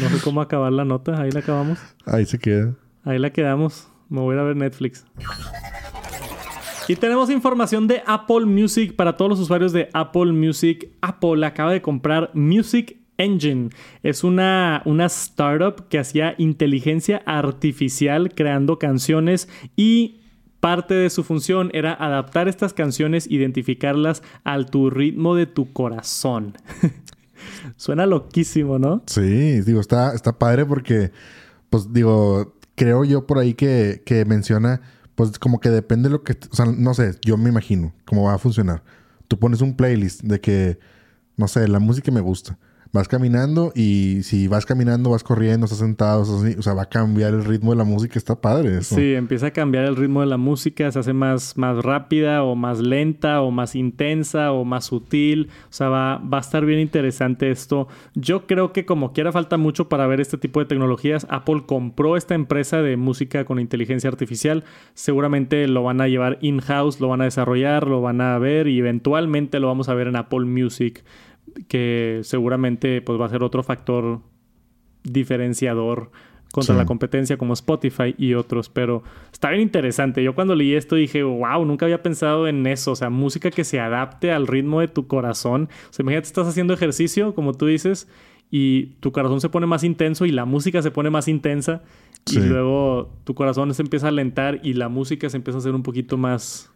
No 0.00 0.08
sé 0.08 0.20
cómo 0.22 0.40
acabar 0.40 0.72
la 0.72 0.84
nota, 0.84 1.20
ahí 1.20 1.32
la 1.32 1.40
acabamos. 1.40 1.78
Ahí 2.06 2.24
se 2.24 2.38
queda. 2.38 2.74
Ahí 3.02 3.18
la 3.18 3.30
quedamos. 3.30 3.88
Me 4.08 4.20
voy 4.20 4.38
a 4.38 4.42
ver 4.42 4.56
Netflix. 4.56 5.04
Y 6.86 6.94
tenemos 6.96 7.30
información 7.30 7.88
de 7.88 8.02
Apple 8.06 8.46
Music 8.46 8.94
para 8.94 9.16
todos 9.16 9.30
los 9.30 9.40
usuarios 9.40 9.72
de 9.72 9.88
Apple 9.92 10.32
Music. 10.32 10.88
Apple 11.00 11.44
acaba 11.44 11.72
de 11.72 11.82
comprar 11.82 12.30
Music 12.34 12.96
Engine. 13.18 13.70
Es 14.02 14.22
una, 14.22 14.82
una 14.84 15.06
startup 15.06 15.88
que 15.88 15.98
hacía 15.98 16.34
inteligencia 16.38 17.22
artificial 17.26 18.34
creando 18.34 18.78
canciones 18.78 19.48
y 19.76 20.20
parte 20.60 20.94
de 20.94 21.10
su 21.10 21.24
función 21.24 21.70
era 21.74 21.92
adaptar 21.92 22.48
estas 22.48 22.72
canciones, 22.72 23.30
identificarlas 23.30 24.22
al 24.44 24.70
tu 24.70 24.88
ritmo 24.88 25.34
de 25.34 25.44
tu 25.44 25.72
corazón. 25.74 26.56
Suena 27.76 28.06
loquísimo, 28.06 28.78
¿no? 28.78 29.02
Sí, 29.06 29.60
digo, 29.62 29.80
está, 29.80 30.14
está 30.14 30.38
padre 30.38 30.66
porque, 30.66 31.12
pues 31.70 31.92
digo, 31.92 32.54
creo 32.74 33.04
yo 33.04 33.26
por 33.26 33.38
ahí 33.38 33.54
que, 33.54 34.02
que 34.04 34.24
menciona 34.24 34.80
pues 35.14 35.38
como 35.38 35.60
que 35.60 35.70
depende 35.70 36.08
de 36.08 36.12
lo 36.12 36.24
que, 36.24 36.36
o 36.50 36.56
sea, 36.56 36.66
no 36.66 36.94
sé, 36.94 37.16
yo 37.24 37.36
me 37.36 37.48
imagino 37.48 37.92
cómo 38.04 38.24
va 38.24 38.34
a 38.34 38.38
funcionar. 38.38 38.82
Tú 39.28 39.38
pones 39.38 39.60
un 39.60 39.76
playlist 39.76 40.22
de 40.22 40.40
que, 40.40 40.78
no 41.36 41.48
sé, 41.48 41.68
la 41.68 41.78
música 41.78 42.10
me 42.10 42.20
gusta 42.20 42.58
vas 42.94 43.08
caminando 43.08 43.72
y 43.74 44.22
si 44.22 44.46
vas 44.46 44.66
caminando, 44.66 45.10
vas 45.10 45.24
corriendo, 45.24 45.64
estás 45.64 45.80
sentado, 45.80 46.22
o 46.22 46.62
sea, 46.62 46.74
va 46.74 46.82
a 46.82 46.88
cambiar 46.88 47.34
el 47.34 47.44
ritmo 47.44 47.72
de 47.72 47.78
la 47.78 47.82
música, 47.82 48.16
está 48.16 48.40
padre 48.40 48.78
eso. 48.78 48.94
Sí, 48.94 49.14
empieza 49.14 49.48
a 49.48 49.50
cambiar 49.50 49.84
el 49.84 49.96
ritmo 49.96 50.20
de 50.20 50.26
la 50.26 50.36
música, 50.36 50.92
se 50.92 51.00
hace 51.00 51.12
más, 51.12 51.58
más 51.58 51.82
rápida 51.82 52.44
o 52.44 52.54
más 52.54 52.78
lenta 52.78 53.40
o 53.40 53.50
más 53.50 53.74
intensa 53.74 54.52
o 54.52 54.64
más 54.64 54.84
sutil, 54.84 55.50
o 55.64 55.72
sea, 55.72 55.88
va, 55.88 56.18
va 56.18 56.38
a 56.38 56.40
estar 56.40 56.64
bien 56.64 56.78
interesante 56.78 57.50
esto. 57.50 57.88
Yo 58.14 58.46
creo 58.46 58.72
que 58.72 58.86
como 58.86 59.12
quiera 59.12 59.32
falta 59.32 59.56
mucho 59.56 59.88
para 59.88 60.06
ver 60.06 60.20
este 60.20 60.38
tipo 60.38 60.60
de 60.60 60.66
tecnologías, 60.66 61.26
Apple 61.30 61.64
compró 61.66 62.16
esta 62.16 62.36
empresa 62.36 62.80
de 62.80 62.96
música 62.96 63.44
con 63.44 63.58
inteligencia 63.58 64.08
artificial, 64.08 64.62
seguramente 64.94 65.66
lo 65.66 65.82
van 65.82 66.00
a 66.00 66.06
llevar 66.06 66.38
in-house, 66.42 67.00
lo 67.00 67.08
van 67.08 67.22
a 67.22 67.24
desarrollar, 67.24 67.88
lo 67.88 68.00
van 68.02 68.20
a 68.20 68.38
ver 68.38 68.68
y 68.68 68.78
eventualmente 68.78 69.58
lo 69.58 69.66
vamos 69.66 69.88
a 69.88 69.94
ver 69.94 70.06
en 70.06 70.14
Apple 70.14 70.44
Music 70.44 71.02
que 71.68 72.20
seguramente 72.22 73.02
pues, 73.02 73.20
va 73.20 73.26
a 73.26 73.30
ser 73.30 73.42
otro 73.42 73.62
factor 73.62 74.20
diferenciador 75.02 76.10
contra 76.54 76.76
la 76.76 76.86
competencia 76.86 77.36
como 77.36 77.52
Spotify 77.52 78.14
y 78.16 78.34
otros, 78.34 78.68
pero 78.68 79.02
está 79.32 79.50
bien 79.50 79.60
interesante. 79.60 80.22
Yo 80.22 80.36
cuando 80.36 80.54
leí 80.54 80.74
esto 80.74 80.94
dije, 80.94 81.24
wow, 81.24 81.64
nunca 81.64 81.86
había 81.86 82.00
pensado 82.00 82.46
en 82.46 82.64
eso, 82.68 82.92
o 82.92 82.96
sea, 82.96 83.10
música 83.10 83.50
que 83.50 83.64
se 83.64 83.80
adapte 83.80 84.30
al 84.30 84.46
ritmo 84.46 84.80
de 84.80 84.86
tu 84.86 85.08
corazón. 85.08 85.68
O 85.90 85.92
sea, 85.92 86.04
imagínate, 86.04 86.28
estás 86.28 86.46
haciendo 86.46 86.72
ejercicio, 86.72 87.34
como 87.34 87.54
tú 87.54 87.66
dices, 87.66 88.08
y 88.52 88.94
tu 89.00 89.10
corazón 89.10 89.40
se 89.40 89.48
pone 89.48 89.66
más 89.66 89.82
intenso 89.82 90.26
y 90.26 90.30
la 90.30 90.44
música 90.44 90.80
se 90.80 90.92
pone 90.92 91.10
más 91.10 91.26
intensa 91.26 91.82
y 92.30 92.38
luego 92.38 93.10
tu 93.24 93.34
corazón 93.34 93.74
se 93.74 93.82
empieza 93.82 94.06
a 94.06 94.10
alentar 94.10 94.60
y 94.62 94.74
la 94.74 94.88
música 94.88 95.28
se 95.28 95.36
empieza 95.36 95.58
a 95.58 95.60
hacer 95.60 95.74
un 95.74 95.82
poquito 95.82 96.16
más 96.16 96.70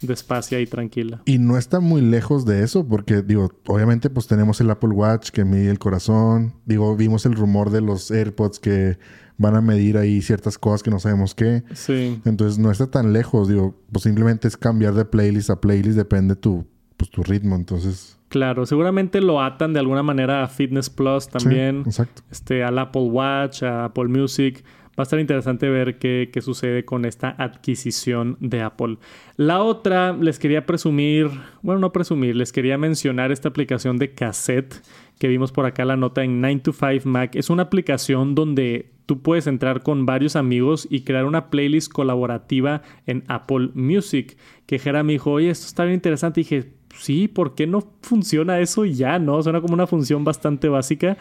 despacia 0.00 0.60
y 0.60 0.66
tranquila. 0.66 1.22
Y 1.24 1.38
no 1.38 1.58
está 1.58 1.80
muy 1.80 2.00
lejos 2.00 2.44
de 2.44 2.62
eso, 2.62 2.86
porque 2.86 3.22
digo, 3.22 3.52
obviamente 3.66 4.10
pues 4.10 4.26
tenemos 4.26 4.60
el 4.60 4.70
Apple 4.70 4.90
Watch 4.90 5.30
que 5.30 5.44
mide 5.44 5.70
el 5.70 5.78
corazón, 5.78 6.54
digo, 6.64 6.96
vimos 6.96 7.26
el 7.26 7.34
rumor 7.34 7.70
de 7.70 7.80
los 7.80 8.10
AirPods 8.10 8.58
que 8.58 8.98
van 9.38 9.54
a 9.54 9.60
medir 9.60 9.98
ahí 9.98 10.22
ciertas 10.22 10.58
cosas 10.58 10.82
que 10.82 10.90
no 10.90 10.98
sabemos 10.98 11.34
qué. 11.34 11.62
Sí. 11.74 12.20
Entonces 12.24 12.58
no 12.58 12.70
está 12.70 12.90
tan 12.90 13.12
lejos, 13.12 13.48
digo, 13.48 13.74
pues 13.92 14.04
simplemente 14.04 14.48
es 14.48 14.56
cambiar 14.56 14.94
de 14.94 15.04
playlist 15.04 15.50
a 15.50 15.60
playlist, 15.60 15.96
depende 15.96 16.36
tu, 16.36 16.66
pues, 16.96 17.10
tu 17.10 17.22
ritmo, 17.22 17.56
entonces... 17.56 18.18
Claro, 18.28 18.66
seguramente 18.66 19.20
lo 19.20 19.40
atan 19.40 19.72
de 19.72 19.78
alguna 19.78 20.02
manera 20.02 20.42
a 20.42 20.48
Fitness 20.48 20.90
Plus 20.90 21.28
también. 21.28 21.82
exacto. 21.86 22.22
Este, 22.30 22.64
al 22.64 22.78
Apple 22.78 23.02
Watch, 23.02 23.62
a 23.62 23.84
Apple 23.84 24.08
Music. 24.08 24.64
Va 24.98 25.02
a 25.02 25.04
estar 25.04 25.20
interesante 25.20 25.68
ver 25.68 25.98
qué, 25.98 26.30
sucede 26.40 26.84
con 26.84 27.04
esta 27.04 27.34
adquisición 27.38 28.38
de 28.40 28.62
Apple. 28.62 28.96
La 29.36 29.62
otra, 29.62 30.14
les 30.14 30.38
quería 30.38 30.64
presumir, 30.64 31.28
bueno, 31.60 31.80
no 31.80 31.92
presumir, 31.92 32.34
les 32.34 32.50
quería 32.50 32.78
mencionar 32.78 33.30
esta 33.30 33.48
aplicación 33.50 33.98
de 33.98 34.14
cassette 34.14 34.82
que 35.18 35.28
vimos 35.28 35.52
por 35.52 35.66
acá 35.66 35.84
la 35.84 35.96
nota 35.96 36.24
en 36.24 36.40
9 36.40 36.60
to 36.60 36.72
5 36.72 37.08
Mac. 37.08 37.36
Es 37.36 37.50
una 37.50 37.64
aplicación 37.64 38.34
donde 38.34 38.92
tú 39.06 39.22
puedes 39.22 39.46
entrar 39.46 39.82
con 39.82 40.06
varios 40.06 40.36
amigos 40.36 40.86
y 40.90 41.02
crear 41.02 41.24
una 41.24 41.50
playlist 41.50 41.92
colaborativa 41.92 42.82
en 43.06 43.24
Apple 43.28 43.70
Music. 43.74 44.36
Que 44.66 44.78
Jera 44.78 45.02
me 45.02 45.14
dijo, 45.14 45.32
oye, 45.32 45.50
esto 45.50 45.66
está 45.66 45.84
bien 45.84 45.94
interesante. 45.94 46.40
Y 46.40 46.44
dije, 46.44 46.72
sí, 46.96 47.28
¿por 47.28 47.54
qué 47.54 47.66
no 47.66 47.82
funciona 48.02 48.60
eso 48.60 48.84
ya? 48.84 49.18
¿No? 49.18 49.42
Suena 49.42 49.60
como 49.60 49.74
una 49.74 49.86
función 49.86 50.24
bastante 50.24 50.68
básica, 50.68 51.16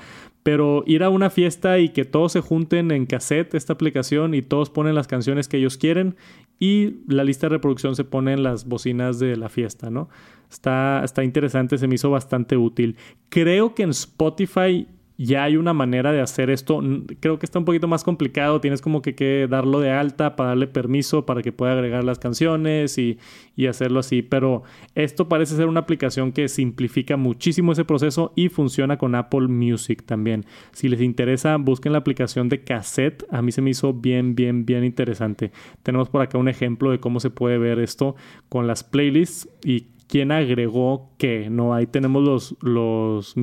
pero 0.46 0.84
ir 0.86 1.02
a 1.02 1.10
una 1.10 1.32
fiesta 1.32 1.80
y 1.80 1.90
que 1.90 2.06
todos 2.06 2.34
se 2.34 2.40
junten 2.40 2.92
en 2.92 3.08
cassette, 3.08 3.56
esta 3.56 3.74
aplicación, 3.74 4.36
y 4.36 4.44
todos 4.44 4.70
ponen 4.70 4.94
las 4.94 5.08
canciones 5.08 5.48
que 5.48 5.58
ellos 5.58 5.76
quieren 5.76 6.18
y 6.60 6.98
la 7.08 7.24
lista 7.24 7.48
de 7.48 7.56
reproducción 7.56 7.96
se 7.96 8.04
pone 8.04 8.34
en 8.34 8.44
las 8.44 8.68
bocinas 8.68 9.18
de 9.18 9.38
la 9.38 9.50
fiesta, 9.50 9.90
¿no? 9.90 10.08
Está, 10.52 11.02
está 11.04 11.24
interesante, 11.24 11.80
se 11.80 11.88
me 11.88 11.96
hizo 11.96 12.12
bastante 12.12 12.58
útil. 12.58 12.96
Creo 13.30 13.74
que 13.74 13.82
en 13.82 13.90
Spotify 13.90 14.88
ya 15.18 15.44
hay 15.44 15.56
una 15.56 15.74
manera 15.74 16.12
de 16.12 16.22
hacer 16.22 16.50
esto. 16.50 16.82
Creo 17.20 17.40
que 17.40 17.46
está 17.46 17.60
un 17.60 17.66
poquito 17.66 17.88
más 17.88 18.04
complicado. 18.04 18.60
Tienes 18.60 18.82
como 18.82 19.02
que, 19.02 19.16
que 19.16 19.48
darlo 19.50 19.80
de 19.80 19.92
alta 19.92 20.36
para 20.36 20.50
darle 20.50 20.68
permiso 20.68 21.26
para 21.26 21.42
que 21.42 21.52
pueda 21.52 21.74
agregar 21.74 22.04
las 22.04 22.20
canciones 22.20 22.98
y, 22.98 23.18
y, 23.56 23.68
hacerlo 23.68 24.00
así. 24.00 24.22
Pero 24.22 24.64
esto 24.94 25.30
parece 25.30 25.56
ser 25.56 25.68
una 25.68 25.82
aplicación 25.82 26.32
que 26.32 26.50
simplifica 26.50 27.16
muchísimo 27.16 27.72
ese 27.72 27.86
proceso 27.86 28.34
y 28.36 28.50
funciona 28.50 28.98
con 28.98 29.16
Apple 29.16 29.48
Music 29.48 30.04
también. 30.06 30.46
Si 30.74 30.90
les 30.90 31.02
interesa, 31.02 31.56
busquen 31.58 31.94
la 31.94 32.00
aplicación 32.00 32.50
de 32.50 32.64
cassette. 32.64 33.26
A 33.32 33.42
mí 33.42 33.52
se 33.52 33.62
me 33.62 33.70
hizo 33.70 33.94
bien, 33.94 34.36
bien, 34.36 34.66
bien 34.66 34.84
interesante. 34.84 35.52
Tenemos 35.84 36.10
por 36.10 36.22
acá 36.22 36.38
un 36.38 36.50
ejemplo 36.50 36.92
de 36.92 37.00
cómo 37.00 37.22
se 37.22 37.30
puede 37.30 37.58
ver 37.58 37.80
esto 37.80 38.16
con 38.50 38.68
las 38.68 38.84
playlists 38.84 39.48
y 39.64 39.88
quién 40.08 40.32
agregó 40.32 41.12
qué. 41.18 41.50
¿no? 41.50 41.74
Ahí 41.74 41.88
tenemos 41.88 42.24
los, 42.24 42.56
los 42.62 43.38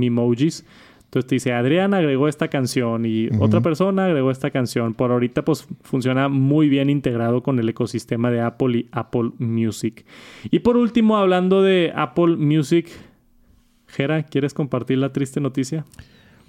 entonces 1.13 1.29
te 1.29 1.35
dice, 1.35 1.53
Adrián 1.53 1.93
agregó 1.93 2.27
esta 2.27 2.49
canción 2.49 3.05
y 3.05 3.29
otra 3.39 3.61
persona 3.61 4.07
agregó 4.07 4.31
esta 4.31 4.51
canción. 4.51 4.95
Por 4.95 5.13
ahorita 5.13 5.45
pues 5.45 5.67
funciona 5.83 6.31
muy 6.31 6.71
bien 6.71 6.89
integrado 6.89 7.43
con 7.43 7.59
el 7.59 7.69
ecosistema 7.69 8.31
de 8.31 8.41
Apple 8.41 8.79
y 8.79 8.89
Apple 8.93 9.33
Music. 9.37 10.07
Y 10.51 10.61
por 10.61 10.79
último, 10.79 11.19
hablando 11.19 11.61
de 11.61 11.93
Apple 11.95 12.39
Music, 12.39 12.89
Jera, 13.89 14.23
¿quieres 14.23 14.55
compartir 14.55 14.97
la 14.97 15.13
triste 15.13 15.39
noticia? 15.39 15.85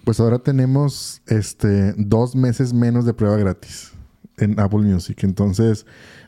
Pues 0.05 0.21
ahora 0.21 0.39
tenemos 0.39 1.21
este 1.27 1.93
dos 1.97 2.33
meses 2.33 2.73
menos 2.73 3.05
de 3.05 3.13
prueba 3.13 3.35
gratis 3.35 3.91
en 4.37 4.57
Apple 4.61 4.79
Music. 4.79 5.25
Entonces, 5.25 5.85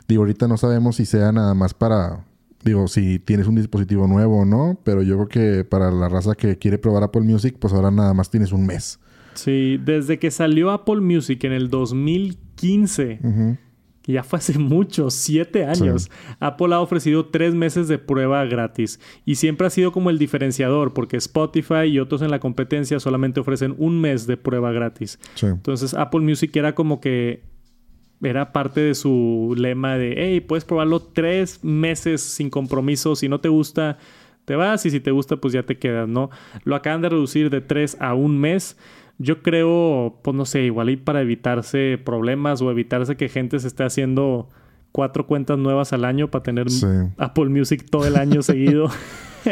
digo, 0.08 0.24
ahorita 0.24 0.46
no 0.46 0.58
sabemos 0.58 0.96
si 0.96 1.06
sea 1.06 1.32
nada 1.32 1.54
más 1.54 1.72
para 1.72 2.26
Digo, 2.66 2.88
si 2.88 3.20
tienes 3.20 3.46
un 3.46 3.54
dispositivo 3.54 4.08
nuevo 4.08 4.40
o 4.40 4.44
no, 4.44 4.76
pero 4.82 5.00
yo 5.00 5.14
creo 5.14 5.28
que 5.28 5.64
para 5.64 5.92
la 5.92 6.08
raza 6.08 6.34
que 6.34 6.58
quiere 6.58 6.78
probar 6.78 7.04
Apple 7.04 7.22
Music, 7.22 7.54
pues 7.60 7.72
ahora 7.72 7.92
nada 7.92 8.12
más 8.12 8.28
tienes 8.28 8.50
un 8.50 8.66
mes. 8.66 8.98
Sí, 9.34 9.78
desde 9.84 10.18
que 10.18 10.32
salió 10.32 10.72
Apple 10.72 11.00
Music 11.00 11.44
en 11.44 11.52
el 11.52 11.70
2015, 11.70 13.20
ya 14.02 14.24
fue 14.24 14.40
hace 14.40 14.58
mucho, 14.58 15.10
siete 15.10 15.64
años. 15.64 16.10
Apple 16.40 16.74
ha 16.74 16.80
ofrecido 16.80 17.26
tres 17.26 17.54
meses 17.54 17.86
de 17.86 17.98
prueba 17.98 18.44
gratis 18.46 18.98
y 19.24 19.36
siempre 19.36 19.68
ha 19.68 19.70
sido 19.70 19.92
como 19.92 20.10
el 20.10 20.18
diferenciador 20.18 20.92
porque 20.92 21.16
Spotify 21.18 21.84
y 21.84 22.00
otros 22.00 22.20
en 22.20 22.32
la 22.32 22.40
competencia 22.40 22.98
solamente 22.98 23.38
ofrecen 23.38 23.76
un 23.78 24.00
mes 24.00 24.26
de 24.26 24.36
prueba 24.36 24.72
gratis. 24.72 25.20
Entonces 25.40 25.94
Apple 25.94 26.22
Music 26.22 26.56
era 26.56 26.74
como 26.74 27.00
que 27.00 27.44
era 28.22 28.52
parte 28.52 28.80
de 28.80 28.94
su 28.94 29.54
lema 29.56 29.96
de, 29.96 30.14
hey, 30.16 30.40
puedes 30.40 30.64
probarlo 30.64 31.00
tres 31.00 31.62
meses 31.62 32.22
sin 32.22 32.50
compromiso, 32.50 33.16
si 33.16 33.28
no 33.28 33.40
te 33.40 33.48
gusta, 33.48 33.98
te 34.44 34.56
vas 34.56 34.86
y 34.86 34.90
si 34.90 35.00
te 35.00 35.10
gusta, 35.10 35.36
pues 35.36 35.52
ya 35.52 35.64
te 35.64 35.78
quedas, 35.78 36.08
¿no? 36.08 36.30
Lo 36.64 36.76
acaban 36.76 37.02
de 37.02 37.08
reducir 37.08 37.50
de 37.50 37.60
tres 37.60 37.96
a 38.00 38.14
un 38.14 38.38
mes. 38.38 38.78
Yo 39.18 39.42
creo, 39.42 40.18
pues 40.22 40.36
no 40.36 40.44
sé, 40.44 40.62
igual 40.62 40.90
y 40.90 40.96
para 40.96 41.22
evitarse 41.22 41.98
problemas 42.02 42.62
o 42.62 42.70
evitarse 42.70 43.16
que 43.16 43.28
gente 43.28 43.58
se 43.58 43.68
esté 43.68 43.84
haciendo 43.84 44.48
cuatro 44.92 45.26
cuentas 45.26 45.58
nuevas 45.58 45.92
al 45.92 46.04
año 46.04 46.30
para 46.30 46.42
tener 46.42 46.66
Apple 47.18 47.46
Music 47.46 47.86
todo 47.90 48.06
el 48.06 48.16
año 48.16 48.42
seguido. 48.42 48.88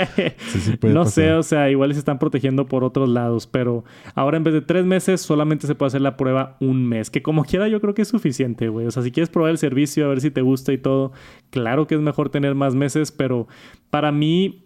no 0.83 1.05
sé, 1.07 1.33
o 1.33 1.43
sea, 1.43 1.71
igual 1.71 1.93
se 1.93 1.99
están 1.99 2.19
protegiendo 2.19 2.67
por 2.67 2.85
otros 2.85 3.09
lados, 3.09 3.47
pero 3.47 3.85
ahora 4.15 4.37
en 4.37 4.45
vez 4.45 4.55
de 4.55 4.61
tres 4.61 4.85
meses 4.85 5.21
solamente 5.21 5.67
se 5.67 5.75
puede 5.75 5.89
hacer 5.89 6.01
la 6.01 6.17
prueba 6.17 6.57
un 6.61 6.87
mes, 6.87 7.11
que 7.11 7.23
como 7.23 7.45
quiera 7.45 7.69
yo 7.69 7.81
creo 7.81 7.95
que 7.95 8.03
es 8.03 8.09
suficiente, 8.09 8.69
güey. 8.69 8.87
O 8.87 8.91
sea, 8.91 9.03
si 9.03 9.11
quieres 9.11 9.31
probar 9.31 9.51
el 9.51 9.59
servicio, 9.59 10.05
a 10.05 10.09
ver 10.09 10.21
si 10.21 10.31
te 10.31 10.43
gusta 10.43 10.73
y 10.73 10.79
todo, 10.79 11.13
claro 11.51 11.87
que 11.87 11.95
es 11.95 12.01
mejor 12.01 12.31
tener 12.31 12.55
más 12.55 12.75
meses, 12.75 13.13
pero 13.13 13.49
para 13.91 14.13
mí 14.13 14.65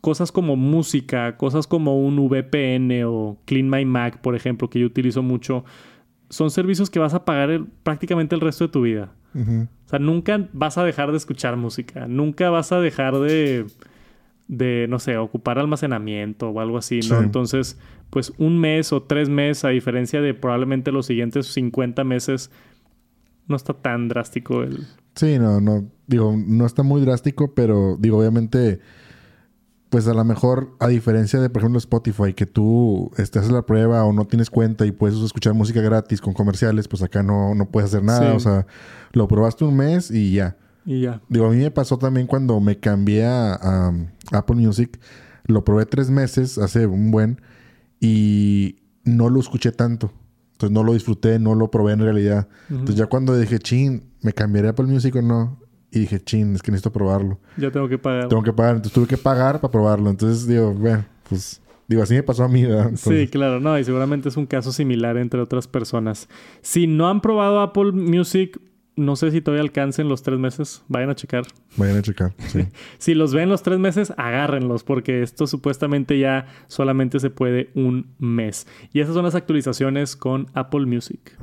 cosas 0.00 0.32
como 0.32 0.56
música, 0.56 1.36
cosas 1.36 1.66
como 1.66 2.00
un 2.00 2.16
VPN 2.28 3.04
o 3.04 3.38
Clean 3.44 3.68
My 3.68 3.84
Mac, 3.84 4.20
por 4.20 4.34
ejemplo, 4.34 4.70
que 4.70 4.80
yo 4.80 4.86
utilizo 4.86 5.22
mucho, 5.22 5.64
son 6.28 6.50
servicios 6.50 6.90
que 6.90 6.98
vas 6.98 7.14
a 7.14 7.24
pagar 7.24 7.64
prácticamente 7.82 8.34
el 8.34 8.40
resto 8.40 8.64
de 8.64 8.72
tu 8.72 8.82
vida. 8.82 9.12
O 9.32 9.88
sea, 9.88 10.00
nunca 10.00 10.48
vas 10.52 10.76
a 10.76 10.82
dejar 10.82 11.12
de 11.12 11.16
escuchar 11.16 11.56
música, 11.56 12.08
nunca 12.08 12.50
vas 12.50 12.72
a 12.72 12.80
dejar 12.80 13.16
de, 13.18 13.66
de 14.50 14.86
no 14.88 14.98
sé, 14.98 15.16
ocupar 15.16 15.60
almacenamiento 15.60 16.50
o 16.50 16.60
algo 16.60 16.76
así, 16.76 16.98
¿no? 17.08 17.20
Entonces, 17.20 17.78
pues 18.10 18.32
un 18.36 18.58
mes 18.58 18.92
o 18.92 19.02
tres 19.02 19.28
meses, 19.28 19.64
a 19.64 19.68
diferencia 19.68 20.20
de 20.20 20.34
probablemente 20.34 20.90
los 20.90 21.06
siguientes 21.06 21.46
50 21.52 22.02
meses, 22.02 22.50
no 23.46 23.54
está 23.54 23.74
tan 23.74 24.08
drástico 24.08 24.62
el... 24.62 24.86
Sí, 25.14 25.38
no, 25.38 25.60
no, 25.60 25.88
digo, 26.08 26.34
no 26.36 26.66
está 26.66 26.82
muy 26.82 27.00
drástico, 27.00 27.54
pero 27.54 27.96
digo, 28.00 28.18
obviamente 28.18 28.80
pues 29.90 30.06
a 30.06 30.14
lo 30.14 30.24
mejor, 30.24 30.76
a 30.78 30.86
diferencia 30.86 31.40
de, 31.40 31.50
por 31.50 31.62
ejemplo, 31.62 31.78
Spotify, 31.78 32.32
que 32.32 32.46
tú 32.46 33.10
este, 33.18 33.40
haces 33.40 33.50
la 33.50 33.62
prueba 33.62 34.04
o 34.04 34.12
no 34.12 34.24
tienes 34.24 34.48
cuenta 34.48 34.86
y 34.86 34.92
puedes 34.92 35.18
escuchar 35.18 35.52
música 35.54 35.80
gratis 35.80 36.20
con 36.20 36.32
comerciales, 36.32 36.86
pues 36.86 37.02
acá 37.02 37.24
no, 37.24 37.56
no 37.56 37.66
puedes 37.66 37.90
hacer 37.90 38.04
nada. 38.04 38.34
O 38.34 38.40
sea, 38.40 38.66
lo 39.12 39.26
probaste 39.26 39.64
un 39.64 39.76
mes 39.76 40.12
y 40.12 40.34
ya. 40.34 40.56
Y 40.86 41.02
ya. 41.02 41.20
Digo, 41.28 41.46
a 41.46 41.50
mí 41.50 41.56
me 41.56 41.72
pasó 41.72 41.98
también 41.98 42.28
cuando 42.28 42.60
me 42.60 42.78
cambié 42.78 43.26
a, 43.26 43.92
Apple 44.32 44.56
Music. 44.56 45.00
Lo 45.44 45.64
probé 45.64 45.86
tres 45.86 46.10
meses, 46.10 46.58
hace 46.58 46.86
un 46.86 47.10
buen, 47.10 47.40
y 48.00 48.76
no 49.04 49.28
lo 49.28 49.40
escuché 49.40 49.72
tanto. 49.72 50.12
Entonces 50.52 50.74
no 50.74 50.84
lo 50.84 50.92
disfruté, 50.92 51.38
no 51.38 51.54
lo 51.54 51.70
probé 51.70 51.94
en 51.94 52.00
realidad. 52.00 52.48
Entonces 52.68 52.96
ya 52.96 53.06
cuando 53.06 53.36
dije, 53.36 53.58
chin, 53.58 54.04
¿me 54.20 54.32
cambiaré 54.32 54.68
a 54.68 54.70
Apple 54.72 54.86
Music 54.86 55.16
o 55.16 55.22
no? 55.22 55.58
Y 55.90 56.00
dije, 56.00 56.20
chin, 56.20 56.54
es 56.54 56.62
que 56.62 56.70
necesito 56.70 56.92
probarlo. 56.92 57.40
Ya 57.56 57.70
tengo 57.70 57.88
que 57.88 57.98
pagar. 57.98 58.28
Tengo 58.28 58.42
que 58.42 58.52
pagar. 58.52 58.76
Entonces 58.76 58.92
tuve 58.92 59.06
que 59.06 59.16
pagar 59.16 59.60
para 59.60 59.72
probarlo. 59.72 60.10
Entonces 60.10 60.46
digo, 60.46 60.72
bueno, 60.74 61.04
pues 61.28 61.62
digo, 61.88 62.02
así 62.02 62.14
me 62.14 62.22
pasó 62.22 62.44
a 62.44 62.48
mí, 62.48 62.64
¿verdad? 62.64 62.92
Sí, 62.94 63.26
claro, 63.28 63.58
no, 63.58 63.78
y 63.78 63.84
seguramente 63.84 64.28
es 64.28 64.36
un 64.36 64.46
caso 64.46 64.70
similar 64.70 65.16
entre 65.16 65.40
otras 65.40 65.66
personas. 65.66 66.28
Si 66.60 66.86
no 66.86 67.08
han 67.08 67.20
probado 67.20 67.60
Apple 67.60 67.92
Music, 67.92 68.60
no 69.00 69.16
sé 69.16 69.30
si 69.30 69.40
todavía 69.40 69.62
alcancen 69.62 70.08
los 70.08 70.22
tres 70.22 70.38
meses. 70.38 70.82
Vayan 70.88 71.10
a 71.10 71.14
checar. 71.14 71.44
Vayan 71.76 71.96
a 71.96 72.02
checar, 72.02 72.32
sí. 72.48 72.66
si 72.98 73.14
los 73.14 73.32
ven 73.34 73.48
los 73.48 73.62
tres 73.62 73.78
meses, 73.78 74.12
agárrenlos, 74.16 74.84
porque 74.84 75.22
esto 75.22 75.46
supuestamente 75.46 76.18
ya 76.18 76.46
solamente 76.68 77.18
se 77.18 77.30
puede 77.30 77.70
un 77.74 78.14
mes. 78.18 78.66
Y 78.92 79.00
esas 79.00 79.14
son 79.14 79.24
las 79.24 79.34
actualizaciones 79.34 80.16
con 80.16 80.48
Apple 80.54 80.86
Music. 80.86 81.36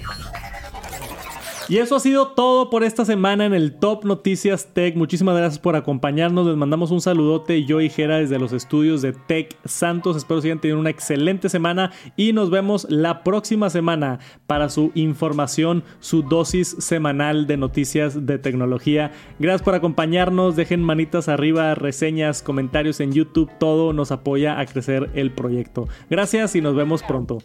Y 1.69 1.79
eso 1.79 1.97
ha 1.97 1.99
sido 1.99 2.29
todo 2.29 2.69
por 2.69 2.85
esta 2.85 3.03
semana 3.03 3.45
en 3.45 3.53
el 3.53 3.73
Top 3.73 4.05
Noticias 4.05 4.73
Tech. 4.73 4.95
Muchísimas 4.95 5.35
gracias 5.35 5.59
por 5.59 5.75
acompañarnos. 5.75 6.47
Les 6.47 6.55
mandamos 6.55 6.91
un 6.91 7.01
saludote 7.01 7.65
yo 7.65 7.81
y 7.81 7.89
Jera 7.89 8.19
desde 8.19 8.39
los 8.39 8.53
estudios 8.53 9.01
de 9.01 9.11
Tech 9.11 9.53
Santos. 9.65 10.15
Espero 10.15 10.41
sigan 10.41 10.61
teniendo 10.61 10.79
una 10.79 10.91
excelente 10.91 11.49
semana 11.49 11.91
y 12.15 12.31
nos 12.31 12.49
vemos 12.49 12.87
la 12.89 13.21
próxima 13.21 13.69
semana 13.69 14.19
para 14.47 14.69
su 14.69 14.93
información, 14.95 15.83
su 15.99 16.21
dosis 16.21 16.77
semanal 16.79 17.47
de 17.47 17.57
noticias 17.57 18.25
de 18.25 18.39
tecnología. 18.39 19.11
Gracias 19.37 19.61
por 19.61 19.75
acompañarnos. 19.75 20.55
Dejen 20.55 20.81
manitas 20.81 21.27
arriba, 21.27 21.75
reseñas, 21.75 22.41
comentarios 22.41 23.01
en 23.01 23.11
YouTube. 23.11 23.51
Todo 23.59 23.91
nos 23.91 24.13
apoya 24.13 24.57
a 24.61 24.65
crecer 24.65 25.09
el 25.15 25.31
proyecto. 25.31 25.89
Gracias 26.09 26.55
y 26.55 26.61
nos 26.61 26.75
vemos 26.75 27.03
pronto. 27.03 27.39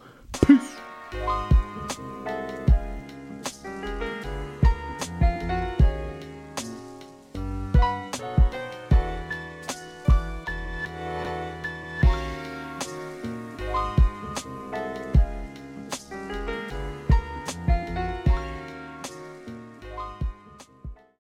Peace. 0.47 1.62